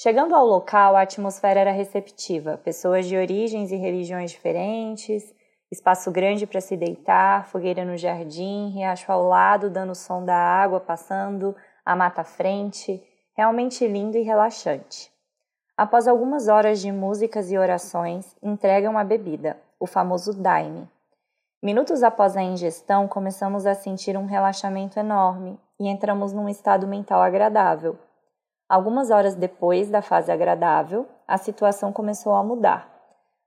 Chegando 0.00 0.32
ao 0.32 0.46
local, 0.46 0.94
a 0.94 1.02
atmosfera 1.02 1.58
era 1.58 1.72
receptiva, 1.72 2.56
pessoas 2.56 3.04
de 3.04 3.16
origens 3.16 3.72
e 3.72 3.76
religiões 3.76 4.30
diferentes, 4.30 5.34
espaço 5.72 6.12
grande 6.12 6.46
para 6.46 6.60
se 6.60 6.76
deitar, 6.76 7.46
fogueira 7.46 7.84
no 7.84 7.96
jardim, 7.96 8.68
riacho 8.68 9.10
ao 9.10 9.24
lado 9.24 9.68
dando 9.68 9.90
o 9.90 9.96
som 9.96 10.24
da 10.24 10.36
água 10.36 10.78
passando, 10.78 11.52
a 11.84 11.96
mata 11.96 12.20
à 12.20 12.24
frente, 12.24 13.02
realmente 13.36 13.88
lindo 13.88 14.16
e 14.16 14.22
relaxante. 14.22 15.10
Após 15.76 16.06
algumas 16.06 16.46
horas 16.46 16.80
de 16.80 16.92
músicas 16.92 17.50
e 17.50 17.58
orações, 17.58 18.36
entregam 18.40 18.96
a 18.96 19.02
bebida, 19.02 19.58
o 19.80 19.86
famoso 19.86 20.32
daime. 20.32 20.88
Minutos 21.60 22.04
após 22.04 22.36
a 22.36 22.42
ingestão, 22.42 23.08
começamos 23.08 23.66
a 23.66 23.74
sentir 23.74 24.16
um 24.16 24.26
relaxamento 24.26 24.96
enorme 24.96 25.58
e 25.76 25.88
entramos 25.88 26.32
num 26.32 26.48
estado 26.48 26.86
mental 26.86 27.20
agradável 27.20 27.98
Algumas 28.68 29.10
horas 29.10 29.34
depois 29.34 29.88
da 29.88 30.02
fase 30.02 30.30
agradável, 30.30 31.06
a 31.26 31.38
situação 31.38 31.90
começou 31.90 32.34
a 32.34 32.44
mudar. 32.44 32.92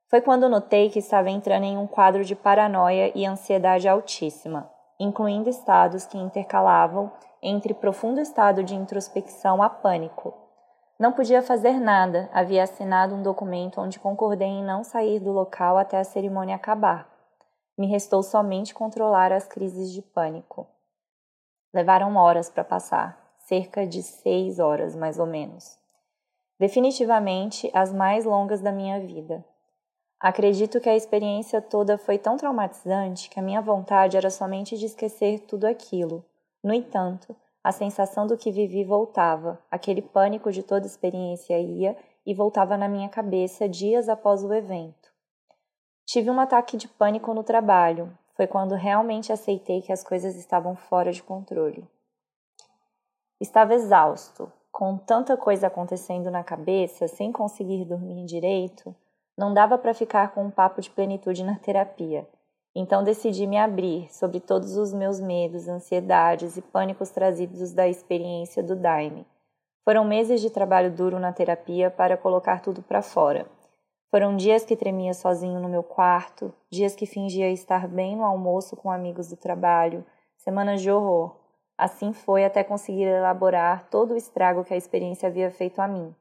Foi 0.09 0.19
quando 0.19 0.49
notei 0.49 0.89
que 0.89 0.97
estava 0.97 1.29
entrando 1.29 1.63
em 1.63 1.77
um 1.77 1.85
quadro 1.85 2.25
de 2.25 2.35
paranoia 2.35 3.11
e 3.13 3.25
ansiedade 3.25 3.87
altíssima, 3.87 4.67
incluindo 4.99 5.47
estados 5.47 6.07
que 6.07 6.17
intercalavam 6.17 7.11
entre 7.41 7.73
profundo 7.73 8.19
estado 8.19 8.63
de 8.63 8.75
introspecção 8.75 9.61
a 9.61 9.69
pânico. 9.69 10.33
Não 10.99 11.11
podia 11.11 11.41
fazer 11.41 11.79
nada, 11.79 12.29
havia 12.33 12.63
assinado 12.63 13.15
um 13.15 13.23
documento 13.23 13.79
onde 13.79 13.99
concordei 13.99 14.47
em 14.47 14.63
não 14.63 14.83
sair 14.83 15.19
do 15.19 15.31
local 15.31 15.77
até 15.77 15.99
a 15.99 16.03
cerimônia 16.03 16.55
acabar. 16.55 17.07
Me 17.77 17.87
restou 17.87 18.21
somente 18.23 18.73
controlar 18.73 19.31
as 19.31 19.47
crises 19.47 19.91
de 19.91 20.01
pânico. 20.01 20.67
Levaram 21.73 22.15
horas 22.17 22.49
para 22.49 22.63
passar, 22.63 23.20
cerca 23.47 23.85
de 23.85 24.01
seis 24.03 24.59
horas 24.59 24.95
mais 24.95 25.19
ou 25.19 25.25
menos. 25.25 25.77
Definitivamente 26.59 27.69
as 27.73 27.91
mais 27.91 28.25
longas 28.25 28.61
da 28.61 28.71
minha 28.71 28.99
vida. 28.99 29.43
Acredito 30.19 30.79
que 30.79 30.87
a 30.87 30.95
experiência 30.95 31.61
toda 31.61 31.97
foi 31.97 32.19
tão 32.19 32.37
traumatizante 32.37 33.29
que 33.29 33.39
a 33.39 33.43
minha 33.43 33.61
vontade 33.61 34.15
era 34.15 34.29
somente 34.29 34.77
de 34.77 34.85
esquecer 34.85 35.39
tudo 35.47 35.65
aquilo. 35.65 36.23
No 36.63 36.71
entanto, 36.71 37.35
a 37.63 37.71
sensação 37.71 38.27
do 38.27 38.37
que 38.37 38.51
vivi 38.51 38.83
voltava, 38.83 39.59
aquele 39.69 40.01
pânico 40.01 40.51
de 40.51 40.61
toda 40.61 40.85
experiência 40.85 41.59
ia 41.59 41.97
e 42.25 42.33
voltava 42.33 42.77
na 42.77 42.87
minha 42.87 43.09
cabeça 43.09 43.67
dias 43.67 44.07
após 44.07 44.43
o 44.43 44.53
evento. 44.53 45.11
Tive 46.05 46.29
um 46.29 46.39
ataque 46.39 46.77
de 46.77 46.87
pânico 46.87 47.33
no 47.33 47.43
trabalho. 47.43 48.15
Foi 48.35 48.45
quando 48.45 48.75
realmente 48.75 49.31
aceitei 49.31 49.81
que 49.81 49.91
as 49.91 50.03
coisas 50.03 50.35
estavam 50.35 50.75
fora 50.75 51.11
de 51.11 51.23
controle. 51.23 51.87
Estava 53.41 53.73
exausto, 53.73 54.53
com 54.71 54.95
tanta 54.95 55.35
coisa 55.35 55.65
acontecendo 55.65 56.29
na 56.29 56.43
cabeça, 56.43 57.07
sem 57.07 57.31
conseguir 57.31 57.85
dormir 57.85 58.23
direito, 58.23 58.95
não 59.35 59.51
dava 59.51 59.79
para 59.79 59.95
ficar 59.95 60.31
com 60.31 60.43
um 60.43 60.51
papo 60.51 60.79
de 60.79 60.91
plenitude 60.91 61.43
na 61.43 61.55
terapia. 61.55 62.29
Então 62.75 63.03
decidi 63.03 63.47
me 63.47 63.57
abrir 63.57 64.13
sobre 64.13 64.39
todos 64.39 64.77
os 64.77 64.93
meus 64.93 65.19
medos, 65.19 65.67
ansiedades 65.67 66.55
e 66.55 66.61
pânicos 66.61 67.09
trazidos 67.09 67.73
da 67.73 67.87
experiência 67.87 68.61
do 68.61 68.75
Daime. 68.75 69.25
Foram 69.83 70.05
meses 70.05 70.39
de 70.39 70.51
trabalho 70.51 70.91
duro 70.91 71.17
na 71.17 71.33
terapia 71.33 71.89
para 71.89 72.15
colocar 72.15 72.61
tudo 72.61 72.83
para 72.83 73.01
fora. 73.01 73.47
Foram 74.11 74.37
dias 74.37 74.63
que 74.63 74.75
tremia 74.75 75.15
sozinho 75.15 75.59
no 75.59 75.67
meu 75.67 75.81
quarto, 75.81 76.53
dias 76.69 76.93
que 76.93 77.07
fingia 77.07 77.49
estar 77.49 77.87
bem 77.87 78.15
no 78.15 78.23
almoço 78.23 78.75
com 78.75 78.91
amigos 78.91 79.29
do 79.29 79.35
trabalho, 79.35 80.05
semanas 80.37 80.79
de 80.79 80.91
horror. 80.91 81.40
Assim 81.77 82.13
foi 82.13 82.45
até 82.45 82.63
conseguir 82.63 83.03
elaborar 83.03 83.87
todo 83.89 84.13
o 84.13 84.17
estrago 84.17 84.63
que 84.63 84.73
a 84.73 84.77
experiência 84.77 85.27
havia 85.27 85.49
feito 85.49 85.79
a 85.79 85.87
mim. 85.87 86.15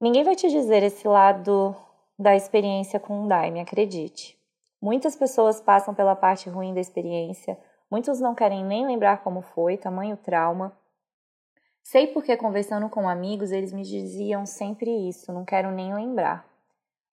Ninguém 0.00 0.24
vai 0.24 0.34
te 0.34 0.48
dizer 0.48 0.82
esse 0.82 1.06
lado 1.06 1.76
da 2.18 2.34
experiência 2.34 2.98
com 2.98 3.24
o 3.24 3.28
Daime, 3.28 3.60
acredite. 3.60 4.38
Muitas 4.80 5.14
pessoas 5.14 5.60
passam 5.60 5.94
pela 5.94 6.16
parte 6.16 6.50
ruim 6.50 6.74
da 6.74 6.80
experiência, 6.80 7.56
muitos 7.90 8.18
não 8.18 8.34
querem 8.34 8.64
nem 8.64 8.84
lembrar 8.84 9.22
como 9.22 9.42
foi, 9.42 9.76
tamanho 9.76 10.16
trauma. 10.16 10.76
Sei 11.84 12.08
porque, 12.08 12.36
conversando 12.36 12.88
com 12.88 13.08
amigos, 13.08 13.52
eles 13.52 13.72
me 13.72 13.82
diziam 13.82 14.44
sempre 14.44 14.90
isso, 15.08 15.32
não 15.32 15.44
quero 15.44 15.70
nem 15.70 15.94
lembrar. 15.94 16.44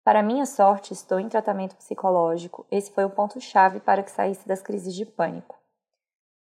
Para 0.04 0.24
minha 0.24 0.48
sorte, 0.48 0.94
estou 0.94 1.20
em 1.20 1.30
tratamento 1.30 1.76
psicológico. 1.76 2.66
Esse 2.72 2.92
foi 2.92 3.04
o 3.04 3.10
ponto-chave 3.12 3.80
para 3.80 4.02
que 4.02 4.10
saísse 4.10 4.48
das 4.48 4.62
crises 4.62 4.96
de 4.96 5.06
pânico. 5.06 5.59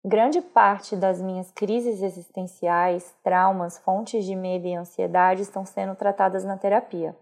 Grande 0.02 0.40
parte 0.40 0.96
das 0.96 1.20
minhas 1.20 1.50
crises 1.50 2.00
existenciais, 2.00 3.14
traumas, 3.22 3.76
fontes 3.78 4.24
de 4.24 4.34
medo 4.34 4.66
e 4.66 4.74
ansiedade 4.74 5.42
estão 5.42 5.66
sendo 5.66 5.94
tratadas 5.94 6.42
na 6.42 6.56
terapia, 6.56 7.14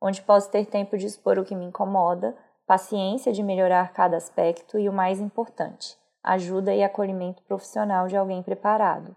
onde 0.00 0.20
posso 0.20 0.50
ter 0.50 0.66
tempo 0.66 0.98
de 0.98 1.06
expor 1.06 1.38
o 1.38 1.44
que 1.44 1.54
me 1.54 1.64
incomoda, 1.64 2.36
paciência 2.66 3.32
de 3.32 3.40
melhorar 3.40 3.92
cada 3.92 4.16
aspecto 4.16 4.76
e 4.76 4.88
o 4.88 4.92
mais 4.92 5.20
importante, 5.20 5.96
ajuda 6.24 6.74
e 6.74 6.82
acolhimento 6.82 7.40
profissional 7.44 8.08
de 8.08 8.16
alguém 8.16 8.42
preparado. 8.42 9.14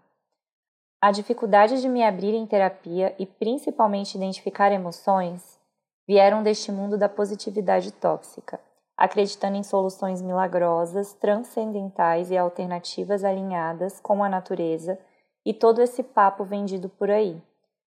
A 1.00 1.10
dificuldade 1.10 1.80
de 1.80 1.88
me 1.88 2.04
abrir 2.04 2.34
em 2.34 2.46
terapia 2.46 3.16
e 3.18 3.26
principalmente 3.26 4.14
identificar 4.14 4.70
emoções 4.70 5.58
vieram 6.06 6.40
deste 6.44 6.70
mundo 6.70 6.96
da 6.96 7.08
positividade 7.08 7.90
tóxica, 7.90 8.60
acreditando 8.98 9.56
em 9.56 9.62
soluções 9.62 10.20
milagrosas, 10.20 11.14
transcendentais 11.14 12.32
e 12.32 12.36
alternativas 12.36 13.22
alinhadas 13.22 14.00
com 14.00 14.24
a 14.24 14.28
natureza 14.28 14.98
e 15.46 15.54
todo 15.54 15.80
esse 15.80 16.02
papo 16.02 16.42
vendido 16.44 16.88
por 16.88 17.08
aí. 17.08 17.40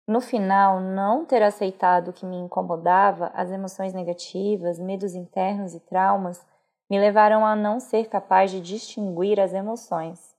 No 0.07 0.21
final, 0.21 0.79
não 0.79 1.25
ter 1.25 1.43
aceitado 1.43 2.07
o 2.07 2.13
que 2.13 2.25
me 2.25 2.37
incomodava, 2.37 3.29
as 3.35 3.51
emoções 3.51 3.93
negativas, 3.93 4.79
medos 4.79 5.13
internos 5.13 5.75
e 5.75 5.81
traumas, 5.81 6.43
me 6.89 6.97
levaram 6.97 7.45
a 7.45 7.55
não 7.57 7.79
ser 7.79 8.07
capaz 8.07 8.49
de 8.49 8.61
distinguir 8.61 9.39
as 9.39 9.53
emoções. 9.53 10.33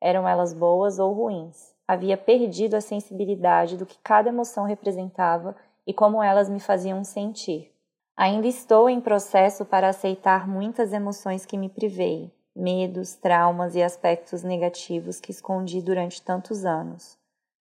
Eram 0.00 0.28
elas 0.28 0.52
boas 0.52 0.98
ou 0.98 1.14
ruins. 1.14 1.74
Havia 1.88 2.16
perdido 2.16 2.74
a 2.74 2.80
sensibilidade 2.80 3.76
do 3.76 3.86
que 3.86 3.98
cada 4.02 4.28
emoção 4.28 4.64
representava 4.64 5.56
e 5.86 5.94
como 5.94 6.22
elas 6.22 6.48
me 6.48 6.60
faziam 6.60 7.02
sentir. 7.04 7.73
Ainda 8.16 8.46
estou 8.46 8.88
em 8.88 9.00
processo 9.00 9.64
para 9.64 9.88
aceitar 9.88 10.48
muitas 10.48 10.92
emoções 10.92 11.44
que 11.44 11.58
me 11.58 11.68
privei, 11.68 12.32
medos, 12.54 13.14
traumas 13.14 13.74
e 13.74 13.82
aspectos 13.82 14.42
negativos 14.42 15.20
que 15.20 15.30
escondi 15.30 15.80
durante 15.82 16.22
tantos 16.22 16.64
anos. 16.64 17.18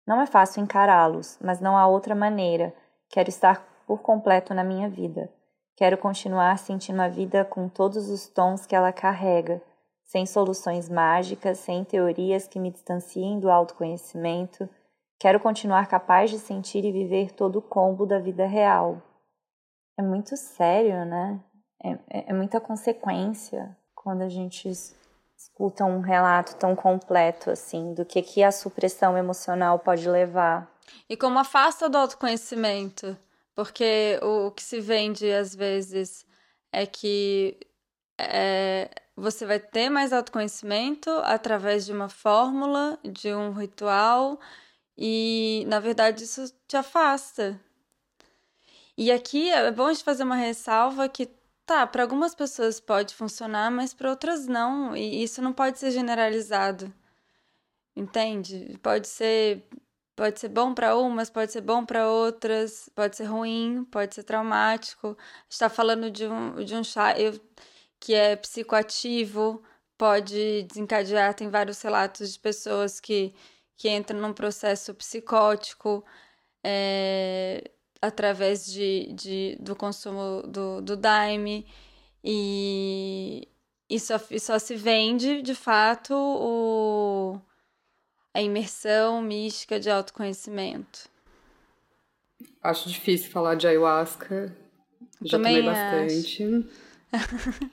Não 0.07 0.21
é 0.21 0.27
fácil 0.27 0.63
encará-los, 0.63 1.39
mas 1.41 1.61
não 1.61 1.77
há 1.77 1.87
outra 1.87 2.15
maneira. 2.15 2.75
Quero 3.09 3.29
estar 3.29 3.65
por 3.87 4.01
completo 4.01 4.53
na 4.53 4.63
minha 4.63 4.89
vida. 4.89 5.31
Quero 5.77 5.97
continuar 5.97 6.59
sentindo 6.59 7.01
a 7.01 7.09
vida 7.09 7.45
com 7.45 7.69
todos 7.69 8.11
os 8.11 8.27
tons 8.27 8.67
que 8.67 8.77
ela 8.77 8.93
carrega, 8.93 9.63
sem 10.05 10.27
soluções 10.27 10.89
mágicas, 10.89 11.59
sem 11.59 11.83
teorias 11.85 12.47
que 12.47 12.59
me 12.59 12.71
distanciem 12.71 13.41
do 13.41 13.51
autoconhecimento 13.51 14.69
Quero 15.23 15.39
continuar 15.39 15.87
capaz 15.87 16.33
de 16.33 16.39
sentir 16.41 16.85
e 16.85 16.91
viver 16.91 17.31
todo 17.31 17.61
o 17.61 17.63
combo 17.63 18.05
da 18.05 18.19
vida 18.19 18.45
real. 18.45 19.01
É 19.99 20.03
muito 20.03 20.36
sério, 20.36 21.05
né? 21.05 21.40
É, 21.82 21.90
é, 21.90 22.30
é 22.30 22.32
muita 22.32 22.61
consequência 22.61 23.76
quando 23.95 24.22
a 24.22 24.28
gente 24.28 24.70
escuta 25.36 25.84
um 25.84 26.01
relato 26.01 26.57
tão 26.57 26.74
completo 26.74 27.51
assim 27.51 27.95
do 27.95 28.05
que, 28.05 28.22
que 28.22 28.43
a 28.43 28.53
supressão 28.53 29.16
emocional 29.16 29.78
pode 29.78 30.09
levar. 30.09 30.70
E 31.09 31.16
como 31.16 31.38
afasta 31.38 31.88
do 31.88 31.99
autoconhecimento, 31.99 33.16
porque 33.55 34.18
o, 34.22 34.51
que 34.51 34.62
se 34.62 34.80
vende 34.80 35.30
às 35.32 35.55
vezes 35.55 36.26
é 36.72 36.86
que 36.86 37.59
é, 38.18 38.88
você 39.16 39.45
vai 39.45 39.59
ter 39.59 39.90
mais 39.90 40.12
autoconhecimento 40.12 41.11
através 41.24 41.84
de 41.84 41.93
uma 41.93 42.09
fórmula, 42.09 42.99
de 43.05 43.34
um 43.34 43.53
ritual, 43.53 44.38
e, 44.97 45.64
na 45.66 45.80
verdade, 45.80 46.24
isso 46.24 46.53
te 46.68 46.76
afasta. 46.76 47.59
E 49.03 49.11
aqui 49.11 49.51
é 49.51 49.73
bom 49.73 49.87
a 49.87 49.93
gente 49.93 50.05
fazer 50.05 50.23
uma 50.23 50.37
ressalva 50.37 51.09
que, 51.09 51.27
tá, 51.67 51.85
para 51.85 52.05
algumas 52.05 52.37
pessoas 52.37 52.79
pode 52.79 53.17
funcionar, 53.17 53.69
mas 53.69 53.93
para 53.93 54.09
outras 54.09 54.47
não. 54.47 54.97
E 54.97 55.25
isso 55.25 55.43
não 55.43 55.53
pode 55.53 55.81
ser 55.81 55.91
generalizado. 55.91 56.93
Entende? 57.97 58.79
Pode 58.81 59.09
ser 59.09 59.65
pode 60.15 60.39
ser 60.39 60.49
bom 60.51 60.73
para 60.75 60.97
umas, 60.97 61.31
pode 61.31 61.51
ser 61.53 61.63
bom 61.63 61.85
para 61.85 62.09
outras, 62.09 62.89
pode 62.95 63.17
ser 63.17 63.25
ruim, 63.25 63.85
pode 63.91 64.15
ser 64.15 64.23
traumático. 64.23 65.19
está 65.51 65.69
falando 65.69 66.09
de 66.11 66.27
um 66.27 66.65
de 66.65 66.75
um 66.77 66.85
chá 66.85 67.19
eu, 67.19 67.33
que 68.01 68.15
é 68.15 68.37
psicoativo, 68.37 69.63
pode 69.99 70.63
desencadear, 70.65 71.35
tem 71.35 71.49
vários 71.51 71.83
relatos 71.83 72.33
de 72.35 72.39
pessoas 72.39 73.01
que 73.01 73.35
que 73.77 73.89
entra 73.89 74.17
num 74.17 74.33
processo 74.33 74.95
psicótico 74.95 76.05
é, 76.65 77.71
através 78.03 78.67
de, 78.67 79.13
de, 79.15 79.57
do 79.61 79.77
consumo 79.77 80.43
do, 80.43 80.83
do 80.83 80.97
Daime 80.97 81.65
e, 82.23 83.49
e, 83.89 84.01
só, 84.01 84.21
e 84.29 84.41
só 84.41 84.59
se 84.59 84.75
vende 84.75 85.41
de 85.41 85.55
fato 85.55 86.13
o, 86.13 87.41
a 88.35 88.43
imersão 88.43 89.23
mística 89.23 89.79
de 89.79 89.89
autoconhecimento. 89.89 91.09
Acho 92.61 92.89
difícil 92.89 93.31
falar 93.31 93.55
de 93.55 93.69
ayahuasca. 93.69 94.55
Já 95.23 95.39
Também 95.39 95.63
tomei 95.63 95.75
bastante. 95.75 96.67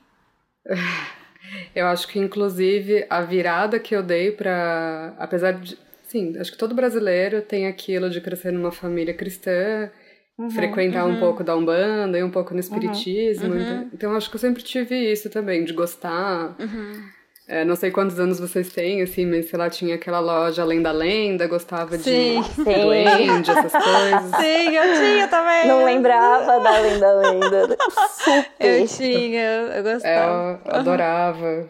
eu 1.74 1.88
acho 1.88 2.08
que, 2.08 2.20
inclusive, 2.20 3.06
a 3.10 3.22
virada 3.22 3.80
que 3.80 3.96
eu 3.96 4.04
dei 4.04 4.32
para. 4.32 5.16
Apesar 5.18 5.54
de 5.54 5.78
Sim, 6.10 6.36
acho 6.40 6.52
que 6.52 6.58
todo 6.58 6.74
brasileiro 6.74 7.40
tem 7.40 7.68
aquilo 7.68 8.10
de 8.10 8.20
crescer 8.20 8.52
numa 8.52 8.72
família 8.72 9.14
cristã, 9.14 9.92
uhum, 10.40 10.50
frequentar 10.50 11.06
uhum. 11.06 11.16
um 11.16 11.20
pouco 11.20 11.44
da 11.44 11.56
Umbanda 11.56 12.18
e 12.18 12.24
um 12.24 12.32
pouco 12.32 12.54
no 12.54 12.60
Espiritismo. 12.60 13.54
Uhum, 13.54 13.62
então, 13.62 13.90
então, 13.94 14.16
acho 14.16 14.30
que 14.30 14.36
eu 14.38 14.40
sempre 14.40 14.64
tive 14.64 14.96
isso 14.96 15.30
também, 15.30 15.64
de 15.66 15.74
gostar. 15.74 16.56
Uhum. 16.60 17.04
é, 17.48 17.66
não 17.66 17.76
sei 17.76 17.92
quantos 17.92 18.20
anos 18.20 18.40
vocês 18.40 18.72
têm, 18.72 19.02
assim, 19.02 19.26
mas 19.26 19.50
sei 19.50 19.60
lá, 19.60 19.70
tinha 19.70 19.96
aquela 19.96 20.20
loja 20.20 20.62
Além 20.62 20.82
da 20.82 20.92
Lenda, 20.92 21.46
gostava 21.48 21.98
Sim. 21.98 22.42
de 22.42 22.64
duende, 22.64 23.52
essas 23.52 23.72
coisas. 23.72 24.32
Sim, 24.42 24.76
eu 24.76 24.94
tinha 24.94 25.28
também. 25.28 25.68
Não 25.68 25.84
lembrava 25.84 26.60
da 26.60 26.78
Além 26.78 27.00
da 27.00 27.14
Lenda. 27.14 27.78
Super. 28.10 28.80
Eu 28.80 28.88
tinha, 28.88 29.42
eu 29.76 29.84
gostava. 29.84 30.62
É, 30.66 30.70
eu 30.70 30.76
adorava. 30.80 31.70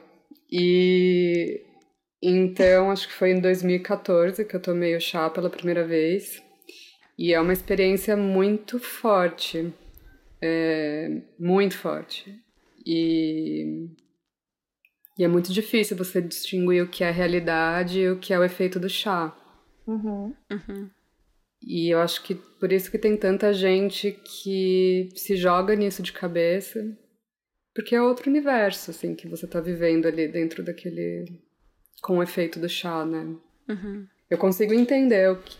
E 0.52 1.62
então, 2.22 2.92
acho 2.92 3.08
que 3.08 3.14
foi 3.14 3.32
em 3.32 3.40
2014 3.40 4.44
que 4.44 4.56
eu 4.56 4.62
tomei 4.62 4.96
o 4.96 5.00
chá 5.00 5.30
pela 5.30 5.50
primeira 5.50 5.86
vez. 5.86 6.44
E 7.20 7.34
é 7.34 7.42
uma 7.42 7.52
experiência 7.52 8.16
muito 8.16 8.80
forte. 8.80 9.74
É, 10.42 11.22
muito 11.38 11.78
forte. 11.78 12.34
E, 12.86 13.90
e 15.18 15.24
é 15.26 15.28
muito 15.28 15.52
difícil 15.52 15.98
você 15.98 16.22
distinguir 16.22 16.82
o 16.82 16.88
que 16.88 17.04
é 17.04 17.12
realidade 17.12 18.00
e 18.00 18.10
o 18.10 18.18
que 18.18 18.34
é 18.34 18.40
o 18.40 18.44
efeito 18.44 18.80
do 18.80 18.88
chá. 18.88 19.36
Uhum. 19.86 20.34
Uhum. 20.50 20.90
E 21.62 21.94
eu 21.94 22.00
acho 22.00 22.24
que 22.24 22.36
por 22.36 22.72
isso 22.72 22.90
que 22.90 22.98
tem 22.98 23.18
tanta 23.18 23.52
gente 23.52 24.14
que 24.24 25.10
se 25.14 25.36
joga 25.36 25.76
nisso 25.76 26.02
de 26.02 26.14
cabeça, 26.14 26.80
porque 27.76 27.96
é 27.96 28.02
outro 28.02 28.30
universo, 28.30 28.92
assim, 28.92 29.14
que 29.14 29.28
você 29.28 29.46
tá 29.46 29.60
vivendo 29.60 30.08
ali 30.08 30.26
dentro 30.30 30.64
daquele... 30.64 31.26
com 32.02 32.20
o 32.20 32.24
efeito 32.24 32.62
do 32.62 32.70
chá, 32.70 33.06
né? 33.06 33.36
Uhum. 33.68 34.08
Eu 34.30 34.38
consigo 34.38 34.74
entender 34.74 35.30
o 35.30 35.42
que, 35.42 35.58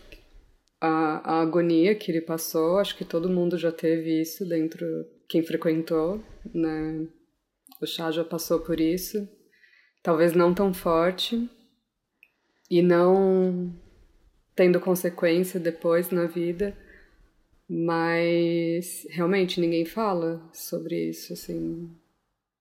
a, 0.80 1.36
a 1.38 1.40
agonia 1.42 1.94
que 1.94 2.10
ele 2.10 2.20
passou, 2.20 2.78
acho 2.78 2.96
que 2.96 3.04
todo 3.04 3.28
mundo 3.28 3.58
já 3.58 3.70
teve 3.72 4.20
isso 4.20 4.46
dentro, 4.48 4.86
quem 5.28 5.42
frequentou, 5.42 6.22
né? 6.54 7.06
O 7.80 7.86
chá 7.86 8.10
já 8.10 8.24
passou 8.24 8.60
por 8.60 8.80
isso. 8.80 9.28
Talvez 10.02 10.32
não 10.32 10.54
tão 10.54 10.72
forte 10.72 11.48
e 12.70 12.82
não 12.82 13.74
tendo 14.54 14.80
consequência 14.80 15.58
depois 15.60 16.10
na 16.10 16.26
vida, 16.26 16.76
mas 17.68 19.06
realmente 19.10 19.60
ninguém 19.60 19.84
fala 19.84 20.42
sobre 20.52 21.10
isso, 21.10 21.32
assim. 21.32 21.90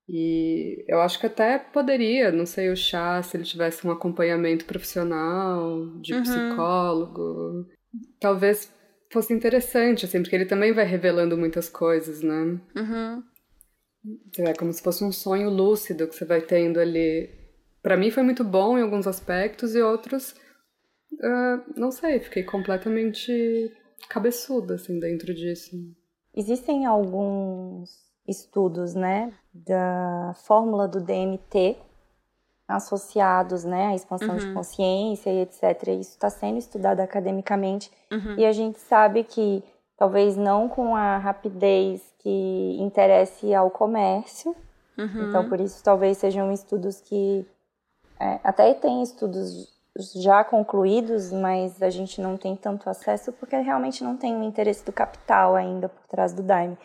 E 0.08 0.84
eu 0.88 1.00
acho 1.02 1.20
que 1.20 1.28
até 1.28 1.60
poderia, 1.60 2.32
não 2.32 2.46
sei, 2.46 2.70
o 2.72 2.76
chá, 2.76 3.22
se 3.22 3.38
ele 3.38 3.44
tivesse 3.44 3.86
um 3.86 3.92
acompanhamento 3.92 4.66
profissional, 4.66 5.86
de 6.00 6.14
Uhum. 6.14 6.24
psicólogo, 6.24 7.68
talvez 8.20 8.72
fosse 9.12 9.34
interessante, 9.34 10.06
assim, 10.06 10.22
porque 10.22 10.36
ele 10.36 10.46
também 10.46 10.74
vai 10.74 10.86
revelando 10.86 11.38
muitas 11.38 11.70
coisas, 11.70 12.22
né? 12.22 12.60
Uhum. 12.76 13.24
É 14.38 14.54
como 14.54 14.72
se 14.72 14.82
fosse 14.82 15.04
um 15.04 15.12
sonho 15.12 15.50
lúcido 15.50 16.08
que 16.08 16.16
você 16.16 16.26
vai 16.26 16.42
tendo 16.42 16.80
ali. 16.80 17.30
Pra 17.82 17.98
mim 17.98 18.12
foi 18.12 18.24
muito 18.24 18.44
bom 18.44 18.78
em 18.78 18.82
alguns 18.82 19.08
aspectos 19.08 19.76
e 19.76 19.82
outros, 19.82 20.36
ah, 21.22 21.64
não 21.76 21.92
sei, 21.92 22.20
fiquei 22.20 22.44
completamente 22.44 23.72
cabeçuda, 24.10 24.76
assim, 24.76 25.00
dentro 25.00 25.34
disso. 25.34 25.76
Existem 26.36 26.86
alguns 26.86 27.90
estudos, 28.28 28.94
né, 28.94 29.34
da 29.54 30.34
fórmula 30.46 30.88
do 30.88 31.04
DMT 31.04 31.78
associados, 32.70 33.66
né, 33.66 33.88
à 33.88 33.96
expansão 33.96 34.38
de 34.38 34.46
Uhum. 34.46 34.54
consciência 34.54 35.30
e 35.32 35.42
etc. 35.42 35.88
Isso 36.00 36.12
está 36.12 36.30
sendo 36.30 36.58
estudado 36.60 37.00
academicamente 37.02 37.92
Uhum. 38.12 38.36
e 38.38 38.46
a 38.46 38.52
gente 38.52 38.80
sabe 38.80 39.24
que 39.24 39.64
talvez 39.98 40.38
não 40.38 40.70
com 40.70 40.96
a 40.96 41.18
rapidez 41.18 42.02
que 42.20 42.78
interesse 42.80 43.54
ao 43.54 43.70
comércio. 43.72 44.56
Uhum. 44.98 45.30
Então, 45.30 45.48
por 45.50 45.60
isso, 45.60 45.84
talvez 45.84 46.18
sejam 46.18 46.52
estudos 46.52 47.02
que 47.02 47.46
é, 48.20 48.40
até 48.44 48.74
tem 48.74 49.02
estudos 49.02 49.68
já 50.16 50.44
concluídos, 50.44 51.32
mas 51.32 51.82
a 51.82 51.90
gente 51.90 52.22
não 52.22 52.38
tem 52.38 52.56
tanto 52.56 52.90
acesso 52.90 53.32
porque 53.34 53.56
realmente 53.58 54.04
não 54.04 54.16
tem 54.16 54.36
o 54.38 54.44
interesse 54.44 54.86
do 54.86 54.92
capital 54.92 55.56
ainda 55.56 55.90
por 55.90 56.06
trás 56.08 56.34
do 56.34 56.44
Daime. 56.44 56.78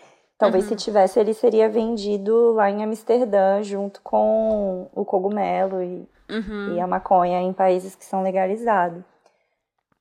Talvez 0.45 0.65
Uhum. 0.65 0.71
se 0.71 0.77
tivesse, 0.85 1.19
ele 1.21 1.35
seria 1.35 1.69
vendido 1.69 2.53
lá 2.53 2.71
em 2.71 2.83
Amsterdã 2.85 3.63
junto 3.63 4.01
com 4.03 4.89
o 4.95 5.05
cogumelo 5.05 5.83
e, 5.83 6.09
Uhum. 6.31 6.75
e 6.75 6.81
a 6.81 6.87
maconha 6.87 7.41
em 7.41 7.53
países 7.53 7.95
que 7.95 8.05
são 8.05 8.23
legalizados. 8.23 9.03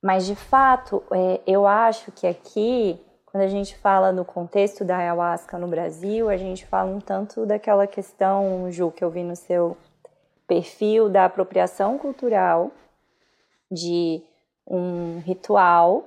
Mas 0.01 0.25
de 0.25 0.35
fato, 0.35 1.01
é, 1.11 1.39
eu 1.47 1.65
acho 1.65 2.11
que 2.11 2.27
aqui, 2.27 2.99
quando 3.25 3.43
a 3.43 3.47
gente 3.47 3.75
fala 3.77 4.11
no 4.11 4.25
contexto 4.25 4.83
da 4.85 4.97
ayahuasca 4.97 5.57
no 5.57 5.67
Brasil, 5.67 6.29
a 6.29 6.35
gente 6.37 6.65
fala 6.65 6.89
um 6.91 6.99
tanto 6.99 7.45
daquela 7.45 7.87
questão, 7.87 8.69
Ju, 8.69 8.91
que 8.91 9.03
eu 9.03 9.09
vi 9.09 9.23
no 9.23 9.35
seu 9.35 9.77
perfil 10.47 11.09
da 11.09 11.25
apropriação 11.25 11.97
cultural 11.97 12.69
de 13.71 14.21
um 14.67 15.19
ritual 15.19 16.03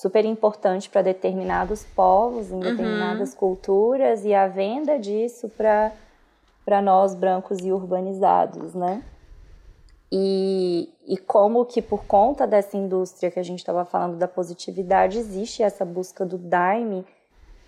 super 0.00 0.24
importante 0.24 0.88
para 0.88 1.02
determinados 1.02 1.84
povos, 1.84 2.50
em 2.50 2.58
determinadas 2.58 3.34
culturas, 3.34 4.24
e 4.24 4.32
a 4.32 4.48
venda 4.48 4.98
disso 4.98 5.46
para 5.50 6.80
nós 6.80 7.14
brancos 7.14 7.58
e 7.58 7.70
urbanizados, 7.70 8.74
né? 8.74 9.02
E, 10.10 10.88
e 11.06 11.18
como 11.18 11.66
que 11.66 11.82
por 11.82 12.06
conta 12.06 12.46
dessa 12.46 12.78
indústria 12.78 13.30
que 13.30 13.38
a 13.38 13.42
gente 13.42 13.58
estava 13.58 13.84
falando 13.84 14.16
da 14.16 14.26
positividade, 14.26 15.18
existe 15.18 15.62
essa 15.62 15.84
busca 15.84 16.24
do 16.24 16.38
daime, 16.38 17.04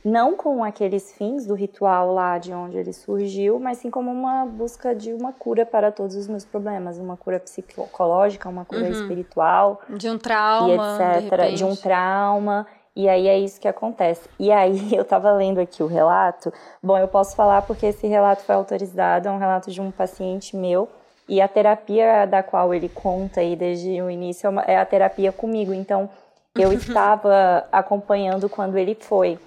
não 0.04 0.36
com 0.36 0.64
aqueles 0.64 1.12
fins 1.12 1.46
do 1.46 1.54
ritual 1.54 2.12
lá 2.12 2.36
de 2.38 2.52
onde 2.52 2.76
ele 2.76 2.92
surgiu, 2.92 3.58
mas 3.60 3.78
sim 3.78 3.90
como 3.90 4.10
uma 4.10 4.44
busca 4.44 4.94
de 4.94 5.12
uma 5.12 5.32
cura 5.32 5.64
para 5.64 5.92
todos 5.92 6.16
os 6.16 6.26
meus 6.26 6.44
problemas, 6.44 6.98
uma 6.98 7.16
cura 7.16 7.38
psicológica, 7.38 8.48
uma 8.48 8.64
cura 8.64 8.82
Uhum. 8.86 8.90
espiritual 8.90 9.80
De 9.88 10.08
um 10.10 10.18
trauma, 10.18 10.98
e 10.98 11.20
de 11.20 11.26
etc, 11.28 11.54
de, 11.54 11.64
um 11.64 11.76
trauma. 11.76 12.66
E 12.94 13.08
aí 13.08 13.26
é 13.26 13.38
isso 13.38 13.58
que 13.60 13.68
acontece. 13.68 14.28
E 14.38 14.50
aí 14.52 14.72
eu 14.94 15.04
tava 15.04 15.30
lendo 15.32 15.60
aqui 15.60 15.82
o 15.82 15.86
relato. 15.86 16.52
Bom, 16.82 16.98
eu 16.98 17.08
posso 17.08 17.34
falar 17.36 17.62
porque 17.62 17.86
esse 17.86 18.06
relato 18.06 18.42
foi 18.42 18.54
autorizado, 18.54 19.28
é 19.28 19.30
um 19.30 19.38
relato 19.38 19.70
de 19.70 19.80
um 19.80 19.90
paciente 19.90 20.56
meu. 20.56 20.88
E 21.28 21.40
a 21.40 21.46
terapia 21.48 22.26
da 22.26 22.42
qual 22.42 22.74
ele 22.74 22.88
conta 22.88 23.40
aí 23.40 23.54
desde 23.56 24.02
o 24.02 24.10
início 24.10 24.46
é 24.46 24.50
uma- 24.50 24.62
é 24.62 24.76
a 24.76 24.84
terapia 24.84 25.30
comigo. 25.32 25.72
Então, 25.72 26.10
eu 26.58 26.70
estava 27.22 27.64
acompanhando 27.72 28.48
quando 28.48 28.76
ele 28.76 28.94
foi. 28.94 29.38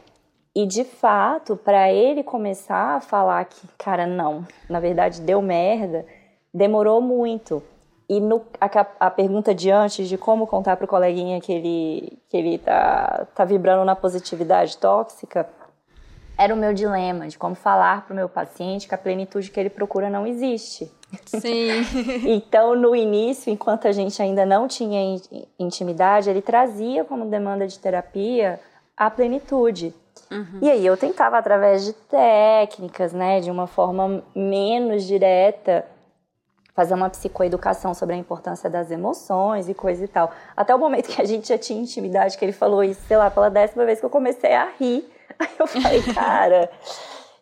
E 0.55 0.65
de 0.65 0.85
fato, 0.85 1.57
para 1.57 1.91
ele 1.91 2.23
começar 2.23 2.95
a 2.95 3.01
falar 3.01 3.43
que, 3.45 3.67
cara, 3.77 4.07
não, 4.07 4.47
na 4.69 4.79
verdade 4.79 5.19
deu 5.21 5.41
merda, 5.41 6.05
demorou 6.53 7.01
muito. 7.01 7.61
E 8.07 8.21
no, 8.21 8.41
a, 8.61 8.67
a 8.99 9.11
pergunta 9.11 9.53
de 9.53 9.69
antes, 9.69 10.07
de 10.07 10.17
como 10.17 10.47
contar 10.47 10.77
pro 10.77 10.87
coleguinha 10.87 11.41
que 11.41 11.51
ele, 11.51 12.19
que 12.29 12.37
ele 12.37 12.57
tá, 12.59 13.27
tá 13.35 13.43
vibrando 13.43 13.83
na 13.83 13.95
positividade 13.95 14.77
tóxica, 14.77 15.49
era 16.37 16.53
o 16.53 16.57
meu 16.57 16.73
dilema, 16.73 17.27
de 17.27 17.37
como 17.37 17.55
falar 17.55 18.05
pro 18.05 18.15
meu 18.15 18.29
paciente 18.29 18.87
que 18.87 18.95
a 18.95 18.97
plenitude 18.97 19.49
que 19.49 19.59
ele 19.59 19.69
procura 19.69 20.09
não 20.09 20.25
existe. 20.27 20.89
Sim. 21.25 21.83
Então, 22.27 22.75
no 22.75 22.95
início, 22.95 23.51
enquanto 23.51 23.87
a 23.87 23.91
gente 23.91 24.21
ainda 24.21 24.45
não 24.45 24.67
tinha 24.67 25.01
in- 25.01 25.47
intimidade, 25.57 26.29
ele 26.29 26.41
trazia 26.41 27.03
como 27.03 27.25
demanda 27.25 27.67
de 27.67 27.79
terapia 27.79 28.59
a 28.95 29.09
plenitude. 29.09 29.93
E 30.61 30.69
aí 30.69 30.85
eu 30.85 30.97
tentava, 30.97 31.37
através 31.37 31.85
de 31.85 31.93
técnicas, 31.93 33.13
né, 33.13 33.39
de 33.39 33.51
uma 33.51 33.67
forma 33.67 34.23
menos 34.35 35.03
direta, 35.03 35.85
fazer 36.73 36.93
uma 36.93 37.09
psicoeducação 37.09 37.93
sobre 37.93 38.15
a 38.15 38.17
importância 38.17 38.69
das 38.69 38.91
emoções 38.91 39.69
e 39.69 39.73
coisa 39.73 40.03
e 40.03 40.07
tal. 40.07 40.31
Até 40.55 40.75
o 40.75 40.79
momento 40.79 41.07
que 41.07 41.21
a 41.21 41.25
gente 41.25 41.47
já 41.47 41.57
tinha 41.57 41.81
intimidade, 41.81 42.37
que 42.37 42.43
ele 42.43 42.51
falou 42.51 42.83
isso, 42.83 43.01
sei 43.07 43.17
lá, 43.17 43.31
pela 43.31 43.49
décima 43.49 43.85
vez 43.85 43.99
que 43.99 44.05
eu 44.05 44.09
comecei 44.09 44.53
a 44.53 44.69
rir. 44.77 45.09
Aí 45.39 45.49
eu 45.57 45.67
falei, 45.67 46.01
cara, 46.13 46.69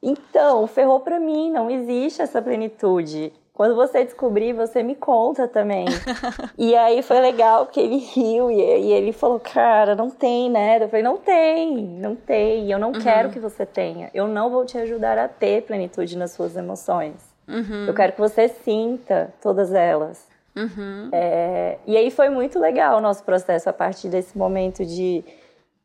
então, 0.01 0.67
ferrou 0.67 0.99
pra 0.99 1.19
mim, 1.19 1.49
não 1.49 1.69
existe 1.69 2.21
essa 2.21 2.41
plenitude. 2.41 3.33
Quando 3.53 3.75
você 3.75 4.03
descobrir, 4.03 4.51
você 4.53 4.81
me 4.81 4.95
conta 4.95 5.47
também. 5.47 5.85
e 6.57 6.75
aí 6.75 7.03
foi 7.03 7.19
legal 7.19 7.65
porque 7.65 7.79
ele 7.79 7.97
riu 7.97 8.49
e, 8.49 8.55
e 8.55 8.91
ele 8.91 9.11
falou, 9.11 9.39
cara, 9.39 9.95
não 9.95 10.09
tem, 10.09 10.49
né? 10.49 10.83
Eu 10.83 10.89
falei, 10.89 11.03
não 11.03 11.17
tem, 11.17 11.77
não 11.77 12.15
tem. 12.15 12.71
Eu 12.71 12.79
não 12.79 12.91
quero 12.91 13.29
que 13.29 13.39
você 13.39 13.63
tenha. 13.63 14.09
Eu 14.11 14.27
não 14.27 14.49
vou 14.49 14.65
te 14.65 14.75
ajudar 14.79 15.19
a 15.19 15.27
ter 15.27 15.61
plenitude 15.63 16.17
nas 16.17 16.31
suas 16.31 16.55
emoções. 16.55 17.33
Uhum. 17.47 17.85
Eu 17.85 17.93
quero 17.93 18.13
que 18.13 18.19
você 18.19 18.47
sinta 18.47 19.31
todas 19.39 19.71
elas. 19.71 20.27
Uhum. 20.55 21.09
É, 21.11 21.77
e 21.85 21.95
aí 21.97 22.09
foi 22.09 22.29
muito 22.29 22.59
legal 22.59 22.97
o 22.97 23.01
nosso 23.01 23.23
processo 23.23 23.69
a 23.69 23.73
partir 23.73 24.09
desse 24.09 24.37
momento 24.37 24.85
de 24.85 25.23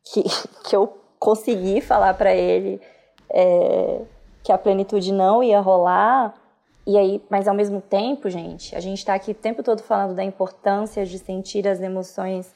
que, 0.03 0.23
que 0.67 0.75
eu 0.75 0.97
consegui 1.19 1.81
falar 1.81 2.13
para 2.15 2.33
ele 2.33 2.81
é, 3.29 4.01
que 4.43 4.51
a 4.51 4.57
plenitude 4.57 5.11
não 5.11 5.43
ia 5.43 5.59
rolar. 5.59 6.33
E 6.89 6.97
aí, 6.97 7.21
mas 7.29 7.47
ao 7.47 7.53
mesmo 7.53 7.79
tempo, 7.81 8.31
gente, 8.31 8.75
a 8.75 8.79
gente 8.79 8.97
está 8.97 9.13
aqui 9.13 9.29
o 9.29 9.35
tempo 9.35 9.61
todo 9.61 9.83
falando 9.83 10.15
da 10.15 10.23
importância 10.23 11.05
de 11.05 11.19
sentir 11.19 11.67
as 11.67 11.79
emoções 11.79 12.51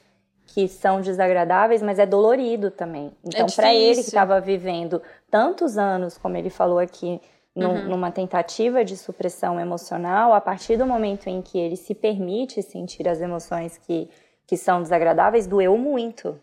que 0.47 0.67
são 0.67 1.01
desagradáveis, 1.01 1.83
mas 1.83 1.99
é 1.99 2.05
dolorido 2.07 2.71
também. 2.71 3.11
Então, 3.23 3.45
para 3.55 3.71
ele 3.71 3.93
que 3.93 4.07
estava 4.07 4.41
vivendo 4.41 4.99
tantos 5.29 5.77
anos, 5.77 6.17
como 6.17 6.35
ele 6.35 6.49
falou 6.49 6.79
aqui, 6.79 7.21
uhum. 7.55 7.89
numa 7.89 8.09
tentativa 8.09 8.83
de 8.83 8.97
supressão 8.97 9.59
emocional, 9.59 10.33
a 10.33 10.41
partir 10.41 10.77
do 10.77 10.85
momento 10.87 11.27
em 11.27 11.39
que 11.39 11.59
ele 11.59 11.75
se 11.75 11.93
permite 11.93 12.63
sentir 12.63 13.07
as 13.07 13.21
emoções 13.21 13.77
que, 13.77 14.09
que 14.47 14.57
são 14.57 14.81
desagradáveis, 14.81 15.45
doeu 15.45 15.77
muito. 15.77 16.39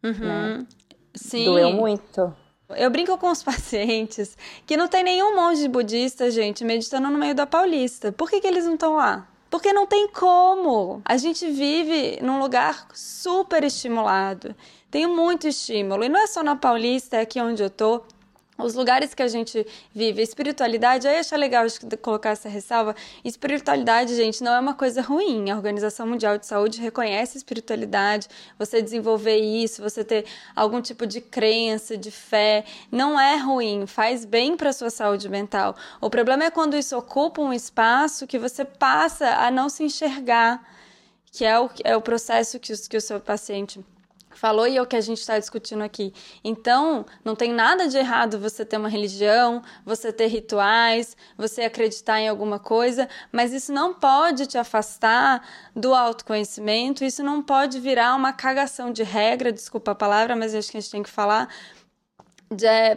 Uhum. 0.00 0.12
Né? 0.12 0.66
Sim. 1.12 1.46
Doeu 1.46 1.72
muito. 1.72 2.32
Eu 2.76 2.90
brinco 2.90 3.16
com 3.18 3.30
os 3.30 3.42
pacientes 3.44 4.36
que 4.66 4.76
não 4.76 4.88
tem 4.88 5.02
nenhum 5.02 5.36
monge 5.36 5.66
budista, 5.68 6.30
gente, 6.30 6.64
meditando 6.64 7.10
no 7.10 7.18
meio 7.18 7.34
da 7.34 7.46
Paulista. 7.46 8.12
Por 8.12 8.30
que, 8.30 8.40
que 8.40 8.46
eles 8.46 8.64
não 8.64 8.74
estão 8.74 8.96
lá? 8.96 9.28
Porque 9.50 9.72
não 9.72 9.86
tem 9.86 10.08
como. 10.08 11.02
A 11.04 11.16
gente 11.16 11.50
vive 11.50 12.18
num 12.22 12.40
lugar 12.40 12.86
super 12.94 13.62
estimulado. 13.64 14.54
Tem 14.90 15.06
muito 15.06 15.46
estímulo. 15.46 16.04
E 16.04 16.08
não 16.08 16.20
é 16.20 16.26
só 16.26 16.42
na 16.42 16.56
Paulista, 16.56 17.18
é 17.18 17.20
aqui 17.20 17.40
onde 17.40 17.62
eu 17.62 17.68
tô 17.68 18.02
os 18.58 18.74
lugares 18.74 19.14
que 19.14 19.22
a 19.22 19.28
gente 19.28 19.66
vive, 19.94 20.20
a 20.20 20.24
espiritualidade, 20.24 21.08
aí 21.08 21.18
acho 21.18 21.34
legal 21.36 21.66
colocar 22.00 22.30
essa 22.30 22.48
ressalva. 22.48 22.94
Espiritualidade, 23.24 24.14
gente, 24.14 24.42
não 24.42 24.52
é 24.52 24.60
uma 24.60 24.74
coisa 24.74 25.00
ruim. 25.00 25.50
A 25.50 25.56
Organização 25.56 26.06
Mundial 26.06 26.36
de 26.36 26.46
Saúde 26.46 26.80
reconhece 26.80 27.38
espiritualidade, 27.38 28.28
você 28.58 28.82
desenvolver 28.82 29.36
isso, 29.36 29.82
você 29.82 30.04
ter 30.04 30.26
algum 30.54 30.80
tipo 30.82 31.06
de 31.06 31.20
crença, 31.20 31.96
de 31.96 32.10
fé, 32.10 32.64
não 32.90 33.18
é 33.18 33.36
ruim, 33.36 33.86
faz 33.86 34.24
bem 34.24 34.56
para 34.56 34.72
sua 34.72 34.90
saúde 34.90 35.28
mental. 35.28 35.74
O 36.00 36.10
problema 36.10 36.44
é 36.44 36.50
quando 36.50 36.76
isso 36.76 36.96
ocupa 36.96 37.40
um 37.40 37.52
espaço 37.52 38.26
que 38.26 38.38
você 38.38 38.64
passa 38.64 39.28
a 39.28 39.50
não 39.50 39.68
se 39.68 39.82
enxergar, 39.82 40.62
que 41.32 41.44
é 41.44 41.58
o, 41.58 41.70
é 41.82 41.96
o 41.96 42.02
processo 42.02 42.60
que, 42.60 42.76
que 42.88 42.96
o 42.96 43.00
seu 43.00 43.18
paciente 43.18 43.82
falou 44.34 44.66
e 44.66 44.76
é 44.76 44.82
o 44.82 44.86
que 44.86 44.96
a 44.96 45.00
gente 45.00 45.18
está 45.18 45.38
discutindo 45.38 45.82
aqui. 45.82 46.12
Então, 46.42 47.04
não 47.24 47.34
tem 47.34 47.52
nada 47.52 47.88
de 47.88 47.96
errado 47.96 48.38
você 48.38 48.64
ter 48.64 48.76
uma 48.76 48.88
religião, 48.88 49.62
você 49.84 50.12
ter 50.12 50.26
rituais, 50.26 51.16
você 51.36 51.62
acreditar 51.62 52.20
em 52.20 52.28
alguma 52.28 52.58
coisa, 52.58 53.08
mas 53.30 53.52
isso 53.52 53.72
não 53.72 53.94
pode 53.94 54.46
te 54.46 54.58
afastar 54.58 55.46
do 55.74 55.94
autoconhecimento, 55.94 57.04
isso 57.04 57.22
não 57.22 57.42
pode 57.42 57.80
virar 57.80 58.14
uma 58.14 58.32
cagação 58.32 58.90
de 58.92 59.02
regra, 59.02 59.52
desculpa 59.52 59.92
a 59.92 59.94
palavra, 59.94 60.36
mas 60.36 60.54
acho 60.54 60.70
que 60.70 60.76
a 60.76 60.80
gente 60.80 60.90
tem 60.90 61.02
que 61.02 61.10
falar 61.10 61.48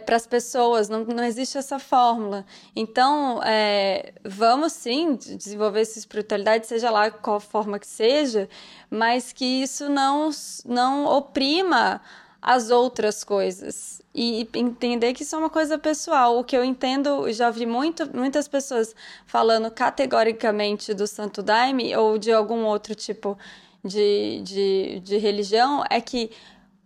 para 0.04 0.16
as 0.16 0.26
pessoas, 0.26 0.88
não, 0.88 1.04
não 1.04 1.24
existe 1.24 1.56
essa 1.58 1.78
fórmula. 1.78 2.44
Então, 2.74 3.40
é, 3.42 4.12
vamos 4.24 4.72
sim 4.72 5.14
desenvolver 5.14 5.80
essa 5.80 5.98
espiritualidade, 5.98 6.66
seja 6.66 6.90
lá 6.90 7.10
qual 7.10 7.40
forma 7.40 7.78
que 7.78 7.86
seja, 7.86 8.48
mas 8.90 9.32
que 9.32 9.44
isso 9.44 9.88
não, 9.88 10.30
não 10.64 11.06
oprima 11.06 12.00
as 12.40 12.70
outras 12.70 13.24
coisas. 13.24 14.00
E 14.14 14.48
entender 14.54 15.12
que 15.12 15.24
isso 15.24 15.34
é 15.34 15.38
uma 15.38 15.50
coisa 15.50 15.78
pessoal. 15.78 16.38
O 16.38 16.44
que 16.44 16.56
eu 16.56 16.64
entendo, 16.64 17.30
já 17.32 17.50
vi 17.50 17.66
muito, 17.66 18.08
muitas 18.16 18.48
pessoas 18.48 18.94
falando 19.26 19.70
categoricamente 19.70 20.94
do 20.94 21.06
Santo 21.06 21.42
Daime 21.42 21.94
ou 21.96 22.16
de 22.16 22.32
algum 22.32 22.64
outro 22.64 22.94
tipo 22.94 23.36
de, 23.84 24.40
de, 24.42 25.00
de 25.00 25.16
religião, 25.18 25.84
é 25.90 26.00
que 26.00 26.30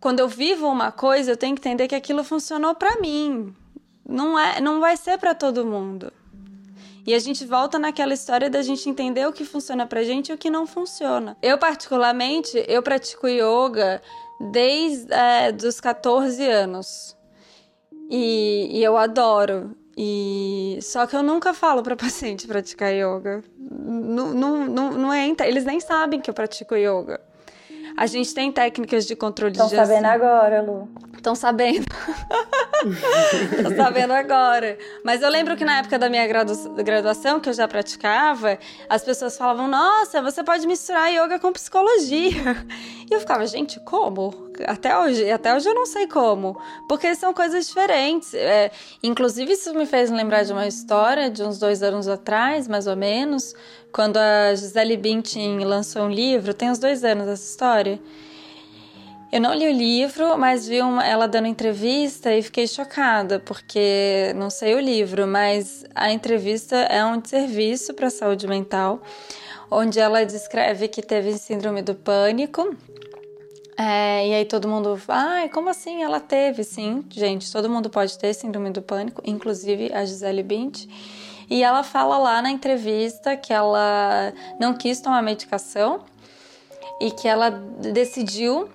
quando 0.01 0.20
eu 0.20 0.28
vivo 0.28 0.66
uma 0.66 0.90
coisa, 0.90 1.32
eu 1.32 1.36
tenho 1.36 1.55
que 1.55 1.61
entender 1.61 1.86
que 1.86 1.94
aquilo 1.94 2.24
funcionou 2.24 2.74
para 2.74 2.98
mim. 3.01 3.55
Não 4.09 4.38
é, 4.38 4.61
não 4.61 4.80
vai 4.80 4.96
ser 4.96 5.18
para 5.18 5.34
todo 5.34 5.64
mundo. 5.64 6.11
E 7.07 7.14
a 7.14 7.18
gente 7.18 7.44
volta 7.44 7.78
naquela 7.78 8.14
história 8.14 8.48
da 8.48 8.62
gente 8.62 8.88
entender 8.88 9.26
o 9.26 9.32
que 9.32 9.44
funciona 9.44 9.86
pra 9.86 10.03
gente 10.03 10.30
e 10.30 10.34
o 10.34 10.38
que 10.38 10.51
não 10.51 10.66
funciona. 10.66 11.36
Eu, 11.42 11.59
particularmente, 11.59 12.62
eu 12.66 12.82
pratico 12.82 13.28
yoga 13.28 14.01
desde 14.53 15.12
é, 15.12 15.55
os 15.66 15.80
14 15.80 16.46
anos. 16.46 17.16
E, 18.11 18.68
e, 18.78 18.82
eu 18.82 18.96
adoro. 18.96 19.76
E 19.96 20.78
só 20.82 21.07
que 21.07 21.14
eu 21.14 21.22
nunca 21.22 21.53
falo 21.53 21.82
para 21.82 21.94
paciente 21.96 22.46
praticar 22.46 22.92
yoga. 22.92 23.42
Não, 23.59 24.32
não, 24.32 24.66
não, 24.66 24.90
não 24.92 25.14
entra, 25.14 25.46
eles 25.46 25.64
nem 25.64 25.78
sabem 25.78 26.20
que 26.20 26.30
eu 26.30 26.34
pratico 26.34 26.74
yoga. 26.74 27.20
A 27.97 28.07
gente 28.07 28.34
tem 28.34 28.51
técnicas 28.51 29.07
de 29.07 29.14
controle 29.14 29.55
Tão 29.55 29.66
de 29.66 29.74
Estão 29.74 29.86
sabendo 29.86 30.07
agora, 30.07 30.62
Lu. 30.62 30.88
Estão 31.20 31.34
sabendo. 31.34 31.84
Estão 33.59 33.76
sabendo 33.76 34.12
agora. 34.14 34.78
Mas 35.05 35.20
eu 35.20 35.28
lembro 35.28 35.55
que 35.55 35.64
na 35.66 35.78
época 35.78 35.99
da 35.99 36.09
minha 36.09 36.26
graduação, 36.26 37.38
que 37.38 37.49
eu 37.49 37.53
já 37.53 37.68
praticava, 37.68 38.59
as 38.88 39.05
pessoas 39.05 39.36
falavam: 39.36 39.68
Nossa, 39.68 40.22
você 40.22 40.43
pode 40.43 40.66
misturar 40.66 41.12
yoga 41.12 41.38
com 41.38 41.53
psicologia. 41.53 42.57
E 43.11 43.14
eu 43.14 43.20
ficava, 43.20 43.45
gente, 43.45 43.78
como? 43.80 44.51
Até 44.66 44.97
hoje, 44.97 45.30
até 45.30 45.55
hoje 45.55 45.68
eu 45.68 45.74
não 45.74 45.84
sei 45.84 46.07
como. 46.07 46.59
Porque 46.88 47.14
são 47.14 47.34
coisas 47.34 47.66
diferentes. 47.66 48.32
É, 48.32 48.70
inclusive, 49.03 49.53
isso 49.53 49.74
me 49.74 49.84
fez 49.84 50.11
lembrar 50.11 50.45
de 50.45 50.53
uma 50.53 50.66
história 50.66 51.28
de 51.28 51.43
uns 51.43 51.59
dois 51.59 51.82
anos 51.82 52.09
atrás, 52.09 52.66
mais 52.66 52.86
ou 52.86 52.97
menos, 52.97 53.55
quando 53.93 54.16
a 54.16 54.55
Gisele 54.55 54.97
Bündchen 54.97 55.64
lançou 55.64 56.03
um 56.03 56.11
livro. 56.11 56.55
Tem 56.55 56.70
uns 56.70 56.78
dois 56.78 57.05
anos 57.05 57.28
essa 57.28 57.45
história. 57.45 58.01
Eu 59.32 59.41
não 59.41 59.55
li 59.55 59.68
o 59.68 59.72
livro, 59.72 60.36
mas 60.36 60.66
vi 60.66 60.82
uma, 60.82 61.07
ela 61.07 61.28
dando 61.28 61.47
entrevista 61.47 62.34
e 62.34 62.43
fiquei 62.43 62.66
chocada, 62.66 63.38
porque 63.38 64.32
não 64.34 64.51
sei 64.51 64.74
o 64.74 64.80
livro, 64.80 65.24
mas 65.24 65.84
a 65.95 66.11
entrevista 66.11 66.74
é 66.74 67.05
um 67.05 67.22
serviço 67.24 67.95
para 67.95 68.09
a 68.09 68.11
saúde 68.11 68.49
mental, 68.49 69.01
onde 69.70 70.01
ela 70.01 70.24
descreve 70.24 70.88
que 70.88 71.01
teve 71.01 71.32
síndrome 71.34 71.80
do 71.80 71.95
pânico. 71.95 72.76
É, 73.78 74.26
e 74.26 74.34
aí 74.34 74.45
todo 74.45 74.66
mundo, 74.66 75.01
ai, 75.07 75.47
ah, 75.47 75.49
como 75.49 75.70
assim? 75.70 76.03
Ela 76.03 76.18
teve, 76.18 76.64
sim, 76.64 77.05
gente, 77.09 77.51
todo 77.53 77.70
mundo 77.70 77.88
pode 77.88 78.18
ter 78.18 78.34
síndrome 78.34 78.70
do 78.70 78.82
pânico, 78.82 79.22
inclusive 79.24 79.93
a 79.93 80.05
Gisele 80.05 80.43
Bint. 80.43 80.86
E 81.51 81.64
ela 81.64 81.82
fala 81.82 82.16
lá 82.16 82.40
na 82.40 82.51
entrevista 82.51 83.36
que 83.36 83.53
ela 83.53 84.32
não 84.59 84.72
quis 84.72 85.01
tomar 85.01 85.20
medicação 85.20 86.05
e 87.01 87.11
que 87.11 87.26
ela 87.26 87.51
decidiu 87.51 88.70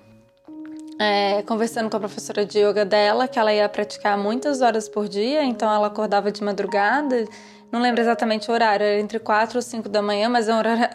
é, 0.98 1.42
conversando 1.42 1.88
com 1.88 1.96
a 1.96 2.00
professora 2.00 2.44
de 2.44 2.58
yoga 2.58 2.84
dela, 2.84 3.26
que 3.26 3.38
ela 3.38 3.52
ia 3.52 3.68
praticar 3.68 4.18
muitas 4.18 4.60
horas 4.60 4.88
por 4.88 5.08
dia, 5.08 5.42
então 5.42 5.72
ela 5.72 5.86
acordava 5.86 6.30
de 6.30 6.42
madrugada, 6.42 7.24
não 7.70 7.80
lembro 7.80 8.00
exatamente 8.00 8.50
o 8.50 8.54
horário, 8.54 8.84
era 8.84 9.00
entre 9.00 9.18
4 9.18 9.58
ou 9.58 9.62
5 9.62 9.88
da 9.88 10.00
manhã, 10.02 10.28
mas 10.28 10.46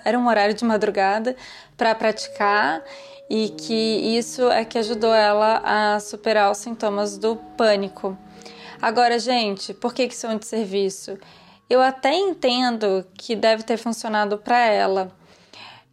era 0.05 0.17
um 0.17 0.27
horário 0.27 0.53
de 0.53 0.63
madrugada 0.63 1.36
para 1.75 1.93
praticar 1.95 2.84
e 3.29 3.49
que 3.49 3.73
isso 4.17 4.49
é 4.49 4.65
que 4.65 4.77
ajudou 4.77 5.13
ela 5.13 5.61
a 5.63 5.99
superar 5.99 6.51
os 6.51 6.57
sintomas 6.57 7.17
do 7.17 7.36
pânico. 7.57 8.17
Agora, 8.82 9.19
gente, 9.19 9.73
por 9.73 9.93
que, 9.93 10.07
que 10.07 10.13
isso 10.13 10.25
é 10.25 10.29
um 10.29 10.38
desserviço? 10.38 11.17
Eu 11.72 11.82
até 11.82 12.13
entendo 12.13 13.07
que 13.13 13.34
deve 13.34 13.63
ter 13.63 13.78
funcionado 13.78 14.38
para 14.38 14.59
ela, 14.59 15.09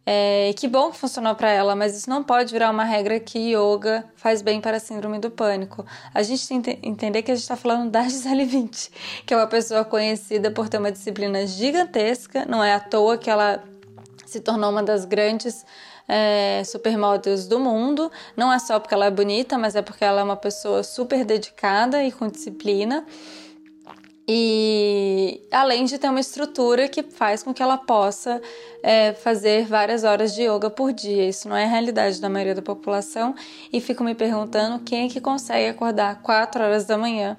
é, 0.05 0.51
que 0.57 0.67
bom 0.67 0.91
que 0.91 0.97
funcionou 0.97 1.33
para 1.35 1.49
ela, 1.49 1.73
mas 1.73 1.95
isso 1.95 2.09
não 2.09 2.21
pode 2.21 2.51
virar 2.51 2.69
uma 2.69 2.83
regra 2.83 3.17
que 3.17 3.55
yoga 3.55 4.03
faz 4.17 4.41
bem 4.41 4.59
para 4.59 4.75
a 4.75 4.79
síndrome 4.81 5.19
do 5.19 5.31
pânico. 5.31 5.85
A 6.13 6.21
gente 6.21 6.45
tem 6.49 6.61
que 6.61 6.77
entender 6.83 7.21
que 7.21 7.31
a 7.31 7.33
gente 7.33 7.43
está 7.43 7.55
falando 7.55 7.89
da 7.89 8.03
Gisele 8.09 8.43
20, 8.43 8.91
que 9.25 9.33
é 9.33 9.37
uma 9.37 9.47
pessoa 9.47 9.85
conhecida 9.85 10.51
por 10.51 10.67
ter 10.67 10.79
uma 10.79 10.91
disciplina 10.91 11.47
gigantesca, 11.47 12.45
não 12.45 12.61
é 12.61 12.73
à 12.73 12.79
toa 12.81 13.17
que 13.17 13.29
ela 13.29 13.63
se 14.25 14.41
tornou 14.41 14.71
uma 14.71 14.83
das 14.83 15.05
grandes 15.05 15.65
é, 16.09 16.61
supermodels 16.65 17.47
do 17.47 17.57
mundo. 17.57 18.11
Não 18.35 18.51
é 18.51 18.59
só 18.59 18.81
porque 18.81 18.93
ela 18.93 19.05
é 19.05 19.11
bonita, 19.11 19.57
mas 19.57 19.77
é 19.77 19.81
porque 19.81 20.03
ela 20.03 20.19
é 20.19 20.23
uma 20.25 20.35
pessoa 20.35 20.83
super 20.83 21.23
dedicada 21.23 22.03
e 22.03 22.11
com 22.11 22.27
disciplina. 22.27 23.05
E 24.31 25.41
além 25.51 25.85
de 25.85 25.97
ter 25.97 26.07
uma 26.07 26.19
estrutura 26.19 26.87
que 26.87 27.01
faz 27.01 27.41
com 27.41 27.51
que 27.51 27.63
ela 27.63 27.79
possa 27.79 28.39
é, 28.83 29.11
fazer 29.11 29.65
várias 29.65 30.03
horas 30.03 30.35
de 30.35 30.43
yoga 30.43 30.69
por 30.69 30.93
dia. 30.93 31.27
Isso 31.27 31.49
não 31.49 31.55
é 31.55 31.63
a 31.63 31.67
realidade 31.67 32.21
da 32.21 32.29
maioria 32.29 32.53
da 32.53 32.61
população. 32.61 33.33
E 33.73 33.81
fico 33.81 34.03
me 34.03 34.13
perguntando 34.13 34.83
quem 34.83 35.07
é 35.07 35.09
que 35.09 35.19
consegue 35.19 35.69
acordar 35.69 36.21
4 36.21 36.63
horas 36.63 36.85
da 36.85 36.95
manhã 36.95 37.35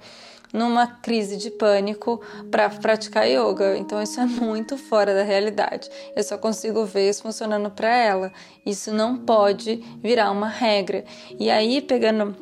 numa 0.53 0.85
crise 0.85 1.37
de 1.37 1.49
pânico 1.49 2.21
para 2.51 2.69
praticar 2.69 3.25
yoga. 3.25 3.79
Então 3.79 4.03
isso 4.03 4.19
é 4.19 4.27
muito 4.27 4.77
fora 4.77 5.15
da 5.15 5.23
realidade. 5.23 5.89
Eu 6.17 6.25
só 6.25 6.37
consigo 6.37 6.85
ver 6.85 7.09
isso 7.09 7.23
funcionando 7.23 7.71
para 7.71 7.95
ela. 7.95 8.33
Isso 8.67 8.93
não 8.93 9.17
pode 9.17 9.77
virar 10.03 10.33
uma 10.33 10.49
regra. 10.49 11.05
E 11.39 11.49
aí 11.49 11.81
pegando 11.81 12.35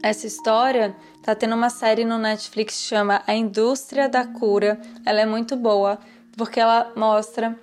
essa 0.00 0.28
história, 0.28 0.94
Tá 1.24 1.34
tendo 1.34 1.54
uma 1.54 1.70
série 1.70 2.04
no 2.04 2.18
Netflix 2.18 2.76
que 2.76 2.86
chama 2.86 3.22
A 3.26 3.32
Indústria 3.32 4.10
da 4.10 4.26
Cura. 4.26 4.78
Ela 5.06 5.22
é 5.22 5.26
muito 5.26 5.56
boa 5.56 5.98
porque 6.36 6.60
ela 6.60 6.92
mostra 6.94 7.58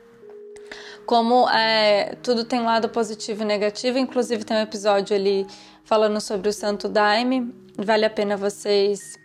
como 1.06 1.48
é, 1.48 2.16
tudo 2.24 2.44
tem 2.44 2.62
lado 2.62 2.90
positivo 2.90 3.44
e 3.44 3.46
negativo. 3.46 4.00
Inclusive 4.00 4.44
tem 4.44 4.58
um 4.58 4.62
episódio 4.62 5.16
ali 5.16 5.46
falando 5.84 6.20
sobre 6.20 6.50
o 6.50 6.54
Santo 6.54 6.90
Daime. 6.90 7.54
Vale 7.78 8.04
a 8.04 8.10
pena 8.10 8.36
vocês 8.36 9.16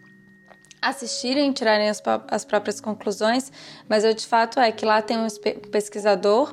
assistirem, 0.83 1.51
tirarem 1.51 1.89
as, 1.89 2.03
as 2.29 2.45
próprias 2.45 2.79
conclusões. 2.79 3.51
Mas 3.89 4.05
o 4.05 4.13
de 4.13 4.27
fato 4.27 4.61
é 4.61 4.71
que 4.71 4.85
lá 4.85 5.01
tem 5.01 5.17
um 5.17 5.27
pesquisador 5.73 6.53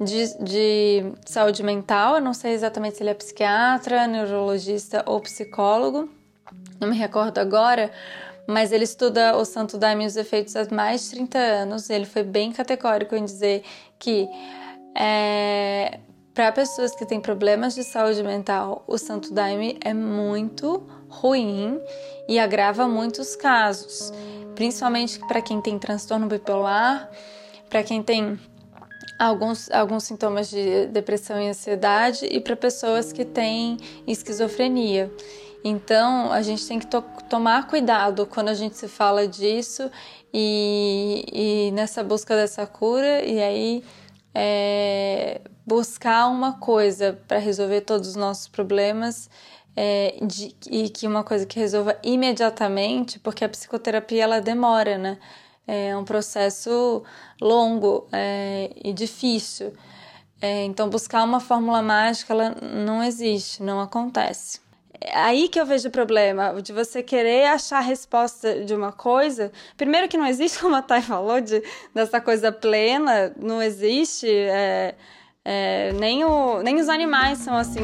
de, 0.00 0.42
de 0.42 1.12
saúde 1.26 1.62
mental. 1.62 2.14
Eu 2.14 2.22
não 2.22 2.32
sei 2.32 2.54
exatamente 2.54 2.96
se 2.96 3.02
ele 3.02 3.10
é 3.10 3.14
psiquiatra, 3.14 4.06
neurologista 4.06 5.04
ou 5.06 5.20
psicólogo 5.20 6.18
não 6.80 6.88
me 6.88 6.96
recordo 6.96 7.38
agora, 7.38 7.90
mas 8.46 8.72
ele 8.72 8.84
estuda 8.84 9.36
o 9.36 9.44
Santo 9.44 9.78
Daime 9.78 10.04
e 10.04 10.06
os 10.06 10.16
efeitos 10.16 10.56
há 10.56 10.66
mais 10.74 11.04
de 11.04 11.10
30 11.10 11.38
anos. 11.38 11.90
Ele 11.90 12.06
foi 12.06 12.22
bem 12.22 12.50
categórico 12.50 13.14
em 13.14 13.24
dizer 13.24 13.62
que 13.98 14.28
é, 14.96 16.00
para 16.34 16.50
pessoas 16.52 16.94
que 16.94 17.04
têm 17.04 17.20
problemas 17.20 17.74
de 17.74 17.84
saúde 17.84 18.22
mental, 18.22 18.82
o 18.86 18.96
Santo 18.98 19.32
Daime 19.32 19.78
é 19.84 19.92
muito 19.92 20.82
ruim 21.08 21.80
e 22.28 22.38
agrava 22.38 22.88
muitos 22.88 23.36
casos, 23.36 24.12
principalmente 24.54 25.18
para 25.26 25.42
quem 25.42 25.60
tem 25.60 25.78
transtorno 25.78 26.26
bipolar, 26.26 27.10
para 27.68 27.82
quem 27.82 28.02
tem 28.02 28.38
alguns, 29.18 29.70
alguns 29.70 30.04
sintomas 30.04 30.48
de 30.48 30.86
depressão 30.86 31.40
e 31.40 31.48
ansiedade 31.48 32.24
e 32.24 32.40
para 32.40 32.56
pessoas 32.56 33.12
que 33.12 33.24
têm 33.24 33.76
esquizofrenia. 34.06 35.12
Então, 35.62 36.32
a 36.32 36.42
gente 36.42 36.66
tem 36.66 36.78
que 36.78 36.86
to 36.86 37.02
tomar 37.28 37.66
cuidado 37.66 38.26
quando 38.26 38.48
a 38.48 38.54
gente 38.54 38.76
se 38.76 38.88
fala 38.88 39.28
disso 39.28 39.90
e, 40.32 41.24
e 41.32 41.70
nessa 41.72 42.02
busca 42.02 42.34
dessa 42.34 42.66
cura, 42.66 43.24
e 43.24 43.40
aí 43.40 43.84
é, 44.34 45.40
buscar 45.66 46.28
uma 46.28 46.58
coisa 46.58 47.18
para 47.28 47.38
resolver 47.38 47.82
todos 47.82 48.08
os 48.08 48.16
nossos 48.16 48.48
problemas 48.48 49.28
é, 49.76 50.16
de, 50.22 50.54
e 50.70 50.88
que 50.88 51.06
uma 51.06 51.22
coisa 51.22 51.46
que 51.46 51.58
resolva 51.58 51.96
imediatamente, 52.02 53.18
porque 53.18 53.44
a 53.44 53.48
psicoterapia 53.48 54.24
ela 54.24 54.40
demora, 54.40 54.98
né? 54.98 55.18
É 55.66 55.96
um 55.96 56.04
processo 56.04 57.02
longo 57.40 58.08
é, 58.12 58.70
e 58.82 58.92
difícil. 58.92 59.72
É, 60.40 60.64
então, 60.64 60.88
buscar 60.88 61.22
uma 61.22 61.38
fórmula 61.38 61.82
mágica 61.82 62.32
ela 62.32 62.50
não 62.60 63.02
existe, 63.02 63.62
não 63.62 63.80
acontece. 63.80 64.60
É 65.00 65.18
aí 65.18 65.48
que 65.48 65.58
eu 65.58 65.64
vejo 65.64 65.88
o 65.88 65.90
problema, 65.90 66.60
de 66.60 66.72
você 66.72 67.02
querer 67.02 67.46
achar 67.46 67.78
a 67.78 67.80
resposta 67.80 68.64
de 68.64 68.74
uma 68.74 68.92
coisa. 68.92 69.50
Primeiro 69.76 70.08
que 70.08 70.18
não 70.18 70.26
existe, 70.26 70.58
como 70.60 70.76
a 70.76 70.82
Thay 70.82 71.00
falou, 71.00 71.40
de, 71.40 71.62
dessa 71.94 72.20
coisa 72.20 72.52
plena, 72.52 73.32
não 73.38 73.62
existe. 73.62 74.28
É, 74.28 74.94
é, 75.44 75.92
nem, 75.94 76.24
o, 76.24 76.62
nem 76.62 76.76
os 76.76 76.88
animais 76.88 77.38
são 77.38 77.56
assim. 77.56 77.80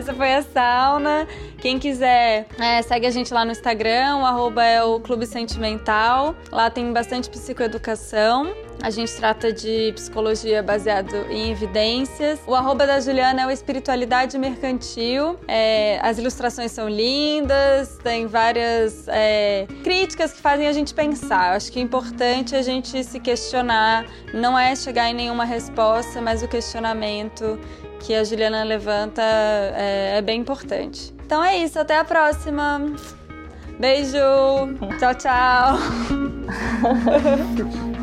Essa 0.00 0.14
foi 0.14 0.32
a 0.32 0.40
sauna. 0.40 1.28
Quem 1.58 1.78
quiser, 1.78 2.46
é, 2.58 2.80
segue 2.80 3.06
a 3.06 3.10
gente 3.10 3.34
lá 3.34 3.44
no 3.44 3.52
Instagram, 3.52 4.16
o 4.16 4.24
arroba 4.24 4.64
é 4.64 4.82
o 4.82 4.98
Clube 4.98 5.26
Sentimental. 5.26 6.34
Lá 6.50 6.70
tem 6.70 6.90
bastante 6.90 7.28
psicoeducação. 7.28 8.50
A 8.82 8.88
gente 8.88 9.14
trata 9.14 9.52
de 9.52 9.92
psicologia 9.94 10.62
baseado 10.62 11.14
em 11.28 11.50
evidências. 11.50 12.40
O 12.46 12.54
arroba 12.54 12.86
da 12.86 12.98
Juliana 12.98 13.42
é 13.42 13.46
o 13.46 13.50
Espiritualidade 13.50 14.38
Mercantil. 14.38 15.38
É, 15.46 15.98
as 16.02 16.16
ilustrações 16.16 16.72
são 16.72 16.88
lindas, 16.88 17.98
tem 18.02 18.26
várias 18.26 19.06
é, 19.08 19.66
críticas 19.84 20.32
que 20.32 20.40
fazem 20.40 20.66
a 20.66 20.72
gente 20.72 20.94
pensar. 20.94 21.56
Acho 21.56 21.70
que 21.70 21.78
é 21.78 21.82
importante 21.82 22.56
a 22.56 22.62
gente 22.62 23.04
se 23.04 23.20
questionar. 23.20 24.06
Não 24.32 24.58
é 24.58 24.74
chegar 24.74 25.10
em 25.10 25.14
nenhuma 25.14 25.44
resposta, 25.44 26.22
mas 26.22 26.42
o 26.42 26.48
questionamento 26.48 27.58
que 28.00 28.14
a 28.14 28.24
Juliana 28.24 28.64
levanta 28.64 29.22
é, 29.22 30.16
é 30.16 30.22
bem 30.22 30.40
importante. 30.40 31.14
Então 31.24 31.44
é 31.44 31.58
isso, 31.58 31.78
até 31.78 31.98
a 31.98 32.04
próxima. 32.04 32.80
Beijo. 33.78 34.18
Tchau, 34.98 35.14
tchau. 35.14 35.78